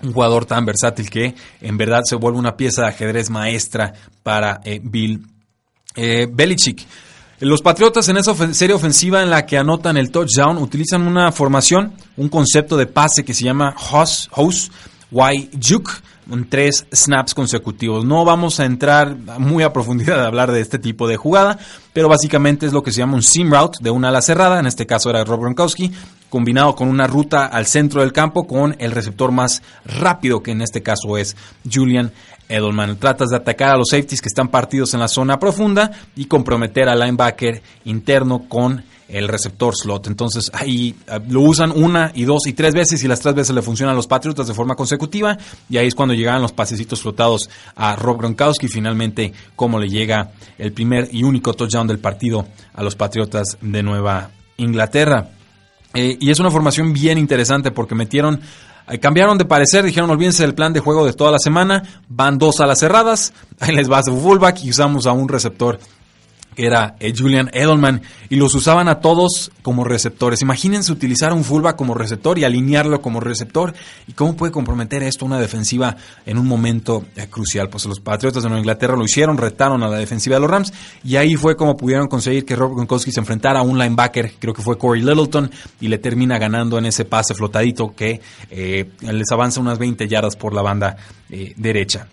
un 0.03 0.13
jugador 0.13 0.47
tan 0.47 0.65
versátil 0.65 1.09
que 1.09 1.35
en 1.61 1.77
verdad 1.77 2.03
se 2.05 2.17
vuelve 2.17 2.39
una 2.39 2.57
pieza 2.57 2.83
de 2.83 2.89
ajedrez 2.89 3.31
maestra 3.31 3.93
para 4.23 4.61
eh, 4.65 4.81
Bill 4.83 5.25
eh, 5.95 6.27
Belichick. 6.31 6.87
Los 7.45 7.61
Patriotas 7.61 8.09
en 8.09 8.19
esa 8.19 8.55
serie 8.55 8.77
ofensiva 8.77 9.21
en 9.21 9.29
la 9.29 9.47
que 9.47 9.59
anotan 9.59 9.97
el 9.97 10.13
touchdown 10.13 10.59
utilizan 10.59 11.09
una 11.09 11.33
formación, 11.33 11.93
un 12.17 12.29
concepto 12.29 12.77
de 12.77 12.87
pase 12.87 13.25
que 13.25 13.35
se 13.35 13.43
llama 13.43 13.75
House, 13.77 14.31
House 14.33 14.71
Y 15.11 15.51
Juke 15.61 15.91
en 16.31 16.49
tres 16.49 16.87
snaps 16.93 17.35
consecutivos. 17.35 18.05
No 18.05 18.25
vamos 18.25 18.61
a 18.61 18.65
entrar 18.65 19.17
muy 19.41 19.65
a 19.65 19.73
profundidad 19.73 20.23
a 20.23 20.29
hablar 20.29 20.53
de 20.53 20.61
este 20.61 20.79
tipo 20.79 21.09
de 21.09 21.17
jugada, 21.17 21.59
pero 21.93 22.09
básicamente 22.09 22.65
es 22.65 22.73
lo 22.73 22.85
que 22.85 22.93
se 22.93 22.99
llama 22.99 23.17
un 23.17 23.25
sim 23.25 23.51
route 23.51 23.79
de 23.81 23.91
una 23.91 24.11
ala 24.11 24.23
cerrada, 24.23 24.61
en 24.61 24.67
este 24.67 24.87
caso 24.87 25.11
era 25.11 25.25
Rob 25.25 25.41
Gronkowski, 25.41 25.91
combinado 26.29 26.77
con 26.77 26.89
una 26.89 27.09
ruta 27.09 27.47
al 27.47 27.67
centro 27.67 28.03
del 28.03 28.13
campo 28.13 28.47
con 28.47 28.77
el 28.79 28.93
receptor 28.93 29.33
más 29.33 29.63
rápido, 29.85 30.45
que 30.45 30.53
en 30.53 30.63
este 30.63 30.83
caso 30.83 31.19
es 31.19 31.37
Julian 31.71 32.13
Edelman. 32.53 32.97
Tratas 32.99 33.31
de 33.31 33.37
atacar 33.37 33.71
a 33.71 33.77
los 33.77 33.89
safeties 33.89 34.21
que 34.21 34.29
están 34.29 34.49
partidos 34.49 34.93
en 34.95 35.01
la 35.01 35.09
zona 35.09 35.39
profunda 35.39 35.91
y 36.15 36.27
comprometer 36.27 36.89
al 36.89 37.01
linebacker 37.01 37.63
interno 37.85 38.49
con 38.49 38.85
el 39.09 39.29
receptor 39.29 39.75
slot. 39.75 40.07
Entonces 40.07 40.51
ahí 40.55 40.95
eh, 41.07 41.21
lo 41.29 41.43
usan 41.43 41.71
una 41.71 42.13
y 42.15 42.25
dos 42.25 42.47
y 42.47 42.53
tres 42.53 42.75
veces 42.75 43.03
y 43.05 43.09
las 43.09 43.21
tres 43.21 43.35
veces 43.35 43.55
le 43.55 43.63
funcionan 43.63 43.95
a 43.95 43.97
los 43.97 44.07
Patriotas 44.07 44.47
de 44.47 44.55
forma 44.55 44.75
consecutiva 44.75 45.39
y 45.69 45.77
ahí 45.77 45.87
es 45.87 45.95
cuando 45.95 46.15
llegan 46.15 46.43
los 46.43 46.53
pasecitos 46.53 47.01
flotados 47.01 47.49
a 47.77 47.97
Rob 47.97 48.19
Gronkowski 48.19 48.69
finalmente 48.69 49.33
como 49.55 49.79
le 49.79 49.89
llega 49.89 50.33
el 50.59 50.73
primer 50.73 51.09
y 51.13 51.25
único 51.25 51.55
touchdown 51.55 51.87
del 51.87 51.99
partido 51.99 52.47
a 52.75 52.83
los 52.83 52.97
Patriotas 52.97 53.59
de 53.61 53.83
Nueva 53.83 54.31
Inglaterra. 54.57 55.31
Eh, 55.95 56.17
y 56.19 56.31
es 56.31 56.41
una 56.41 56.51
formación 56.51 56.93
bien 56.93 57.19
interesante 57.19 57.71
porque 57.71 57.95
metieron 57.95 58.41
cambiaron 59.01 59.39
de 59.39 59.45
parecer, 59.45 59.85
dijeron 59.85 60.11
olvídense 60.11 60.43
del 60.43 60.55
plan 60.55 60.73
de 60.73 60.81
juego 60.81 61.05
de 61.07 61.13
toda 61.13 61.31
la 61.31 61.39
semana, 61.39 61.83
van 62.09 62.39
dos 62.39 62.61
a 62.61 62.67
las 62.67 62.81
cerradas, 62.81 63.33
ahí 63.61 63.75
les 63.75 63.91
va 63.91 63.99
a 63.99 64.03
fullback 64.03 64.65
y 64.65 64.71
usamos 64.71 65.07
a 65.07 65.13
un 65.13 65.29
receptor 65.29 65.79
que 66.55 66.67
era 66.67 66.97
eh, 67.01 67.13
Julian 67.17 67.51
Edelman, 67.53 68.03
y 68.29 68.37
los 68.37 68.55
usaban 68.55 68.89
a 68.89 69.01
todos 69.01 69.51
como 69.63 69.85
receptores. 69.85 70.43
Imagínense 70.43 70.93
utilizar 70.93 71.33
un 71.33 71.45
fullback 71.45 71.77
como 71.77 71.95
receptor 71.95 72.39
y 72.39 72.45
alinearlo 72.45 73.01
como 73.01 73.21
receptor, 73.21 73.75
y 74.07 74.13
cómo 74.13 74.37
puede 74.37 74.53
comprometer 74.53 75.03
esto 75.03 75.25
una 75.25 75.39
defensiva 75.39 75.97
en 76.27 76.39
un 76.39 76.47
momento 76.47 77.05
eh, 77.17 77.27
crucial. 77.29 77.69
Pues 77.69 77.87
los 77.87 78.01
Patriotas 78.01 78.43
de 78.43 78.49
Nueva 78.49 78.61
Inglaterra 78.61 78.97
lo 78.97 79.05
hicieron, 79.05 79.39
retaron 79.39 79.83
a 79.83 79.89
la 79.89 79.99
defensiva 79.99 80.37
de 80.37 80.41
los 80.41 80.51
Rams, 80.51 80.73
y 81.05 81.17
ahí 81.17 81.37
fue 81.37 81.57
como 81.57 81.77
pudieron 81.77 82.09
conseguir 82.09 82.45
que 82.45 82.57
Rob 82.57 82.75
Gronkowski 82.75 83.13
se 83.13 83.21
enfrentara 83.21 83.61
a 83.61 83.63
un 83.63 83.79
linebacker, 83.79 84.35
creo 84.39 84.55
que 84.55 84.63
fue 84.63 84.79
Corey 84.79 85.03
Littleton, 85.03 85.51
y 85.81 85.89
le 85.89 85.99
termina 85.99 86.39
ganando 86.39 86.79
en 86.79 86.87
ese 86.87 87.05
pase 87.05 87.35
flotadito 87.35 87.95
que 87.95 88.21
eh, 88.51 88.91
les 89.01 89.31
avanza 89.31 89.61
unas 89.61 89.79
20 89.79 90.07
yardas 90.09 90.37
por 90.37 90.55
la 90.55 90.63
banda 90.63 90.97
derecha. 91.57 92.09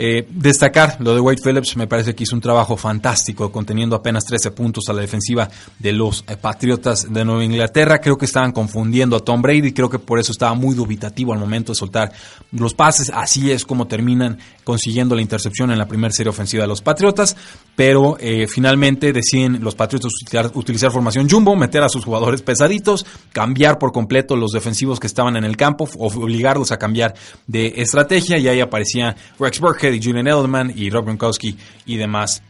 Eh, 0.00 0.24
destacar 0.30 0.96
lo 1.00 1.12
de 1.12 1.20
Wade 1.20 1.40
Phillips, 1.42 1.76
me 1.76 1.88
parece 1.88 2.14
que 2.14 2.22
hizo 2.22 2.36
un 2.36 2.40
trabajo 2.40 2.76
fantástico, 2.76 3.50
conteniendo 3.50 3.96
apenas 3.96 4.24
13 4.24 4.52
puntos 4.52 4.84
a 4.88 4.92
la 4.92 5.00
defensiva 5.00 5.48
de 5.76 5.90
los 5.90 6.24
eh, 6.28 6.36
Patriotas 6.36 7.12
de 7.12 7.24
Nueva 7.24 7.42
Inglaterra. 7.42 8.00
Creo 8.00 8.16
que 8.16 8.26
estaban 8.26 8.52
confundiendo 8.52 9.16
a 9.16 9.20
Tom 9.20 9.42
Brady, 9.42 9.72
creo 9.72 9.90
que 9.90 9.98
por 9.98 10.20
eso 10.20 10.30
estaba 10.30 10.54
muy 10.54 10.76
dubitativo 10.76 11.32
al 11.32 11.40
momento 11.40 11.72
de 11.72 11.76
soltar 11.76 12.12
los 12.52 12.74
pases. 12.74 13.10
Así 13.12 13.50
es 13.50 13.64
como 13.64 13.88
terminan 13.88 14.38
consiguiendo 14.62 15.16
la 15.16 15.22
intercepción 15.22 15.72
en 15.72 15.78
la 15.78 15.88
primera 15.88 16.12
serie 16.12 16.30
ofensiva 16.30 16.62
de 16.62 16.68
los 16.68 16.80
Patriotas, 16.80 17.36
pero 17.74 18.16
eh, 18.20 18.46
finalmente 18.46 19.12
deciden 19.12 19.64
los 19.64 19.74
Patriotas 19.74 20.12
utilizar, 20.54 20.92
formación 20.92 21.28
jumbo, 21.28 21.56
meter 21.56 21.82
a 21.82 21.88
sus 21.88 22.04
jugadores 22.04 22.42
pesaditos, 22.42 23.04
cambiar 23.32 23.80
por 23.80 23.90
completo 23.90 24.36
los 24.36 24.52
defensivos 24.52 25.00
que 25.00 25.08
estaban 25.08 25.36
en 25.36 25.42
el 25.42 25.56
campo, 25.56 25.88
obligarlos 25.98 26.70
a 26.70 26.78
cambiar 26.78 27.14
de 27.48 27.74
estrategia 27.78 28.38
y 28.38 28.46
ahí 28.46 28.60
aparecía 28.60 29.16
Rex 29.40 29.58
Burkhead 29.58 29.87
y 29.94 30.02
Julian 30.02 30.26
Edelman 30.26 30.72
y 30.74 30.90
Rob 30.90 31.04
Gronkowski 31.04 31.56
y 31.86 31.96
demás 31.96 32.42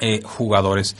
eh, 0.00 0.20
jugadores. 0.22 0.96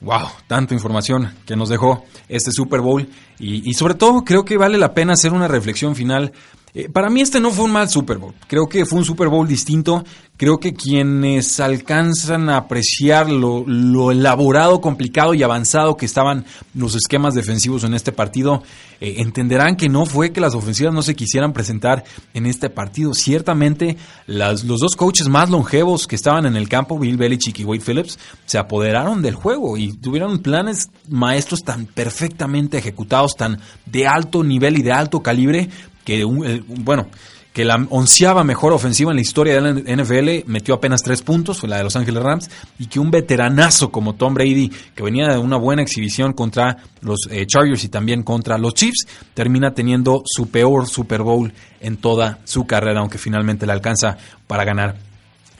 wow, 0.00 0.28
tanta 0.46 0.74
información 0.74 1.34
que 1.46 1.56
nos 1.56 1.68
dejó 1.68 2.04
este 2.28 2.50
Super 2.52 2.80
Bowl 2.80 3.08
y, 3.38 3.72
sobre 3.74 3.94
todo 3.94 4.24
creo 4.24 4.44
que 4.44 4.56
vale 4.56 4.78
la 4.78 4.94
pena 4.94 5.12
hacer 5.12 5.32
una 5.32 5.48
reflexión 5.48 5.94
final. 5.94 6.32
Eh, 6.78 6.88
para 6.88 7.10
mí 7.10 7.20
este 7.20 7.40
no 7.40 7.50
fue 7.50 7.64
un 7.64 7.72
mal 7.72 7.88
Super 7.88 8.18
Bowl, 8.18 8.34
creo 8.46 8.68
que 8.68 8.86
fue 8.86 9.00
un 9.00 9.04
Super 9.04 9.26
Bowl 9.26 9.48
distinto 9.48 10.04
Creo 10.38 10.60
que 10.60 10.72
quienes 10.72 11.58
alcanzan 11.58 12.48
a 12.48 12.58
apreciar 12.58 13.28
lo, 13.28 14.12
elaborado, 14.12 14.80
complicado 14.80 15.34
y 15.34 15.42
avanzado 15.42 15.96
que 15.96 16.06
estaban 16.06 16.44
los 16.74 16.94
esquemas 16.94 17.34
defensivos 17.34 17.82
en 17.82 17.92
este 17.92 18.12
partido, 18.12 18.62
eh, 19.00 19.16
entenderán 19.18 19.74
que 19.74 19.88
no 19.88 20.06
fue 20.06 20.30
que 20.30 20.40
las 20.40 20.54
ofensivas 20.54 20.94
no 20.94 21.02
se 21.02 21.16
quisieran 21.16 21.52
presentar 21.52 22.04
en 22.34 22.46
este 22.46 22.70
partido. 22.70 23.14
Ciertamente, 23.14 23.96
los 24.28 24.64
dos 24.64 24.94
coaches 24.94 25.26
más 25.26 25.50
longevos 25.50 26.06
que 26.06 26.14
estaban 26.14 26.46
en 26.46 26.54
el 26.54 26.68
campo, 26.68 27.00
Bill 27.00 27.16
Belichick 27.16 27.58
y 27.58 27.64
Wade 27.64 27.82
Phillips, 27.84 28.16
se 28.46 28.58
apoderaron 28.58 29.22
del 29.22 29.34
juego 29.34 29.76
y 29.76 29.92
tuvieron 29.94 30.38
planes 30.38 30.88
maestros 31.08 31.64
tan 31.64 31.86
perfectamente 31.86 32.78
ejecutados, 32.78 33.34
tan 33.34 33.58
de 33.86 34.06
alto 34.06 34.44
nivel 34.44 34.78
y 34.78 34.82
de 34.82 34.92
alto 34.92 35.20
calibre, 35.20 35.68
que, 36.08 36.24
bueno, 36.24 37.08
que 37.52 37.66
la 37.66 37.86
onceava 37.90 38.42
mejor 38.42 38.72
ofensiva 38.72 39.10
en 39.10 39.16
la 39.16 39.20
historia 39.20 39.60
de 39.60 39.60
la 39.60 40.02
NFL 40.02 40.50
metió 40.50 40.72
apenas 40.72 41.02
tres 41.02 41.20
puntos, 41.20 41.58
fue 41.58 41.68
la 41.68 41.76
de 41.76 41.84
Los 41.84 41.96
Ángeles 41.96 42.22
Rams, 42.22 42.48
y 42.78 42.86
que 42.86 42.98
un 42.98 43.10
veteranazo 43.10 43.90
como 43.90 44.14
Tom 44.14 44.32
Brady, 44.32 44.72
que 44.94 45.02
venía 45.02 45.28
de 45.28 45.36
una 45.36 45.58
buena 45.58 45.82
exhibición 45.82 46.32
contra 46.32 46.78
los 47.02 47.28
eh, 47.30 47.44
Chargers 47.46 47.84
y 47.84 47.90
también 47.90 48.22
contra 48.22 48.56
los 48.56 48.72
Chiefs, 48.72 49.06
termina 49.34 49.74
teniendo 49.74 50.22
su 50.24 50.48
peor 50.48 50.88
Super 50.88 51.20
Bowl 51.20 51.52
en 51.80 51.98
toda 51.98 52.38
su 52.44 52.66
carrera, 52.66 53.00
aunque 53.00 53.18
finalmente 53.18 53.66
le 53.66 53.72
alcanza 53.72 54.16
para 54.46 54.64
ganar 54.64 54.96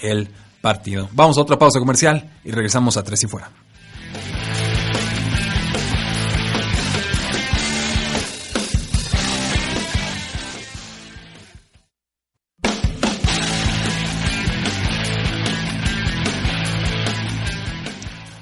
el 0.01 0.31
partido. 0.63 1.11
Vamos 1.13 1.37
a 1.37 1.43
otra 1.43 1.59
pausa 1.59 1.79
comercial 1.79 2.31
y 2.43 2.53
regresamos 2.53 2.97
a 2.97 3.03
Tres 3.03 3.23
y 3.25 3.27
Fuera. 3.27 3.51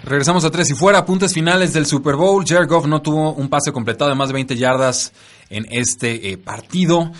Regresamos 0.07 0.45
a 0.45 0.53
tres 0.53 0.71
y 0.71 0.75
fuera, 0.75 1.01
apuntes 1.01 1.35
finales 1.35 1.73
del 1.73 1.85
Super 1.85 2.15
Bowl. 2.15 2.45
Jared 2.47 2.69
Goff 2.69 2.87
no 2.87 3.03
tuvo 3.03 3.33
un 3.33 3.49
pase 3.49 3.73
completado 3.73 4.09
de 4.09 4.15
más 4.15 4.29
de 4.29 4.35
20 4.35 4.57
yardas 4.57 5.13
en 5.51 5.67
este 5.69 6.31
eh, 6.31 6.39
partido. 6.39 7.11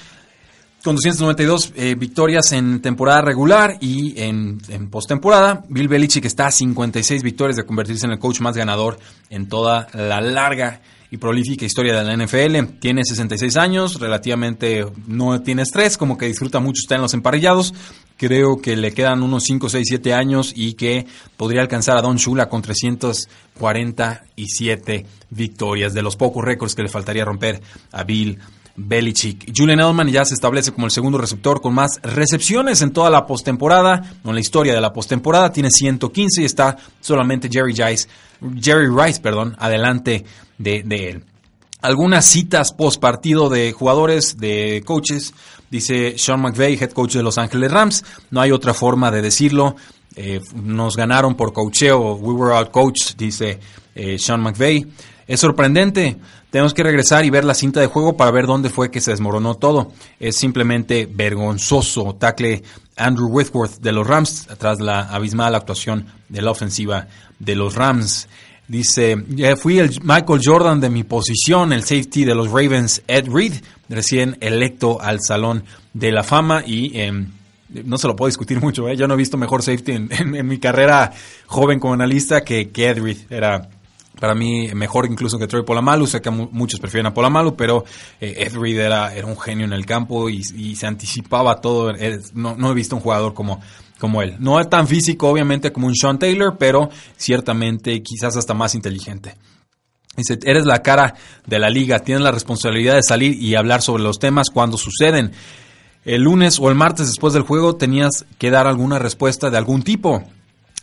Con 0.85 0.95
292 0.95 1.73
eh, 1.75 1.97
victorias 1.99 2.53
en 2.53 2.81
temporada 2.81 3.23
regular 3.23 3.77
y 3.81 4.23
en, 4.23 4.61
en 4.69 4.89
postemporada. 4.89 5.65
Bill 5.69 5.89
Belichick 5.89 6.27
está 6.27 6.47
a 6.47 6.53
56 6.53 7.25
victorias 7.25 7.57
de 7.57 7.67
convertirse 7.67 8.07
en 8.07 8.13
el 8.13 8.21
coach 8.21 8.39
más 8.39 8.57
ganador 8.57 9.01
en 9.31 9.49
toda 9.49 9.89
la 9.93 10.21
larga 10.21 10.81
y 11.11 11.17
prolífica 11.19 11.65
historia 11.65 11.97
de 11.97 12.05
la 12.05 12.17
NFL. 12.17 12.79
Tiene 12.79 13.05
66 13.05 13.57
años, 13.57 13.99
relativamente 14.01 14.85
no 15.07 15.41
tiene 15.43 15.63
estrés, 15.63 15.97
como 15.97 16.19
que 16.19 16.27
disfruta 16.27 16.59
mucho 16.61 16.81
estar 16.83 16.97
en 16.97 17.03
los 17.03 17.15
emparrillados. 17.15 17.73
Creo 18.17 18.61
que 18.63 18.77
le 18.77 18.93
quedan 18.93 19.23
unos 19.23 19.45
5, 19.45 19.69
6, 19.69 19.87
7 19.89 20.15
años 20.15 20.53
y 20.55 20.73
que 20.75 21.07
podría 21.37 21.61
alcanzar 21.61 21.99
a 21.99 22.03
Don 22.03 22.17
Shula 22.17 22.49
con 22.49 22.63
347 22.63 25.07
victorias, 25.31 25.95
de 25.95 26.03
los 26.03 26.17
pocos 26.17 26.45
récords 26.45 26.75
que 26.75 26.83
le 26.83 26.89
faltaría 26.89 27.25
romper 27.25 27.63
a 27.93 28.03
Bill 28.05 28.39
Belichick. 28.77 29.53
Julian 29.57 29.81
Edelman 29.81 30.09
ya 30.09 30.25
se 30.25 30.35
establece 30.35 30.73
como 30.73 30.87
el 30.87 30.93
segundo 30.93 31.19
receptor 31.19 31.61
con 31.61 31.75
más 31.75 32.01
recepciones 32.03 32.83
en 32.83 32.93
toda 32.93 33.11
la 33.11 33.27
postemporada, 33.27 34.03
en 34.25 34.35
la 34.35 34.41
historia 34.41 34.75
de 34.75 34.81
la 34.81 34.93
postemporada, 34.93 35.53
tiene 35.53 35.71
115 35.71 36.43
y 36.43 36.45
está 36.45 36.77
solamente 37.01 37.49
Jerry 37.51 37.73
Rice, 37.73 38.09
Jerry 38.61 38.89
Rice, 38.89 39.21
perdón, 39.21 39.57
adelante 39.59 40.25
de, 40.59 41.09
él. 41.09 41.25
Algunas 41.83 42.25
citas 42.25 42.73
post 42.73 43.01
partido 43.01 43.49
de 43.49 43.73
jugadores, 43.73 44.39
de 44.39 44.83
coaches, 44.85 45.35
dice 45.71 46.19
Sean 46.19 46.41
McVay, 46.41 46.75
head 46.75 46.91
coach 46.91 47.15
de 47.15 47.23
Los 47.23 47.39
Ángeles 47.39 47.71
Rams. 47.71 48.05
No 48.31 48.41
hay 48.41 48.51
otra 48.51 48.75
forma 48.75 49.11
de 49.11 49.23
decirlo. 49.23 49.77
Eh, 50.17 50.41
nos 50.55 50.97
ganaron 50.97 51.35
por 51.35 51.53
coacheo. 51.53 52.15
We 52.15 52.35
were 52.35 52.55
out 52.55 52.71
coached, 52.71 53.17
dice 53.17 53.61
eh, 53.95 54.19
Sean 54.19 54.41
McVay. 54.41 54.87
Es 55.27 55.41
sorprendente. 55.41 56.17
Tenemos 56.51 56.73
que 56.73 56.85
regresar 56.85 57.25
y 57.25 57.31
ver 57.31 57.45
la 57.45 57.55
cinta 57.55 57.81
de 57.81 57.87
juego 57.87 58.17
para 58.17 58.31
ver 58.31 58.47
dónde 58.47 58.71
fue 58.71 58.91
que 58.91 59.01
se 59.01 59.11
desmoronó 59.11 59.57
todo. 59.57 59.93
Es 60.21 60.37
simplemente 60.37 61.07
vergonzoso. 61.11 62.15
Tackle 62.15 62.63
Andrew 62.97 63.29
Whitworth 63.29 63.81
de 63.81 63.93
los 63.93 64.07
Rams 64.07 64.47
tras 64.59 64.81
la 64.81 65.01
abismal 65.01 65.55
actuación 65.55 66.07
de 66.29 66.43
la 66.43 66.53
ofensiva 66.53 67.09
de 67.39 67.57
los 67.57 67.75
Rams. 67.75 68.29
Dice, 68.69 69.17
fui 69.57 69.79
el 69.79 69.91
Michael 70.03 70.41
Jordan 70.45 70.81
de 70.81 70.91
mi 70.91 71.05
posición, 71.05 71.73
el 71.73 71.83
safety 71.83 72.25
de 72.25 72.35
los 72.35 72.51
Ravens, 72.51 73.03
Ed 73.07 73.29
Reed, 73.29 73.55
recién 73.89 74.37
electo 74.41 75.01
al 75.01 75.21
Salón 75.21 75.63
de 75.95 76.11
la 76.11 76.25
Fama 76.25 76.65
y 76.67 76.99
em, 76.99 77.29
no 77.85 77.97
se 77.97 78.09
lo 78.09 78.17
puedo 78.17 78.27
discutir 78.27 78.61
mucho, 78.63 78.89
¿eh? 78.89 78.97
yo 78.97 79.07
no 79.07 79.15
he 79.15 79.19
visto 79.19 79.37
mejor 79.37 79.63
safety 79.63 79.93
en, 79.93 80.49
mi 80.49 80.59
carrera 80.59 81.13
joven 81.47 81.79
como 81.79 81.95
analista 81.95 82.43
que 82.43 82.71
Ed 82.75 82.99
Reed. 83.01 83.19
Era 83.31 83.69
para 84.19 84.35
mí 84.35 84.69
mejor 84.75 85.07
incluso 85.07 85.39
que 85.39 85.47
Troy 85.47 85.63
Polamalu, 85.63 86.07
sé 86.07 86.21
que 86.21 86.31
muchos 86.31 86.81
prefieren 86.81 87.07
a 87.07 87.15
Polamalu, 87.15 87.57
pero 87.57 87.85
eh, 88.21 88.47
Ed 88.47 88.57
Reed 88.57 88.79
era, 88.79 89.15
era, 89.15 89.27
un 89.27 89.39
genio 89.39 89.67
en 89.67 89.73
el 89.73 89.85
campo 89.85 90.29
y, 90.29 90.43
se 90.43 90.87
anticipaba 90.87 91.61
todo, 91.61 91.93
no, 92.35 92.57
no, 92.57 92.71
he 92.71 92.75
visto 92.75 92.97
un 92.97 93.03
jugador 93.03 93.35
como, 93.35 93.61
como 93.99 94.23
él. 94.23 94.37
No 94.39 94.59
es 94.61 94.69
tan 94.69 94.89
físico 94.89 95.29
obviamente 95.29 95.73
como 95.73 95.87
un 95.87 95.95
Sean 95.95 96.19
Taylor, 96.19 96.57
pero 96.59 96.89
ciertamente 97.17 98.03
quizás 98.03 98.37
hasta 98.37 98.55
más 98.55 98.75
inteligente. 98.75 99.35
Dice, 100.17 100.39
eres 100.45 100.65
la 100.65 100.83
cara 100.83 101.15
de 101.47 101.59
la 101.59 101.69
liga, 101.69 101.99
tienes 101.99 102.25
la 102.25 102.33
responsabilidad 102.33 102.95
de 102.95 103.03
salir 103.03 103.35
y 103.41 103.55
hablar 103.55 103.83
sobre 103.83 104.03
los 104.03 104.19
temas 104.19 104.49
cuando 104.49 104.79
suceden. 104.79 105.33
El 106.07 106.23
lunes 106.23 106.59
o 106.59 106.71
el 106.71 106.75
martes 106.75 107.09
después 107.09 107.35
del 107.35 107.43
juego 107.43 107.77
tenías 107.77 108.25
que 108.39 108.51
dar 108.51 108.67
alguna 108.67 108.99
respuesta 108.99 109.51
de 109.51 109.59
algún 109.59 109.83
tipo 109.83 110.25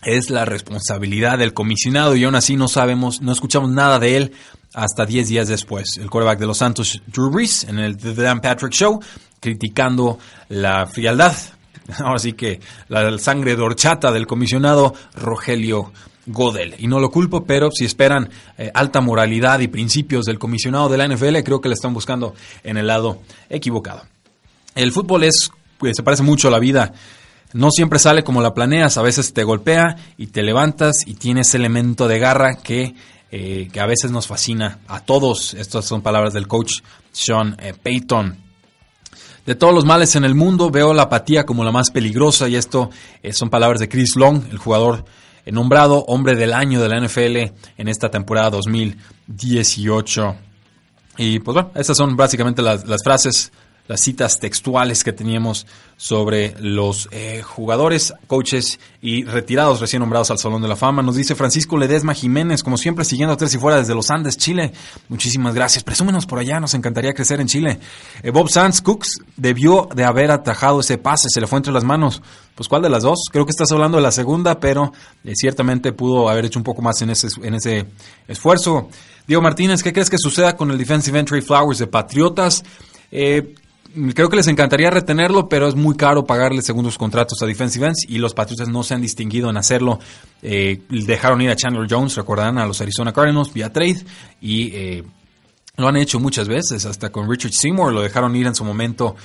es 0.05 0.29
la 0.29 0.45
responsabilidad 0.45 1.37
del 1.37 1.53
comisionado 1.53 2.15
y 2.15 2.23
aún 2.23 2.35
así 2.35 2.55
no 2.55 2.67
sabemos, 2.67 3.21
no 3.21 3.31
escuchamos 3.31 3.69
nada 3.69 3.99
de 3.99 4.17
él 4.17 4.31
hasta 4.73 5.05
10 5.05 5.27
días 5.27 5.47
después. 5.47 5.97
El 5.97 6.09
quarterback 6.09 6.39
de 6.39 6.47
los 6.47 6.57
Santos, 6.57 7.01
Drew 7.07 7.29
Brees, 7.29 7.63
en 7.65 7.79
el 7.79 7.97
The 7.97 8.13
Dan 8.13 8.41
Patrick 8.41 8.73
Show, 8.73 8.99
criticando 9.39 10.19
la 10.49 10.85
frialdad, 10.87 11.35
ahora 11.99 12.19
sí 12.19 12.33
que 12.33 12.59
la 12.87 13.17
sangre 13.17 13.55
de 13.55 13.61
horchata 13.61 14.11
del 14.11 14.27
comisionado 14.27 14.93
Rogelio 15.15 15.91
Godel. 16.25 16.75
Y 16.79 16.87
no 16.87 16.99
lo 16.99 17.11
culpo, 17.11 17.45
pero 17.45 17.69
si 17.71 17.85
esperan 17.85 18.29
eh, 18.57 18.71
alta 18.73 19.01
moralidad 19.01 19.59
y 19.59 19.67
principios 19.67 20.25
del 20.25 20.39
comisionado 20.39 20.89
de 20.89 20.97
la 20.97 21.07
NFL, 21.07 21.39
creo 21.43 21.61
que 21.61 21.69
le 21.69 21.75
están 21.75 21.93
buscando 21.93 22.33
en 22.63 22.77
el 22.77 22.87
lado 22.87 23.21
equivocado. 23.49 24.03
El 24.75 24.91
fútbol 24.91 25.25
es, 25.25 25.51
pues, 25.77 25.93
se 25.95 26.03
parece 26.03 26.23
mucho 26.23 26.47
a 26.47 26.51
la 26.51 26.59
vida 26.59 26.93
no 27.53 27.69
siempre 27.71 27.99
sale 27.99 28.23
como 28.23 28.41
la 28.41 28.53
planeas, 28.53 28.97
a 28.97 29.01
veces 29.01 29.33
te 29.33 29.43
golpea 29.43 29.95
y 30.17 30.27
te 30.27 30.41
levantas 30.41 31.05
y 31.05 31.13
tienes 31.13 31.53
elemento 31.55 32.07
de 32.07 32.19
garra 32.19 32.55
que, 32.55 32.95
eh, 33.31 33.69
que 33.71 33.79
a 33.79 33.85
veces 33.85 34.11
nos 34.11 34.27
fascina 34.27 34.79
a 34.87 35.01
todos. 35.01 35.53
Estas 35.53 35.85
son 35.85 36.01
palabras 36.01 36.33
del 36.33 36.47
coach 36.47 36.81
Sean 37.11 37.55
eh, 37.59 37.73
Payton. 37.81 38.37
De 39.45 39.55
todos 39.55 39.73
los 39.73 39.85
males 39.85 40.15
en 40.15 40.23
el 40.23 40.35
mundo, 40.35 40.71
veo 40.71 40.93
la 40.93 41.03
apatía 41.03 41.45
como 41.45 41.63
la 41.63 41.71
más 41.71 41.91
peligrosa 41.91 42.47
y 42.47 42.55
esto 42.55 42.89
eh, 43.21 43.33
son 43.33 43.49
palabras 43.49 43.79
de 43.79 43.89
Chris 43.89 44.15
Long, 44.15 44.43
el 44.49 44.57
jugador 44.57 45.05
nombrado 45.45 46.05
hombre 46.07 46.35
del 46.35 46.53
año 46.53 46.81
de 46.81 46.87
la 46.87 46.99
NFL 47.01 47.53
en 47.77 47.87
esta 47.87 48.09
temporada 48.09 48.49
2018. 48.51 50.35
Y 51.17 51.39
pues 51.39 51.53
bueno, 51.53 51.71
estas 51.75 51.97
son 51.97 52.15
básicamente 52.15 52.61
las, 52.61 52.87
las 52.87 53.03
frases 53.03 53.51
las 53.87 54.01
citas 54.01 54.39
textuales 54.39 55.03
que 55.03 55.11
teníamos 55.11 55.67
sobre 55.97 56.55
los 56.59 57.07
eh, 57.11 57.41
jugadores, 57.43 58.13
coaches 58.27 58.79
y 59.01 59.23
retirados 59.23 59.79
recién 59.79 59.99
nombrados 59.99 60.31
al 60.31 60.39
Salón 60.39 60.61
de 60.61 60.67
la 60.67 60.75
Fama. 60.75 61.01
Nos 61.01 61.15
dice 61.15 61.35
Francisco 61.35 61.77
Ledesma 61.77 62.13
Jiménez, 62.13 62.63
como 62.63 62.77
siempre, 62.77 63.05
siguiendo 63.05 63.33
a 63.33 63.37
Tres 63.37 63.53
y 63.53 63.57
Fuera 63.57 63.77
desde 63.77 63.93
los 63.95 64.09
Andes, 64.09 64.37
Chile. 64.37 64.73
Muchísimas 65.09 65.53
gracias. 65.53 65.83
Presúmenos 65.83 66.25
por 66.25 66.39
allá, 66.39 66.59
nos 66.59 66.73
encantaría 66.73 67.13
crecer 67.13 67.41
en 67.41 67.47
Chile. 67.47 67.79
Eh, 68.21 68.31
Bob 68.31 68.49
Sands 68.49 68.81
Cooks 68.81 69.19
debió 69.37 69.87
de 69.93 70.03
haber 70.05 70.31
atajado 70.31 70.79
ese 70.79 70.97
pase, 70.97 71.27
se 71.29 71.41
le 71.41 71.47
fue 71.47 71.57
entre 71.57 71.73
las 71.73 71.83
manos. 71.83 72.21
Pues, 72.55 72.69
¿cuál 72.69 72.81
de 72.81 72.89
las 72.89 73.03
dos? 73.03 73.19
Creo 73.31 73.45
que 73.45 73.51
estás 73.51 73.71
hablando 73.71 73.97
de 73.97 74.03
la 74.03 74.11
segunda, 74.11 74.59
pero 74.59 74.93
eh, 75.23 75.33
ciertamente 75.35 75.91
pudo 75.91 76.29
haber 76.29 76.45
hecho 76.45 76.59
un 76.59 76.63
poco 76.63 76.81
más 76.81 77.01
en 77.01 77.09
ese, 77.09 77.27
en 77.41 77.55
ese 77.55 77.85
esfuerzo. 78.27 78.89
Diego 79.27 79.41
Martínez, 79.41 79.83
¿qué 79.83 79.93
crees 79.93 80.09
que 80.09 80.17
suceda 80.17 80.55
con 80.55 80.69
el 80.71 80.77
Defensive 80.77 81.17
Entry 81.17 81.41
Flowers 81.41 81.79
de 81.79 81.87
Patriotas? 81.87 82.63
Eh, 83.11 83.55
creo 84.13 84.29
que 84.29 84.35
les 84.35 84.47
encantaría 84.47 84.89
retenerlo, 84.89 85.47
pero 85.47 85.67
es 85.67 85.75
muy 85.75 85.95
caro 85.95 86.25
pagarle 86.25 86.61
segundos 86.61 86.97
contratos 86.97 87.41
a 87.41 87.45
defensive 87.45 87.87
ends 87.87 88.05
y 88.07 88.17
los 88.17 88.33
Patriots 88.33 88.69
no 88.69 88.83
se 88.83 88.93
han 88.93 89.01
distinguido 89.01 89.49
en 89.49 89.57
hacerlo. 89.57 89.99
Eh, 90.41 90.81
dejaron 90.89 91.41
ir 91.41 91.49
a 91.49 91.55
Chandler 91.55 91.87
Jones, 91.89 92.15
recordarán, 92.15 92.57
a 92.57 92.65
los 92.65 92.81
Arizona 92.81 93.13
Cardinals 93.13 93.53
vía 93.53 93.71
trade 93.71 94.03
y 94.41 94.71
eh, 94.73 95.03
lo 95.77 95.87
han 95.87 95.97
hecho 95.97 96.19
muchas 96.19 96.47
veces, 96.47 96.85
hasta 96.85 97.11
con 97.11 97.29
Richard 97.29 97.53
Seymour 97.53 97.91
lo 97.91 98.01
dejaron 98.01 98.35
ir 98.35 98.45
en 98.45 98.55
su 98.55 98.63
momento 98.63 99.15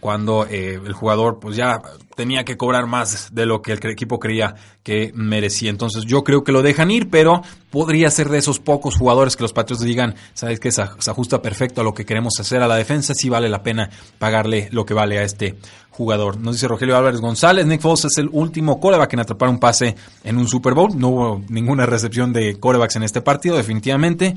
cuando 0.00 0.46
eh, 0.46 0.80
el 0.84 0.92
jugador 0.92 1.38
pues 1.40 1.56
ya 1.56 1.80
tenía 2.14 2.44
que 2.44 2.56
cobrar 2.56 2.86
más 2.86 3.34
de 3.34 3.46
lo 3.46 3.62
que 3.62 3.72
el 3.72 3.90
equipo 3.90 4.18
creía 4.18 4.54
que 4.82 5.12
merecía. 5.14 5.70
Entonces 5.70 6.04
yo 6.04 6.24
creo 6.24 6.44
que 6.44 6.52
lo 6.52 6.62
dejan 6.62 6.90
ir, 6.90 7.10
pero 7.10 7.42
podría 7.70 8.10
ser 8.10 8.28
de 8.28 8.38
esos 8.38 8.60
pocos 8.60 8.96
jugadores 8.96 9.36
que 9.36 9.42
los 9.42 9.52
Patriots 9.52 9.84
digan, 9.84 10.14
sabes 10.34 10.60
que 10.60 10.70
se, 10.70 10.82
ajusta 10.82 11.42
perfecto 11.42 11.80
a 11.80 11.84
lo 11.84 11.94
que 11.94 12.04
queremos 12.04 12.34
hacer 12.38 12.62
a 12.62 12.68
la 12.68 12.76
defensa, 12.76 13.14
si 13.14 13.28
vale 13.28 13.48
la 13.48 13.62
pena 13.62 13.90
pagarle 14.18 14.68
lo 14.72 14.84
que 14.84 14.94
vale 14.94 15.18
a 15.18 15.22
este 15.22 15.56
jugador. 15.90 16.38
Nos 16.38 16.56
dice 16.56 16.68
Rogelio 16.68 16.96
Álvarez 16.96 17.20
González, 17.20 17.66
Nick 17.66 17.80
Foles 17.80 18.04
es 18.04 18.18
el 18.18 18.28
último 18.32 18.80
coreback 18.80 19.12
en 19.14 19.20
atrapar 19.20 19.48
un 19.48 19.58
pase 19.58 19.96
en 20.24 20.38
un 20.38 20.48
Super 20.48 20.74
Bowl. 20.74 20.98
No 20.98 21.08
hubo 21.08 21.42
ninguna 21.48 21.86
recepción 21.86 22.32
de 22.32 22.58
corebacks 22.58 22.96
en 22.96 23.02
este 23.02 23.20
partido, 23.20 23.56
definitivamente. 23.56 24.34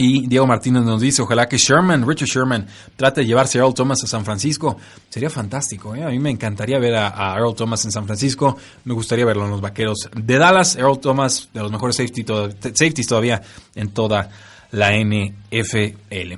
Y 0.00 0.28
Diego 0.28 0.46
Martínez 0.46 0.84
nos 0.84 1.00
dice, 1.00 1.22
ojalá 1.22 1.48
que 1.48 1.58
Sherman, 1.58 2.06
Richard 2.06 2.28
Sherman, 2.28 2.68
trate 2.94 3.22
de 3.22 3.26
llevarse 3.26 3.58
a 3.58 3.62
Earl 3.62 3.74
Thomas 3.74 4.04
a 4.04 4.06
San 4.06 4.24
Francisco. 4.24 4.76
Sería 5.08 5.28
fantástico, 5.28 5.92
¿eh? 5.92 6.04
A 6.04 6.08
mí 6.10 6.20
me 6.20 6.30
encantaría 6.30 6.78
ver 6.78 6.94
a, 6.94 7.34
Earl 7.36 7.52
Thomas 7.56 7.84
en 7.84 7.90
San 7.90 8.06
Francisco. 8.06 8.56
Me 8.84 8.94
gustaría 8.94 9.24
verlo 9.24 9.46
en 9.46 9.50
los 9.50 9.60
Vaqueros 9.60 10.08
de 10.14 10.38
Dallas. 10.38 10.76
Earl 10.76 11.00
Thomas, 11.00 11.48
de 11.52 11.62
los 11.62 11.72
mejores 11.72 11.96
safeties 11.96 13.06
todavía 13.08 13.42
en 13.74 13.88
toda 13.88 14.30
la 14.70 14.92
NFL. 14.92 16.34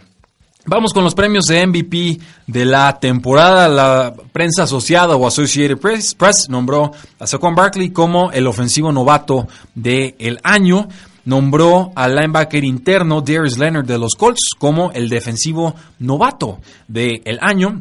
Vamos 0.64 0.94
con 0.94 1.04
los 1.04 1.14
premios 1.14 1.44
de 1.44 1.66
MVP 1.66 2.18
de 2.46 2.64
la 2.64 2.98
temporada. 2.98 3.68
La 3.68 4.14
prensa 4.32 4.62
asociada 4.62 5.16
o 5.16 5.26
Associated 5.26 5.76
Press, 5.78 6.48
nombró 6.48 6.92
a 7.18 7.26
Saquon 7.26 7.54
Barkley 7.54 7.90
como 7.90 8.30
el 8.32 8.46
ofensivo 8.46 8.90
novato 8.90 9.48
del 9.74 10.40
año 10.42 10.88
nombró 11.24 11.92
al 11.94 12.14
linebacker 12.14 12.64
interno 12.64 13.20
Darius 13.20 13.58
Leonard 13.58 13.86
de 13.86 13.98
los 13.98 14.14
Colts 14.14 14.50
como 14.58 14.92
el 14.92 15.08
defensivo 15.08 15.74
novato 15.98 16.60
del 16.88 17.38
año. 17.40 17.80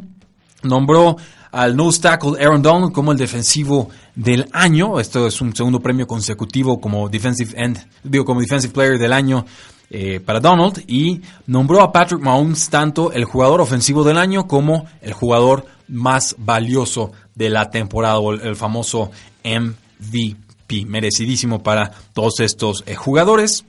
Nombró 0.62 1.16
al 1.52 1.76
nose 1.76 2.00
tackle 2.00 2.42
Aaron 2.42 2.62
Donald 2.62 2.92
como 2.92 3.12
el 3.12 3.18
defensivo 3.18 3.90
del 4.14 4.46
año. 4.52 5.00
Esto 5.00 5.26
es 5.26 5.40
un 5.40 5.54
segundo 5.54 5.80
premio 5.80 6.06
consecutivo 6.06 6.80
como 6.80 7.08
defensive 7.08 7.52
end, 7.56 7.78
digo 8.02 8.24
como 8.24 8.40
defensive 8.40 8.72
player 8.72 8.98
del 8.98 9.12
año 9.12 9.44
eh, 9.90 10.20
para 10.20 10.38
Donald 10.40 10.84
y 10.86 11.20
nombró 11.46 11.82
a 11.82 11.90
Patrick 11.90 12.20
Mahomes 12.20 12.68
tanto 12.70 13.12
el 13.12 13.24
jugador 13.24 13.60
ofensivo 13.60 14.04
del 14.04 14.18
año 14.18 14.46
como 14.46 14.86
el 15.02 15.12
jugador 15.12 15.66
más 15.88 16.36
valioso 16.38 17.10
de 17.34 17.50
la 17.50 17.70
temporada, 17.70 18.20
el 18.42 18.54
famoso 18.54 19.10
MVP 19.42 20.49
merecidísimo 20.86 21.62
para 21.62 21.92
todos 22.12 22.40
estos 22.40 22.84
eh, 22.86 22.94
jugadores. 22.94 23.64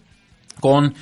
Con 0.60 0.94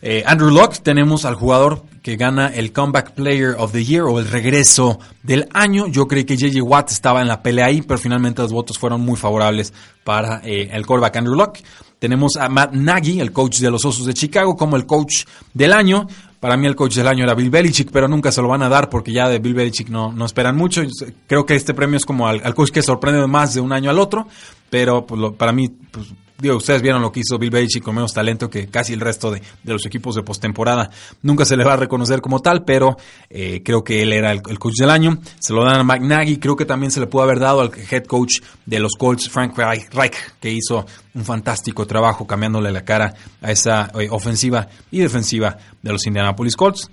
eh, 0.00 0.22
Andrew 0.26 0.50
Locke 0.50 0.78
tenemos 0.78 1.24
al 1.24 1.34
jugador 1.34 1.82
que 2.02 2.16
gana 2.16 2.46
el 2.48 2.72
Comeback 2.72 3.12
Player 3.12 3.56
of 3.58 3.72
the 3.72 3.84
Year 3.84 4.04
o 4.04 4.18
el 4.18 4.28
regreso 4.28 4.98
del 5.22 5.48
año. 5.52 5.88
Yo 5.88 6.06
creí 6.06 6.24
que 6.24 6.36
JJ 6.36 6.62
Watt 6.62 6.90
estaba 6.90 7.20
en 7.20 7.28
la 7.28 7.42
pelea 7.42 7.66
ahí, 7.66 7.82
pero 7.82 7.98
finalmente 7.98 8.40
los 8.42 8.52
votos 8.52 8.78
fueron 8.78 9.00
muy 9.00 9.16
favorables 9.16 9.72
para 10.04 10.40
eh, 10.44 10.70
el 10.72 10.86
quarterback 10.86 11.16
Andrew 11.16 11.34
Locke. 11.34 11.62
Tenemos 11.98 12.36
a 12.36 12.48
Matt 12.48 12.72
Nagy, 12.72 13.20
el 13.20 13.32
coach 13.32 13.58
de 13.58 13.70
los 13.70 13.84
Osos 13.84 14.06
de 14.06 14.14
Chicago, 14.14 14.56
como 14.56 14.76
el 14.76 14.86
coach 14.86 15.24
del 15.52 15.72
año. 15.72 16.06
Para 16.38 16.56
mí 16.56 16.68
el 16.68 16.76
coach 16.76 16.94
del 16.94 17.08
año 17.08 17.24
era 17.24 17.34
Bill 17.34 17.50
Belichick, 17.50 17.90
pero 17.90 18.06
nunca 18.06 18.30
se 18.30 18.40
lo 18.40 18.46
van 18.46 18.62
a 18.62 18.68
dar 18.68 18.88
porque 18.88 19.12
ya 19.12 19.28
de 19.28 19.40
Bill 19.40 19.54
Belichick 19.54 19.88
no, 19.88 20.12
no 20.12 20.24
esperan 20.24 20.56
mucho. 20.56 20.82
Creo 21.26 21.44
que 21.44 21.56
este 21.56 21.74
premio 21.74 21.96
es 21.96 22.06
como 22.06 22.28
al, 22.28 22.40
al 22.44 22.54
coach 22.54 22.70
que 22.70 22.82
sorprende 22.82 23.26
más 23.26 23.54
de 23.54 23.60
un 23.60 23.72
año 23.72 23.90
al 23.90 23.98
otro, 23.98 24.28
pero 24.70 25.06
pues, 25.06 25.32
para 25.36 25.52
mí 25.52 25.68
pues, 25.68 26.12
digo, 26.40 26.56
ustedes 26.56 26.82
vieron 26.82 27.02
lo 27.02 27.10
que 27.10 27.20
hizo 27.20 27.38
Bill 27.38 27.50
Belichick 27.50 27.82
con 27.82 27.94
menos 27.94 28.14
talento 28.14 28.48
que 28.48 28.68
casi 28.68 28.92
el 28.92 29.00
resto 29.00 29.30
de, 29.30 29.42
los 29.64 29.84
equipos 29.86 30.14
de 30.14 30.22
postemporada. 30.22 30.90
Nunca 31.22 31.44
se 31.44 31.56
le 31.56 31.64
va 31.64 31.74
a 31.74 31.76
reconocer 31.76 32.20
como 32.20 32.40
tal, 32.40 32.64
pero 32.64 32.96
eh, 33.28 33.62
creo 33.64 33.82
que 33.82 34.02
él 34.02 34.12
era 34.12 34.32
el, 34.32 34.58
coach 34.58 34.76
del 34.78 34.90
año. 34.90 35.18
Se 35.40 35.52
lo 35.52 35.64
dan 35.64 35.80
a 35.80 35.98
Mike 35.98 36.38
Creo 36.40 36.56
que 36.56 36.64
también 36.64 36.90
se 36.90 37.00
le 37.00 37.06
pudo 37.06 37.22
haber 37.22 37.40
dado 37.40 37.60
al 37.60 37.70
head 37.90 38.04
coach 38.04 38.40
de 38.64 38.78
los 38.78 38.92
Colts, 38.96 39.28
Frank 39.28 39.56
Reich, 39.56 40.14
que 40.40 40.50
hizo 40.50 40.86
un 41.14 41.24
fantástico 41.24 41.86
trabajo 41.86 42.26
cambiándole 42.26 42.70
la 42.70 42.84
cara 42.84 43.14
a 43.42 43.50
esa 43.50 43.90
eh, 43.98 44.08
ofensiva 44.10 44.68
y 44.90 45.00
defensiva 45.00 45.58
de 45.82 45.92
los 45.92 46.06
Indianapolis 46.06 46.56
Colts. 46.56 46.88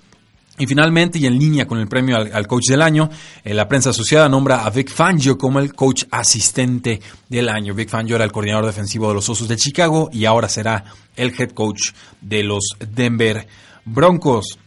Y 0.58 0.66
finalmente, 0.66 1.18
y 1.18 1.26
en 1.26 1.38
línea 1.38 1.66
con 1.66 1.78
el 1.78 1.86
premio 1.86 2.16
al, 2.16 2.46
coach 2.46 2.68
del 2.68 2.80
año, 2.80 3.10
eh, 3.44 3.52
la 3.52 3.68
prensa 3.68 3.90
asociada 3.90 4.28
nombra 4.28 4.64
a 4.64 4.70
Vic 4.70 4.90
Fangio 4.90 5.36
como 5.36 5.58
el 5.58 5.74
coach 5.74 6.04
asistente 6.10 7.00
del 7.28 7.48
año. 7.48 7.74
Vic 7.74 7.90
Fangio 7.90 8.16
era 8.16 8.24
el 8.24 8.32
coordinador 8.32 8.66
defensivo 8.66 9.08
de 9.08 9.14
los 9.14 9.28
Osos 9.28 9.48
de 9.48 9.56
Chicago 9.56 10.08
y 10.12 10.24
ahora 10.24 10.48
será 10.48 10.84
el 11.14 11.34
head 11.38 11.50
coach 11.50 11.92
de 12.20 12.42
los 12.42 12.64
Denver 12.90 13.46
Broncos. 13.84 14.58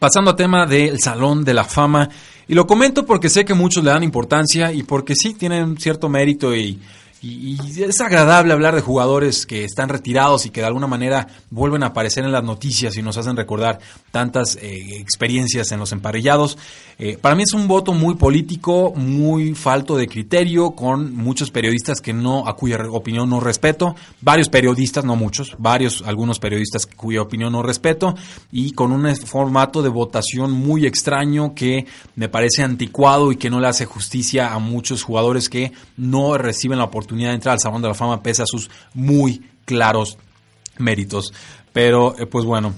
Pasando 0.00 0.32
a 0.32 0.36
tema 0.36 0.66
del 0.66 0.98
Salón 0.98 1.44
de 1.44 1.54
la 1.54 1.64
Fama, 1.64 2.08
y 2.48 2.54
lo 2.54 2.66
comento 2.66 3.06
porque 3.06 3.28
sé 3.28 3.44
que 3.44 3.54
muchos 3.54 3.84
le 3.84 3.90
dan 3.90 4.02
importancia 4.02 4.72
y 4.72 4.82
porque 4.82 5.14
sí 5.14 5.34
tienen 5.34 5.78
cierto 5.78 6.08
mérito 6.08 6.56
y, 6.56 6.80
Y, 7.22 7.58
es 7.82 8.00
agradable 8.00 8.54
hablar 8.54 8.74
de 8.74 8.80
jugadores 8.80 9.44
que 9.44 9.64
están 9.64 9.90
retirados 9.90 10.46
y 10.46 10.50
que 10.50 10.62
de 10.62 10.66
alguna 10.66 10.86
manera 10.86 11.26
vuelven 11.50 11.82
a 11.82 11.88
aparecer 11.88 12.24
en 12.24 12.32
las 12.32 12.42
noticias 12.42 12.96
y 12.96 13.02
nos 13.02 13.18
hacen 13.18 13.36
recordar 13.36 13.78
tantas 14.10 14.56
eh, 14.56 14.96
experiencias 14.98 15.70
en 15.72 15.80
los 15.80 15.92
emparrillados. 15.92 16.56
Eh, 16.98 17.18
para 17.20 17.34
mí 17.34 17.42
es 17.42 17.52
un 17.52 17.68
voto 17.68 17.92
muy 17.92 18.14
político, 18.14 18.94
muy 18.96 19.54
falto 19.54 19.98
de 19.98 20.08
criterio, 20.08 20.70
con 20.70 21.14
muchos 21.14 21.50
periodistas 21.50 22.00
que 22.00 22.14
no, 22.14 22.46
a 22.46 22.56
cuya 22.56 22.78
opinión 22.90 23.28
no 23.28 23.40
respeto, 23.40 23.96
varios 24.22 24.48
periodistas, 24.48 25.04
no 25.04 25.14
muchos, 25.14 25.56
varios, 25.58 26.02
algunos 26.06 26.38
periodistas 26.38 26.86
cuya 26.86 27.20
opinión 27.20 27.52
no 27.52 27.62
respeto, 27.62 28.14
y 28.50 28.72
con 28.72 28.92
un 28.92 29.14
formato 29.16 29.82
de 29.82 29.90
votación 29.90 30.52
muy 30.52 30.86
extraño 30.86 31.54
que 31.54 31.86
me 32.16 32.30
parece 32.30 32.62
anticuado 32.62 33.30
y 33.30 33.36
que 33.36 33.50
no 33.50 33.60
le 33.60 33.68
hace 33.68 33.84
justicia 33.84 34.54
a 34.54 34.58
muchos 34.58 35.02
jugadores 35.02 35.48
que 35.50 35.72
no 35.96 36.38
reciben 36.38 36.78
la 36.78 36.84
oportunidad 36.84 37.09
de 37.16 37.34
entrar 37.34 37.52
al 37.54 37.60
Salón 37.60 37.82
de 37.82 37.88
la 37.88 37.94
Fama 37.94 38.22
pese 38.22 38.42
a 38.42 38.46
sus 38.46 38.70
muy 38.94 39.42
claros 39.64 40.18
méritos. 40.78 41.32
Pero, 41.72 42.18
eh, 42.18 42.26
pues 42.26 42.44
bueno. 42.44 42.74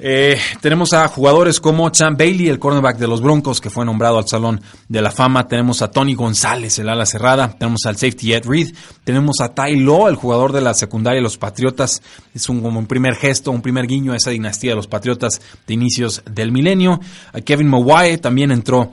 Eh, 0.00 0.38
tenemos 0.60 0.92
a 0.92 1.08
jugadores 1.08 1.58
como 1.58 1.90
Chan 1.90 2.16
Bailey, 2.16 2.48
el 2.48 2.60
cornerback 2.60 2.98
de 2.98 3.08
los 3.08 3.20
Broncos, 3.20 3.60
que 3.60 3.68
fue 3.68 3.84
nombrado 3.84 4.18
al 4.18 4.28
Salón 4.28 4.60
de 4.88 5.02
la 5.02 5.10
Fama. 5.10 5.48
Tenemos 5.48 5.82
a 5.82 5.90
Tony 5.90 6.14
González, 6.14 6.78
el 6.78 6.88
ala 6.88 7.04
cerrada. 7.04 7.50
Tenemos 7.58 7.84
al 7.84 7.96
safety 7.96 8.32
Ed 8.32 8.44
Reed. 8.46 8.72
Tenemos 9.02 9.40
a 9.40 9.52
Ty 9.54 9.74
Law, 9.76 10.06
el 10.06 10.14
jugador 10.14 10.52
de 10.52 10.60
la 10.60 10.74
secundaria 10.74 11.18
de 11.18 11.24
los 11.24 11.36
Patriotas. 11.36 12.00
Es 12.32 12.48
un, 12.48 12.60
como 12.60 12.78
un 12.78 12.86
primer 12.86 13.16
gesto, 13.16 13.50
un 13.50 13.60
primer 13.60 13.88
guiño 13.88 14.12
a 14.12 14.16
esa 14.16 14.30
dinastía 14.30 14.70
de 14.70 14.76
los 14.76 14.86
Patriotas 14.86 15.40
de 15.66 15.74
inicios 15.74 16.22
del 16.30 16.52
milenio. 16.52 17.00
A 17.32 17.40
Kevin 17.40 17.68
Mawai 17.68 18.18
también 18.18 18.52
entró 18.52 18.92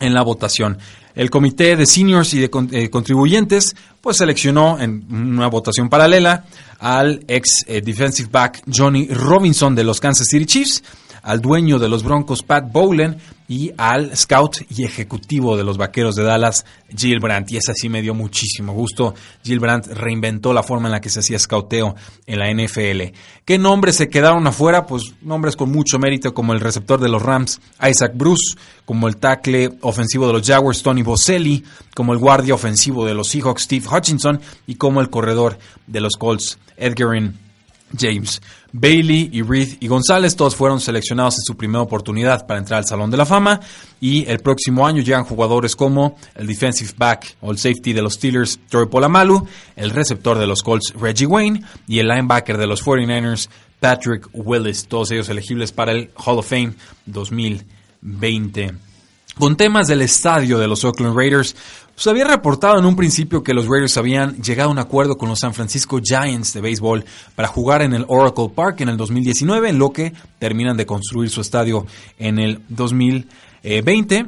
en 0.00 0.12
la 0.12 0.22
votación. 0.22 0.78
El 1.14 1.30
comité 1.30 1.76
de 1.76 1.86
seniors 1.86 2.32
y 2.34 2.40
de 2.40 2.50
eh, 2.72 2.90
contribuyentes 2.90 3.74
pues 4.00 4.16
seleccionó 4.16 4.80
en 4.80 5.04
una 5.10 5.46
votación 5.48 5.88
paralela 5.88 6.44
al 6.78 7.24
ex 7.28 7.64
eh, 7.66 7.80
defensive 7.80 8.28
back 8.30 8.62
Johnny 8.66 9.06
Robinson 9.08 9.74
de 9.74 9.84
los 9.84 10.00
Kansas 10.00 10.26
City 10.28 10.46
Chiefs, 10.46 10.82
al 11.22 11.40
dueño 11.40 11.78
de 11.78 11.88
los 11.88 12.02
Broncos 12.02 12.42
Pat 12.42 12.70
Bowlen 12.70 13.16
y 13.48 13.70
al 13.76 14.16
scout 14.16 14.62
y 14.70 14.84
ejecutivo 14.84 15.56
de 15.56 15.64
los 15.64 15.76
Vaqueros 15.76 16.16
de 16.16 16.22
Dallas, 16.22 16.64
Jill 16.96 17.20
Brandt. 17.20 17.52
Y 17.52 17.58
esa 17.58 17.74
sí 17.74 17.88
me 17.88 18.00
dio 18.00 18.14
muchísimo 18.14 18.72
gusto. 18.72 19.14
Jill 19.44 19.60
Brandt 19.60 19.88
reinventó 19.88 20.52
la 20.52 20.62
forma 20.62 20.88
en 20.88 20.92
la 20.92 21.00
que 21.00 21.10
se 21.10 21.20
hacía 21.20 21.38
scouteo 21.38 21.94
en 22.26 22.38
la 22.38 22.50
NFL. 22.50 23.14
¿Qué 23.44 23.58
nombres 23.58 23.96
se 23.96 24.08
quedaron 24.08 24.46
afuera? 24.46 24.86
Pues 24.86 25.14
nombres 25.20 25.56
con 25.56 25.70
mucho 25.70 25.98
mérito 25.98 26.32
como 26.32 26.54
el 26.54 26.60
receptor 26.60 26.98
de 26.98 27.10
los 27.10 27.22
Rams, 27.22 27.60
Isaac 27.86 28.12
Bruce, 28.14 28.56
como 28.86 29.06
el 29.06 29.18
tackle 29.18 29.72
ofensivo 29.82 30.26
de 30.26 30.32
los 30.32 30.46
Jaguars, 30.46 30.82
Tony 30.82 31.02
Boselli, 31.02 31.62
como 31.94 32.14
el 32.14 32.18
guardia 32.18 32.54
ofensivo 32.54 33.04
de 33.04 33.14
los 33.14 33.28
Seahawks, 33.28 33.62
Steve 33.62 33.86
Hutchinson, 33.86 34.40
y 34.66 34.76
como 34.76 35.00
el 35.00 35.10
corredor 35.10 35.58
de 35.86 36.00
los 36.00 36.16
Colts, 36.16 36.58
Edgarin 36.76 37.51
James. 37.98 38.40
Bailey 38.72 39.28
y 39.32 39.42
Reed 39.42 39.76
y 39.80 39.88
González, 39.88 40.34
todos 40.34 40.56
fueron 40.56 40.80
seleccionados 40.80 41.34
en 41.38 41.44
su 41.44 41.56
primera 41.56 41.82
oportunidad 41.82 42.46
para 42.46 42.58
entrar 42.58 42.78
al 42.78 42.86
Salón 42.86 43.10
de 43.10 43.16
la 43.16 43.26
Fama 43.26 43.60
y 44.00 44.26
el 44.28 44.40
próximo 44.40 44.86
año 44.86 45.02
llegan 45.02 45.24
jugadores 45.24 45.76
como 45.76 46.16
el 46.34 46.46
defensive 46.46 46.92
back 46.96 47.36
o 47.40 47.50
el 47.50 47.58
safety 47.58 47.92
de 47.92 48.02
los 48.02 48.14
Steelers, 48.14 48.58
Troy 48.68 48.86
Polamalu, 48.86 49.46
el 49.76 49.90
receptor 49.90 50.38
de 50.38 50.46
los 50.46 50.62
Colts, 50.62 50.94
Reggie 50.98 51.26
Wayne 51.26 51.62
y 51.86 51.98
el 51.98 52.08
linebacker 52.08 52.56
de 52.56 52.66
los 52.66 52.82
49ers, 52.84 53.48
Patrick 53.78 54.28
Willis, 54.32 54.86
todos 54.86 55.10
ellos 55.10 55.28
elegibles 55.28 55.72
para 55.72 55.92
el 55.92 56.10
Hall 56.16 56.38
of 56.38 56.48
Fame 56.48 56.74
2020. 57.06 58.91
Con 59.38 59.56
temas 59.56 59.88
del 59.88 60.02
estadio 60.02 60.58
de 60.58 60.68
los 60.68 60.84
Oakland 60.84 61.16
Raiders, 61.16 61.56
se 61.96 62.10
había 62.10 62.24
reportado 62.24 62.78
en 62.78 62.84
un 62.84 62.96
principio 62.96 63.42
que 63.42 63.54
los 63.54 63.66
Raiders 63.66 63.96
habían 63.96 64.36
llegado 64.42 64.68
a 64.68 64.72
un 64.72 64.78
acuerdo 64.78 65.16
con 65.16 65.28
los 65.28 65.38
San 65.38 65.54
Francisco 65.54 66.00
Giants 66.02 66.52
de 66.52 66.60
béisbol 66.60 67.04
para 67.34 67.48
jugar 67.48 67.80
en 67.80 67.94
el 67.94 68.04
Oracle 68.08 68.50
Park 68.54 68.82
en 68.82 68.90
el 68.90 68.96
2019, 68.98 69.70
en 69.70 69.78
lo 69.78 69.90
que 69.90 70.12
terminan 70.38 70.76
de 70.76 70.84
construir 70.84 71.30
su 71.30 71.40
estadio 71.40 71.86
en 72.18 72.38
el 72.38 72.60
2020. 72.68 74.26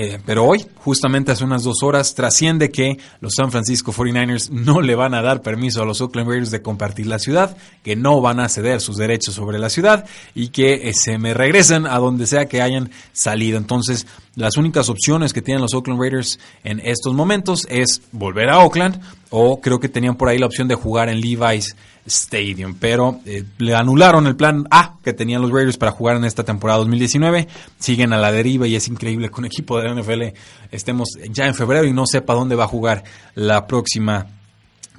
Eh, 0.00 0.20
pero 0.24 0.44
hoy, 0.44 0.64
justamente 0.76 1.32
hace 1.32 1.42
unas 1.42 1.64
dos 1.64 1.82
horas, 1.82 2.14
trasciende 2.14 2.70
que 2.70 2.98
los 3.20 3.32
San 3.34 3.50
Francisco 3.50 3.92
49ers 3.92 4.48
no 4.48 4.80
le 4.80 4.94
van 4.94 5.12
a 5.12 5.22
dar 5.22 5.42
permiso 5.42 5.82
a 5.82 5.84
los 5.84 6.00
Oakland 6.00 6.28
Raiders 6.28 6.52
de 6.52 6.62
compartir 6.62 7.08
la 7.08 7.18
ciudad, 7.18 7.56
que 7.82 7.96
no 7.96 8.20
van 8.20 8.38
a 8.38 8.48
ceder 8.48 8.80
sus 8.80 8.96
derechos 8.96 9.34
sobre 9.34 9.58
la 9.58 9.70
ciudad 9.70 10.06
y 10.36 10.50
que 10.50 10.88
eh, 10.88 10.92
se 10.94 11.18
me 11.18 11.34
regresen 11.34 11.84
a 11.84 11.98
donde 11.98 12.28
sea 12.28 12.46
que 12.46 12.62
hayan 12.62 12.92
salido. 13.12 13.58
Entonces, 13.58 14.06
las 14.38 14.56
únicas 14.56 14.88
opciones 14.88 15.32
que 15.32 15.42
tienen 15.42 15.60
los 15.60 15.74
Oakland 15.74 16.00
Raiders 16.00 16.38
en 16.62 16.78
estos 16.78 17.12
momentos 17.12 17.66
es 17.68 18.02
volver 18.12 18.48
a 18.50 18.60
Oakland 18.60 19.00
o 19.30 19.60
creo 19.60 19.80
que 19.80 19.88
tenían 19.88 20.14
por 20.14 20.28
ahí 20.28 20.38
la 20.38 20.46
opción 20.46 20.68
de 20.68 20.76
jugar 20.76 21.08
en 21.08 21.20
Levi's 21.20 21.74
Stadium, 22.06 22.76
pero 22.78 23.20
eh, 23.26 23.42
le 23.58 23.74
anularon 23.74 24.28
el 24.28 24.36
plan 24.36 24.64
A 24.70 24.94
que 25.02 25.12
tenían 25.12 25.42
los 25.42 25.50
Raiders 25.50 25.76
para 25.76 25.90
jugar 25.90 26.16
en 26.16 26.24
esta 26.24 26.44
temporada 26.44 26.78
2019. 26.78 27.48
Siguen 27.80 28.12
a 28.12 28.18
la 28.18 28.30
deriva 28.30 28.68
y 28.68 28.76
es 28.76 28.86
increíble 28.86 29.28
que 29.28 29.40
un 29.40 29.46
equipo 29.46 29.76
de 29.76 29.88
la 29.88 30.00
NFL 30.00 30.22
estemos 30.70 31.18
ya 31.30 31.46
en 31.46 31.54
febrero 31.56 31.84
y 31.84 31.92
no 31.92 32.06
sepa 32.06 32.34
dónde 32.34 32.54
va 32.54 32.64
a 32.64 32.68
jugar 32.68 33.02
la 33.34 33.66
próxima 33.66 34.26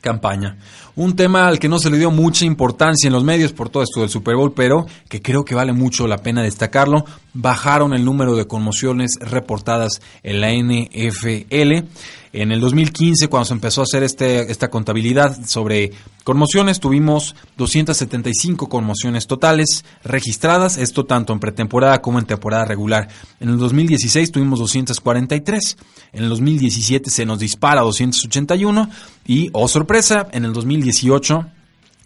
campaña. 0.01 0.57
Un 0.99 1.15
tema 1.15 1.47
al 1.47 1.59
que 1.59 1.69
no 1.69 1.79
se 1.79 1.89
le 1.89 1.97
dio 1.97 2.11
mucha 2.11 2.43
importancia 2.43 3.07
en 3.07 3.13
los 3.13 3.23
medios 3.23 3.53
por 3.53 3.69
todo 3.69 3.83
esto 3.83 4.01
del 4.01 4.09
Super 4.09 4.35
Bowl, 4.35 4.51
pero 4.51 4.85
que 5.07 5.21
creo 5.21 5.45
que 5.45 5.55
vale 5.55 5.71
mucho 5.71 6.07
la 6.07 6.17
pena 6.17 6.43
destacarlo. 6.43 7.05
Bajaron 7.33 7.93
el 7.93 8.03
número 8.03 8.35
de 8.35 8.47
conmociones 8.47 9.13
reportadas 9.21 10.01
en 10.23 10.41
la 10.41 10.51
NFL. 10.51 11.87
En 12.31 12.51
el 12.51 12.59
2015, 12.59 13.27
cuando 13.27 13.45
se 13.45 13.53
empezó 13.53 13.81
a 13.81 13.85
hacer 13.85 14.03
este, 14.03 14.51
esta 14.51 14.69
contabilidad 14.69 15.35
sobre 15.47 15.93
conmociones, 16.23 16.79
tuvimos 16.79 17.35
275 17.57 18.69
conmociones 18.69 19.25
totales 19.25 19.83
registradas, 20.03 20.77
esto 20.77 21.05
tanto 21.05 21.33
en 21.33 21.39
pretemporada 21.39 22.01
como 22.01 22.19
en 22.19 22.25
temporada 22.25 22.65
regular. 22.65 23.07
En 23.39 23.49
el 23.49 23.57
2016 23.57 24.31
tuvimos 24.31 24.59
243, 24.59 25.77
en 26.13 26.23
el 26.23 26.29
2017 26.29 27.09
se 27.09 27.25
nos 27.25 27.39
dispara 27.39 27.81
a 27.81 27.85
281 27.85 28.89
y, 29.25 29.49
oh 29.53 29.67
sorpresa, 29.67 30.27
en 30.31 30.45
el 30.45 30.53
2018 30.53 30.88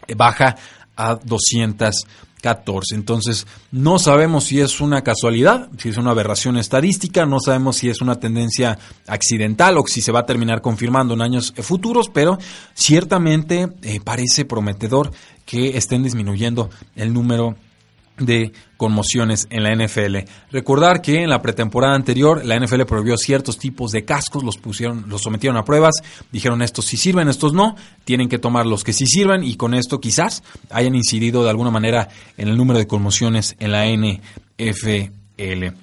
eh, 0.06 0.14
baja 0.14 0.56
a 0.96 1.14
200 1.16 2.06
14. 2.44 2.94
Entonces, 2.94 3.46
no 3.72 3.98
sabemos 3.98 4.44
si 4.44 4.60
es 4.60 4.82
una 4.82 5.00
casualidad, 5.00 5.70
si 5.78 5.88
es 5.88 5.96
una 5.96 6.10
aberración 6.10 6.58
estadística, 6.58 7.24
no 7.24 7.40
sabemos 7.40 7.76
si 7.76 7.88
es 7.88 8.02
una 8.02 8.20
tendencia 8.20 8.78
accidental 9.06 9.78
o 9.78 9.84
si 9.86 10.02
se 10.02 10.12
va 10.12 10.20
a 10.20 10.26
terminar 10.26 10.60
confirmando 10.60 11.14
en 11.14 11.22
años 11.22 11.54
futuros, 11.62 12.10
pero 12.12 12.36
ciertamente 12.74 13.70
eh, 13.80 13.98
parece 14.04 14.44
prometedor 14.44 15.10
que 15.46 15.78
estén 15.78 16.02
disminuyendo 16.02 16.68
el 16.96 17.14
número 17.14 17.56
de 18.18 18.52
conmociones 18.76 19.46
en 19.50 19.62
la 19.62 19.74
NFL. 19.74 20.18
Recordar 20.50 21.02
que 21.02 21.22
en 21.22 21.30
la 21.30 21.42
pretemporada 21.42 21.94
anterior 21.94 22.44
la 22.44 22.58
NFL 22.58 22.82
prohibió 22.82 23.16
ciertos 23.16 23.58
tipos 23.58 23.90
de 23.92 24.04
cascos, 24.04 24.44
los 24.44 24.58
pusieron, 24.58 25.06
los 25.08 25.22
sometieron 25.22 25.56
a 25.56 25.64
pruebas, 25.64 25.94
dijeron 26.30 26.62
estos 26.62 26.84
sí 26.84 26.96
sirven, 26.96 27.28
estos 27.28 27.52
no, 27.52 27.76
tienen 28.04 28.28
que 28.28 28.38
tomar 28.38 28.66
los 28.66 28.84
que 28.84 28.92
sí 28.92 29.06
sirven 29.06 29.42
y 29.42 29.56
con 29.56 29.74
esto 29.74 30.00
quizás 30.00 30.42
hayan 30.70 30.94
incidido 30.94 31.42
de 31.42 31.50
alguna 31.50 31.70
manera 31.70 32.08
en 32.36 32.48
el 32.48 32.56
número 32.56 32.78
de 32.78 32.86
conmociones 32.86 33.56
en 33.58 33.72
la 33.72 33.86
NFL. 33.86 35.74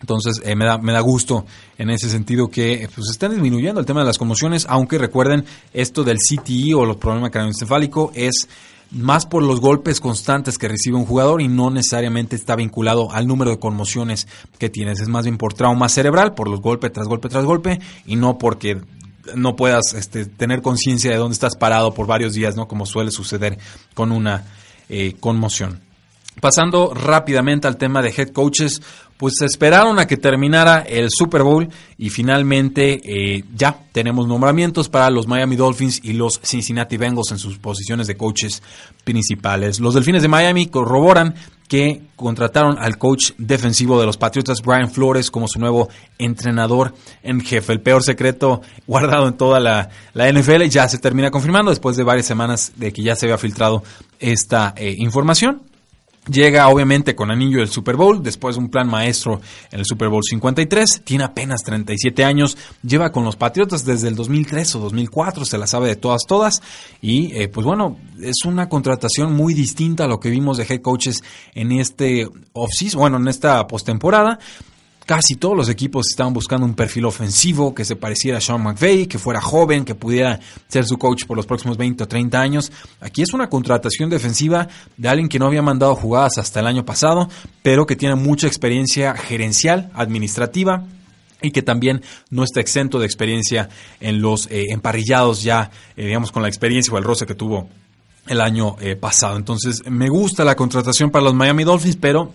Entonces 0.00 0.40
eh, 0.44 0.54
me, 0.54 0.64
da, 0.64 0.78
me 0.78 0.92
da 0.92 1.00
gusto 1.00 1.44
en 1.76 1.90
ese 1.90 2.08
sentido 2.08 2.48
que 2.48 2.88
pues, 2.94 3.10
están 3.10 3.32
disminuyendo 3.32 3.80
el 3.80 3.86
tema 3.86 4.00
de 4.00 4.06
las 4.06 4.18
conmociones, 4.18 4.64
aunque 4.68 4.96
recuerden 4.96 5.44
esto 5.72 6.04
del 6.04 6.18
CTE 6.18 6.74
o 6.74 6.86
los 6.86 6.96
problemas 6.96 7.30
craneoencefálico 7.30 8.12
es 8.14 8.48
más 8.90 9.26
por 9.26 9.42
los 9.42 9.60
golpes 9.60 10.00
constantes 10.00 10.58
que 10.58 10.68
recibe 10.68 10.96
un 10.96 11.04
jugador 11.04 11.42
y 11.42 11.48
no 11.48 11.70
necesariamente 11.70 12.36
está 12.36 12.56
vinculado 12.56 13.12
al 13.12 13.26
número 13.26 13.50
de 13.50 13.58
conmociones 13.58 14.26
que 14.58 14.70
tienes. 14.70 15.00
Es 15.00 15.08
más 15.08 15.24
bien 15.24 15.38
por 15.38 15.54
trauma 15.54 15.88
cerebral, 15.88 16.34
por 16.34 16.48
los 16.48 16.60
golpes 16.60 16.92
tras 16.92 17.06
golpe 17.06 17.28
tras 17.28 17.44
golpe 17.44 17.80
y 18.06 18.16
no 18.16 18.38
porque 18.38 18.80
no 19.34 19.56
puedas 19.56 19.92
este, 19.94 20.24
tener 20.26 20.62
conciencia 20.62 21.10
de 21.10 21.18
dónde 21.18 21.34
estás 21.34 21.56
parado 21.56 21.92
por 21.92 22.06
varios 22.06 22.32
días, 22.32 22.56
¿no? 22.56 22.66
Como 22.66 22.86
suele 22.86 23.10
suceder 23.10 23.58
con 23.94 24.12
una 24.12 24.44
eh, 24.88 25.14
conmoción. 25.20 25.80
Pasando 26.40 26.92
rápidamente 26.94 27.66
al 27.66 27.76
tema 27.76 28.02
de 28.02 28.12
head 28.16 28.28
coaches, 28.30 28.80
pues 29.18 29.34
esperaron 29.42 29.98
a 29.98 30.06
que 30.06 30.16
terminara 30.16 30.78
el 30.78 31.08
Super 31.10 31.42
Bowl 31.42 31.68
y 31.98 32.10
finalmente 32.10 33.00
eh, 33.02 33.44
ya 33.54 33.76
tenemos 33.92 34.28
nombramientos 34.28 34.88
para 34.88 35.10
los 35.10 35.26
Miami 35.26 35.56
Dolphins 35.56 36.00
y 36.04 36.12
los 36.12 36.40
Cincinnati 36.42 36.96
Bengals 36.96 37.32
en 37.32 37.38
sus 37.38 37.58
posiciones 37.58 38.06
de 38.06 38.16
coaches 38.16 38.62
principales. 39.02 39.80
Los 39.80 39.94
Delfines 39.94 40.22
de 40.22 40.28
Miami 40.28 40.66
corroboran 40.66 41.34
que 41.68 42.02
contrataron 42.16 42.78
al 42.78 42.96
coach 42.96 43.32
defensivo 43.36 44.00
de 44.00 44.06
los 44.06 44.16
Patriotas, 44.16 44.62
Brian 44.62 44.90
Flores, 44.90 45.30
como 45.30 45.48
su 45.48 45.58
nuevo 45.58 45.88
entrenador 46.16 46.94
en 47.22 47.40
jefe. 47.40 47.72
El 47.72 47.80
peor 47.80 48.02
secreto 48.02 48.62
guardado 48.86 49.28
en 49.28 49.36
toda 49.36 49.60
la, 49.60 49.90
NFL 50.14 50.62
ya 50.64 50.88
se 50.88 50.98
termina 50.98 51.30
confirmando 51.30 51.70
después 51.70 51.96
de 51.96 52.04
varias 52.04 52.26
semanas 52.26 52.72
de 52.76 52.92
que 52.92 53.02
ya 53.02 53.16
se 53.16 53.26
había 53.26 53.36
filtrado 53.36 53.82
esta 54.18 54.74
eh, 54.76 54.94
información. 54.96 55.62
Llega 56.30 56.68
obviamente 56.68 57.14
con 57.14 57.30
anillo 57.30 57.60
del 57.60 57.70
Super 57.70 57.96
Bowl, 57.96 58.22
después 58.22 58.56
de 58.56 58.62
un 58.62 58.68
plan 58.68 58.88
maestro 58.88 59.40
en 59.70 59.80
el 59.80 59.86
Super 59.86 60.08
Bowl 60.08 60.22
53, 60.22 61.02
tiene 61.02 61.24
apenas 61.24 61.62
37 61.62 62.22
años, 62.22 62.58
lleva 62.82 63.12
con 63.12 63.24
los 63.24 63.36
Patriotas 63.36 63.84
desde 63.84 64.08
el 64.08 64.14
2003 64.14 64.74
o 64.74 64.78
2004, 64.80 65.46
se 65.46 65.56
la 65.56 65.66
sabe 65.66 65.88
de 65.88 65.96
todas, 65.96 66.22
todas, 66.26 66.62
y 67.00 67.34
eh, 67.34 67.48
pues 67.48 67.66
bueno, 67.66 67.96
es 68.20 68.44
una 68.44 68.68
contratación 68.68 69.34
muy 69.34 69.54
distinta 69.54 70.04
a 70.04 70.08
lo 70.08 70.20
que 70.20 70.28
vimos 70.28 70.58
de 70.58 70.66
head 70.68 70.82
coaches 70.82 71.22
en 71.54 71.72
este 71.72 72.28
off-season, 72.52 73.00
bueno, 73.00 73.16
en 73.16 73.28
esta 73.28 73.66
postemporada, 73.66 74.38
Casi 75.08 75.36
todos 75.36 75.56
los 75.56 75.70
equipos 75.70 76.08
estaban 76.10 76.34
buscando 76.34 76.66
un 76.66 76.74
perfil 76.74 77.06
ofensivo 77.06 77.74
que 77.74 77.86
se 77.86 77.96
pareciera 77.96 78.36
a 78.36 78.40
Sean 78.42 78.62
McVay, 78.62 79.06
que 79.06 79.18
fuera 79.18 79.40
joven, 79.40 79.86
que 79.86 79.94
pudiera 79.94 80.38
ser 80.68 80.84
su 80.84 80.98
coach 80.98 81.24
por 81.24 81.34
los 81.34 81.46
próximos 81.46 81.78
20 81.78 82.04
o 82.04 82.06
30 82.06 82.38
años. 82.38 82.70
Aquí 83.00 83.22
es 83.22 83.32
una 83.32 83.48
contratación 83.48 84.10
defensiva 84.10 84.68
de 84.98 85.08
alguien 85.08 85.30
que 85.30 85.38
no 85.38 85.46
había 85.46 85.62
mandado 85.62 85.96
jugadas 85.96 86.36
hasta 86.36 86.60
el 86.60 86.66
año 86.66 86.84
pasado, 86.84 87.30
pero 87.62 87.86
que 87.86 87.96
tiene 87.96 88.16
mucha 88.16 88.48
experiencia 88.48 89.14
gerencial, 89.14 89.90
administrativa, 89.94 90.84
y 91.40 91.52
que 91.52 91.62
también 91.62 92.02
no 92.28 92.44
está 92.44 92.60
exento 92.60 92.98
de 92.98 93.06
experiencia 93.06 93.70
en 94.00 94.20
los 94.20 94.46
eh, 94.50 94.66
emparrillados 94.68 95.42
ya, 95.42 95.70
eh, 95.96 96.04
digamos, 96.04 96.32
con 96.32 96.42
la 96.42 96.48
experiencia 96.48 96.92
o 96.92 96.98
el 96.98 97.04
roce 97.04 97.24
que 97.24 97.34
tuvo 97.34 97.70
el 98.26 98.42
año 98.42 98.76
eh, 98.78 98.94
pasado. 98.94 99.38
Entonces, 99.38 99.88
me 99.88 100.10
gusta 100.10 100.44
la 100.44 100.54
contratación 100.54 101.10
para 101.10 101.24
los 101.24 101.32
Miami 101.32 101.64
Dolphins, 101.64 101.96
pero 101.96 102.34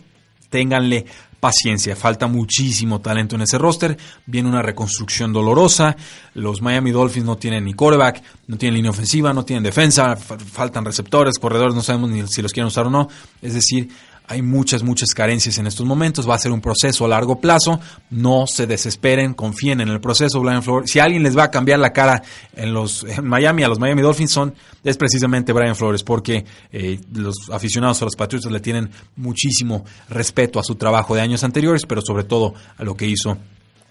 ténganle 0.50 1.06
paciencia, 1.44 1.94
falta 1.98 2.28
muchísimo 2.28 3.02
talento 3.02 3.36
en 3.36 3.42
ese 3.42 3.58
roster, 3.58 3.98
viene 4.26 4.48
una 4.48 4.62
reconstrucción 4.62 5.34
dolorosa, 5.34 5.98
los 6.36 6.62
Miami 6.62 6.92
Dolphins 6.92 7.26
no 7.26 7.36
tienen 7.36 7.66
ni 7.66 7.74
quarterback, 7.74 8.24
no 8.48 8.58
tienen 8.58 8.76
línea 8.76 8.92
ofensiva, 8.92 9.34
no 9.34 9.44
tienen 9.44 9.62
defensa, 9.62 10.16
faltan 10.16 10.86
receptores, 10.86 11.38
corredores, 11.38 11.76
no 11.76 11.82
sabemos 11.82 12.12
ni 12.12 12.26
si 12.28 12.42
los 12.42 12.54
quieren 12.54 12.68
usar 12.68 12.88
o 12.88 12.90
no, 12.90 13.10
es 13.42 13.56
decir, 13.56 13.90
hay 14.28 14.42
muchas, 14.42 14.84
muchas 14.84 15.14
carencias 15.14 15.58
en 15.58 15.68
estos 15.68 15.86
momentos. 15.86 16.28
Va 16.30 16.36
a 16.36 16.40
ser 16.40 16.52
un 16.52 16.62
proceso 16.62 17.06
a 17.06 17.08
largo 17.08 17.40
plazo. 17.40 17.80
No 18.10 18.46
se 18.48 18.66
desesperen, 18.66 19.34
confíen 19.34 19.82
en 19.82 19.90
el 19.90 20.00
proceso. 20.00 20.40
Brian 20.40 20.64
Flores. 20.64 20.90
Si 20.92 21.00
alguien 21.00 21.24
les 21.24 21.38
va 21.38 21.44
a 21.44 21.52
cambiar 21.52 21.80
la 21.80 21.92
cara 21.92 22.24
en 22.56 22.74
los 22.74 23.04
en 23.04 23.26
Miami, 23.26 23.64
a 23.64 23.68
los 23.68 23.80
Miami 23.80 24.02
Dolphins, 24.02 24.32
son, 24.32 24.56
es 24.84 24.98
precisamente 24.98 25.52
Brian 25.52 25.76
Flores, 25.76 26.04
porque 26.04 26.46
eh, 26.72 27.00
los 27.14 27.50
aficionados 27.52 28.02
a 28.02 28.06
los 28.06 28.16
Patriots 28.16 28.50
le 28.50 28.60
tienen 28.60 28.90
muchísimo 29.18 29.84
respeto 30.10 30.60
a 30.60 30.64
su 30.64 30.76
trabajo 30.76 31.16
de 31.16 31.22
años 31.22 31.44
anteriores, 31.44 31.86
pero 31.86 32.02
sobre 32.02 32.24
todo 32.24 32.54
a 32.78 32.84
lo 32.84 32.96
que 32.96 33.08
hizo 33.08 33.38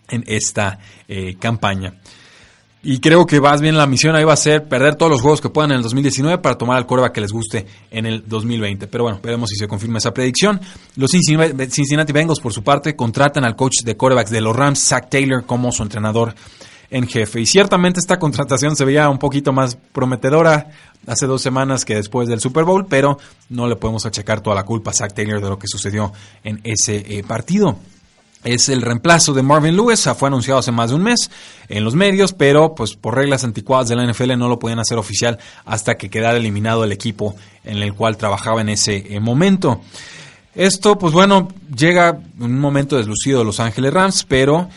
en 0.09 0.25
esta 0.27 0.79
eh, 1.09 1.37
campaña. 1.39 1.95
Y 2.85 2.99
creo 2.99 3.27
que 3.27 3.41
más 3.41 3.61
bien 3.61 3.77
la 3.77 3.87
misión 3.87 4.17
ahí 4.17 4.25
va 4.25 4.33
a 4.33 4.37
ser 4.37 4.65
perder 4.65 4.97
todos 4.97 5.13
los 5.13 5.21
juegos 5.21 5.41
que 5.41 5.49
puedan 5.49 5.71
en 5.71 5.77
el 5.77 5.83
2019 5.85 6.39
para 6.39 6.59
tomar 6.59 6.79
al 6.79 6.87
coreback 6.87 7.13
que 7.13 7.21
les 7.21 7.31
guste 7.31 7.65
en 7.93 8.07
el 8.07 8.25
2020. 8.27 8.89
Pero 8.89 9.05
bueno, 9.05 9.21
veremos 9.23 9.51
si 9.51 9.57
se 9.57 9.69
confirma 9.69 9.99
esa 9.99 10.13
predicción. 10.13 10.61
Los 10.97 11.13
Cincinnati 11.13 12.13
Bengals, 12.13 12.41
por 12.41 12.53
su 12.53 12.65
parte, 12.65 12.97
contratan 12.97 13.45
al 13.45 13.55
coach 13.55 13.85
de 13.85 13.97
corebacks 13.97 14.31
de 14.33 14.41
los 14.41 14.57
Rams, 14.57 14.81
Zach 14.81 15.09
Taylor, 15.09 15.47
como 15.47 15.71
su 15.71 15.85
entrenador 15.85 16.35
en 16.91 17.07
jefe. 17.07 17.41
Y 17.41 17.47
ciertamente 17.47 18.01
esta 18.01 18.19
contratación 18.19 18.75
se 18.75 18.85
veía 18.85 19.09
un 19.09 19.19
poquito 19.19 19.53
más 19.53 19.77
prometedora 19.77 20.71
hace 21.07 21.27
dos 21.27 21.41
semanas 21.41 21.85
que 21.85 21.95
después 21.95 22.29
del 22.29 22.41
Super 22.41 22.65
Bowl, 22.65 22.87
pero 22.89 23.17
no 23.49 23.69
le 23.69 23.77
podemos 23.77 24.07
achacar 24.07 24.41
toda 24.41 24.57
la 24.57 24.65
culpa 24.65 24.91
a 24.91 24.95
Zach 24.95 25.15
Taylor 25.15 25.41
de 25.41 25.49
lo 25.49 25.59
que 25.59 25.69
sucedió 25.69 26.13
en 26.43 26.61
ese 26.65 26.97
eh, 26.97 27.23
partido 27.23 27.79
es 28.45 28.69
el 28.69 28.83
reemplazo 28.83 29.33
de 29.33 29.43
Marvin 29.43 29.77
Lewis, 29.77 30.09
fue 30.17 30.29
anunciado 30.29 30.61
hace 30.61 30.73
más 30.73 30.91
de 30.91 30.97
un 30.97 31.03
mes 31.03 31.31
en 31.69 31.85
los 31.85 31.95
medios, 31.95 32.33
pero 32.33 32.75
pues 32.75 32.95
por 32.95 33.15
reglas 33.15 33.45
anticuadas 33.45 33.89
de 33.89 33.97
la 33.97 34.05
NFL 34.05 34.37
no 34.37 34.49
lo 34.49 34.59
podían 34.59 34.79
hacer 34.79 34.99
oficial 34.99 35.39
hasta 35.65 35.97
que 35.97 36.11
quedara 36.11 36.37
eliminado 36.37 36.85
el 36.85 36.93
equipo 36.93 37.35
en 37.65 37.79
el 37.79 37.95
cual 37.95 38.17
trabajaba 38.17 38.61
en 38.61 38.71
ese 38.71 39.15
eh, 39.15 39.21
momento. 39.21 39.81
Esto, 40.55 40.99
pues 40.99 41.15
bueno, 41.15 41.49
llega 41.75 42.19
un 42.39 42.59
momento 42.59 42.97
deslucido 42.97 43.39
de 43.39 43.45
Los 43.47 43.61
Ángeles 43.61 43.93
Rams, 43.93 44.25
pero 44.29 44.69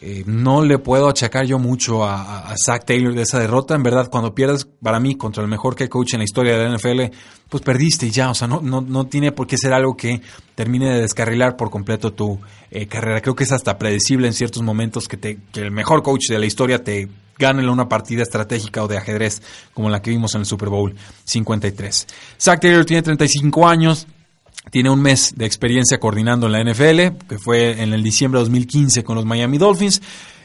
eh, 0.00 0.22
no 0.26 0.64
le 0.64 0.78
puedo 0.78 1.08
achacar 1.08 1.44
yo 1.44 1.58
mucho 1.58 2.04
a, 2.04 2.54
Zach 2.56 2.84
Taylor 2.84 3.14
de 3.14 3.22
esa 3.22 3.40
derrota. 3.40 3.74
En 3.74 3.82
verdad, 3.82 4.08
cuando 4.08 4.34
pierdes 4.34 4.64
para 4.64 5.00
mí 5.00 5.16
contra 5.16 5.42
el 5.42 5.48
mejor 5.48 5.74
que 5.74 5.88
coach 5.88 6.14
en 6.14 6.20
la 6.20 6.24
historia 6.24 6.56
de 6.56 6.68
la 6.68 6.76
NFL, 6.76 7.14
pues 7.48 7.62
perdiste 7.64 8.06
y 8.06 8.10
ya. 8.10 8.30
O 8.30 8.34
sea, 8.34 8.46
no, 8.46 8.60
no, 8.60 8.80
no 8.80 9.06
tiene 9.06 9.32
por 9.32 9.46
qué 9.48 9.58
ser 9.58 9.72
algo 9.72 9.96
que 9.96 10.20
termine 10.54 10.92
de 10.92 11.00
descarrilar 11.00 11.56
por 11.56 11.70
completo 11.70 12.12
tu 12.12 12.38
eh, 12.70 12.86
carrera. 12.86 13.20
Creo 13.20 13.34
que 13.34 13.44
es 13.44 13.52
hasta 13.52 13.76
predecible 13.76 14.28
en 14.28 14.34
ciertos 14.34 14.62
momentos 14.62 15.08
que, 15.08 15.16
te, 15.16 15.38
que 15.52 15.60
el 15.60 15.72
mejor 15.72 16.02
coach 16.04 16.28
de 16.28 16.38
la 16.38 16.46
historia 16.46 16.84
te 16.84 17.08
gane 17.36 17.62
en 17.62 17.68
una 17.68 17.88
partida 17.88 18.22
estratégica 18.22 18.82
o 18.82 18.88
de 18.88 18.98
ajedrez 18.98 19.42
como 19.74 19.90
la 19.90 20.02
que 20.02 20.10
vimos 20.10 20.34
en 20.34 20.42
el 20.42 20.46
Super 20.46 20.68
Bowl 20.68 20.94
53. 21.24 22.06
Zach 22.40 22.60
Taylor 22.60 22.84
tiene 22.84 23.02
35 23.02 23.66
años, 23.68 24.06
tiene 24.70 24.90
un 24.90 25.00
mes 25.00 25.34
de 25.36 25.46
experiencia 25.46 25.98
coordinando 25.98 26.46
en 26.46 26.52
la 26.52 26.64
NFL, 26.64 27.26
que 27.28 27.38
fue 27.38 27.82
en 27.82 27.92
el 27.92 28.02
diciembre 28.02 28.38
de 28.38 28.44
2015 28.44 29.04
con 29.04 29.16
los 29.16 29.24
Miami 29.24 29.58
Dolphins. 29.58 30.02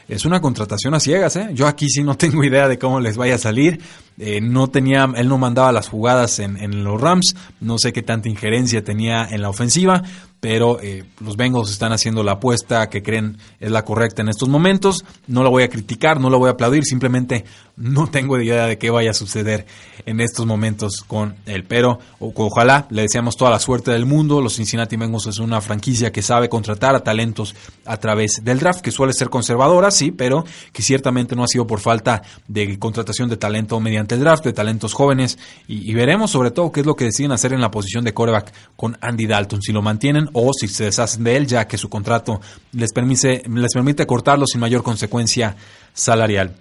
Es 0.08 0.26
una 0.26 0.42
contratación 0.42 0.94
a 0.94 1.00
ciegas, 1.00 1.36
¿eh? 1.38 1.50
Yo 1.54 1.66
aquí 1.66 1.90
sí 1.90 2.04
no 2.04 2.16
tengo 2.18 2.44
idea 2.44 2.68
de 2.68 2.78
cómo 2.78 3.00
les 3.00 3.18
vaya 3.18 3.36
a 3.36 3.40
salir. 3.40 3.82
Eh, 4.20 4.42
no 4.42 4.68
tenía, 4.68 5.10
él 5.16 5.28
no 5.28 5.38
mandaba 5.38 5.72
las 5.72 5.90
jugadas 5.90 6.40
en, 6.40 6.58
en, 6.58 6.84
los 6.84 7.00
Rams. 7.00 7.36
No 7.62 7.78
sé 7.78 7.94
qué 7.94 8.04
tanta 8.04 8.30
injerencia 8.30 8.84
tenía 8.84 9.26
en 9.30 9.42
la 9.42 9.50
ofensiva 9.50 10.04
pero 10.44 10.78
eh, 10.82 11.06
los 11.22 11.38
Bengals 11.38 11.72
están 11.72 11.94
haciendo 11.94 12.22
la 12.22 12.34
apuesta 12.34 12.90
que 12.90 13.02
creen 13.02 13.38
es 13.62 13.72
la 13.72 13.86
correcta 13.86 14.24
en 14.24 14.28
estos 14.28 14.50
momentos. 14.50 15.06
No 15.26 15.42
la 15.42 15.48
voy 15.48 15.64
a 15.64 15.70
criticar, 15.70 16.20
no 16.20 16.30
la 16.30 16.36
voy 16.36 16.50
a 16.50 16.52
aplaudir, 16.52 16.84
simplemente 16.84 17.46
no 17.78 18.08
tengo 18.08 18.38
idea 18.38 18.68
de 18.68 18.78
qué 18.78 18.90
vaya 18.90 19.12
a 19.12 19.14
suceder 19.14 19.66
en 20.06 20.20
estos 20.20 20.46
momentos 20.46 21.06
con 21.08 21.36
él. 21.46 21.64
Pero 21.64 22.00
ojalá 22.20 22.88
le 22.90 23.04
deseamos 23.04 23.38
toda 23.38 23.52
la 23.52 23.60
suerte 23.60 23.92
del 23.92 24.06
mundo. 24.06 24.42
Los 24.42 24.58
Cincinnati 24.58 24.98
Bengals 24.98 25.28
es 25.28 25.40
una 25.40 25.62
franquicia 25.62 26.12
que 26.12 26.22
sabe 26.22 26.50
contratar 26.50 26.94
a 26.94 27.00
talentos 27.00 27.56
a 27.86 27.96
través 27.96 28.42
del 28.44 28.60
draft, 28.60 28.82
que 28.82 28.92
suele 28.92 29.14
ser 29.14 29.30
conservadora, 29.30 29.92
sí, 29.92 30.12
pero 30.12 30.44
que 30.74 30.82
ciertamente 30.82 31.38
no 31.38 31.46
ha 31.46 31.48
sido 31.48 31.66
por 31.66 31.80
falta 31.80 32.22
de 32.50 32.78
contratación 32.80 33.30
de 33.30 33.38
talento 33.38 33.80
mediante 33.80 34.16
el 34.16 34.22
draft, 34.22 34.44
de 34.44 34.52
talentos 34.52 34.94
jóvenes. 34.94 35.40
Y, 35.70 35.90
y 35.90 35.94
veremos 35.94 36.32
sobre 36.32 36.52
todo 36.52 36.70
qué 36.74 36.82
es 36.82 36.86
lo 36.86 36.98
que 36.98 37.06
deciden 37.06 37.32
hacer 37.32 37.54
en 37.54 37.62
la 37.62 37.72
posición 37.72 38.04
de 38.04 38.14
coreback 38.14 38.54
con 38.76 38.98
Andy 39.00 39.26
Dalton. 39.26 39.62
Si 39.62 39.72
lo 39.72 39.82
mantienen 39.82 40.33
o 40.34 40.52
si 40.54 40.68
se 40.68 40.86
deshacen 40.86 41.24
de 41.24 41.38
él, 41.38 41.48
ya 41.48 41.68
que 41.68 41.78
su 41.78 41.90
contrato 41.90 42.42
les 42.74 42.92
permite, 42.92 43.44
les 43.48 43.74
permite 43.74 44.06
cortarlo 44.06 44.46
sin 44.46 44.62
mayor 44.62 44.84
consecuencia 44.84 45.56
salarial. 45.94 46.56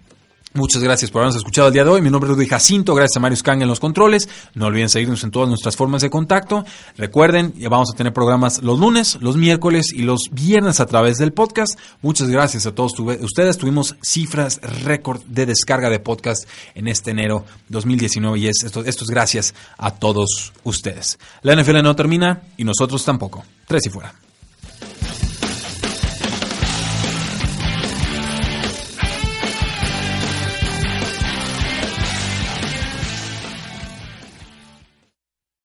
Muchas 0.54 0.82
gracias 0.82 1.10
por 1.10 1.22
habernos 1.22 1.36
escuchado 1.36 1.68
el 1.68 1.72
día 1.72 1.82
de 1.82 1.88
hoy. 1.88 2.02
Mi 2.02 2.10
nombre 2.10 2.30
es 2.30 2.36
Rudy 2.36 2.46
Jacinto. 2.46 2.94
Gracias 2.94 3.16
a 3.16 3.20
Marius 3.20 3.42
Kang 3.42 3.62
en 3.62 3.68
los 3.68 3.80
controles. 3.80 4.28
No 4.54 4.66
olviden 4.66 4.90
seguirnos 4.90 5.24
en 5.24 5.30
todas 5.30 5.48
nuestras 5.48 5.76
formas 5.76 6.02
de 6.02 6.10
contacto. 6.10 6.66
Recuerden, 6.98 7.54
ya 7.56 7.70
vamos 7.70 7.88
a 7.90 7.96
tener 7.96 8.12
programas 8.12 8.62
los 8.62 8.78
lunes, 8.78 9.16
los 9.22 9.38
miércoles 9.38 9.86
y 9.94 10.02
los 10.02 10.28
viernes 10.30 10.78
a 10.80 10.84
través 10.84 11.16
del 11.16 11.32
podcast. 11.32 11.78
Muchas 12.02 12.28
gracias 12.28 12.66
a 12.66 12.74
todos 12.74 12.92
ustedes. 12.98 13.56
Tuvimos 13.56 13.96
cifras 14.02 14.60
récord 14.84 15.22
de 15.24 15.46
descarga 15.46 15.88
de 15.88 16.00
podcast 16.00 16.46
en 16.74 16.86
este 16.86 17.12
enero 17.12 17.46
2019 17.70 18.38
y 18.38 18.48
esto, 18.48 18.84
esto 18.84 19.04
es 19.04 19.10
gracias 19.10 19.54
a 19.78 19.92
todos 19.92 20.52
ustedes. 20.64 21.18
La 21.40 21.56
NFL 21.56 21.82
no 21.82 21.96
termina 21.96 22.42
y 22.58 22.64
nosotros 22.64 23.02
tampoco. 23.06 23.42
Tres 23.72 23.86
y 23.86 23.88
fuera. 23.88 24.12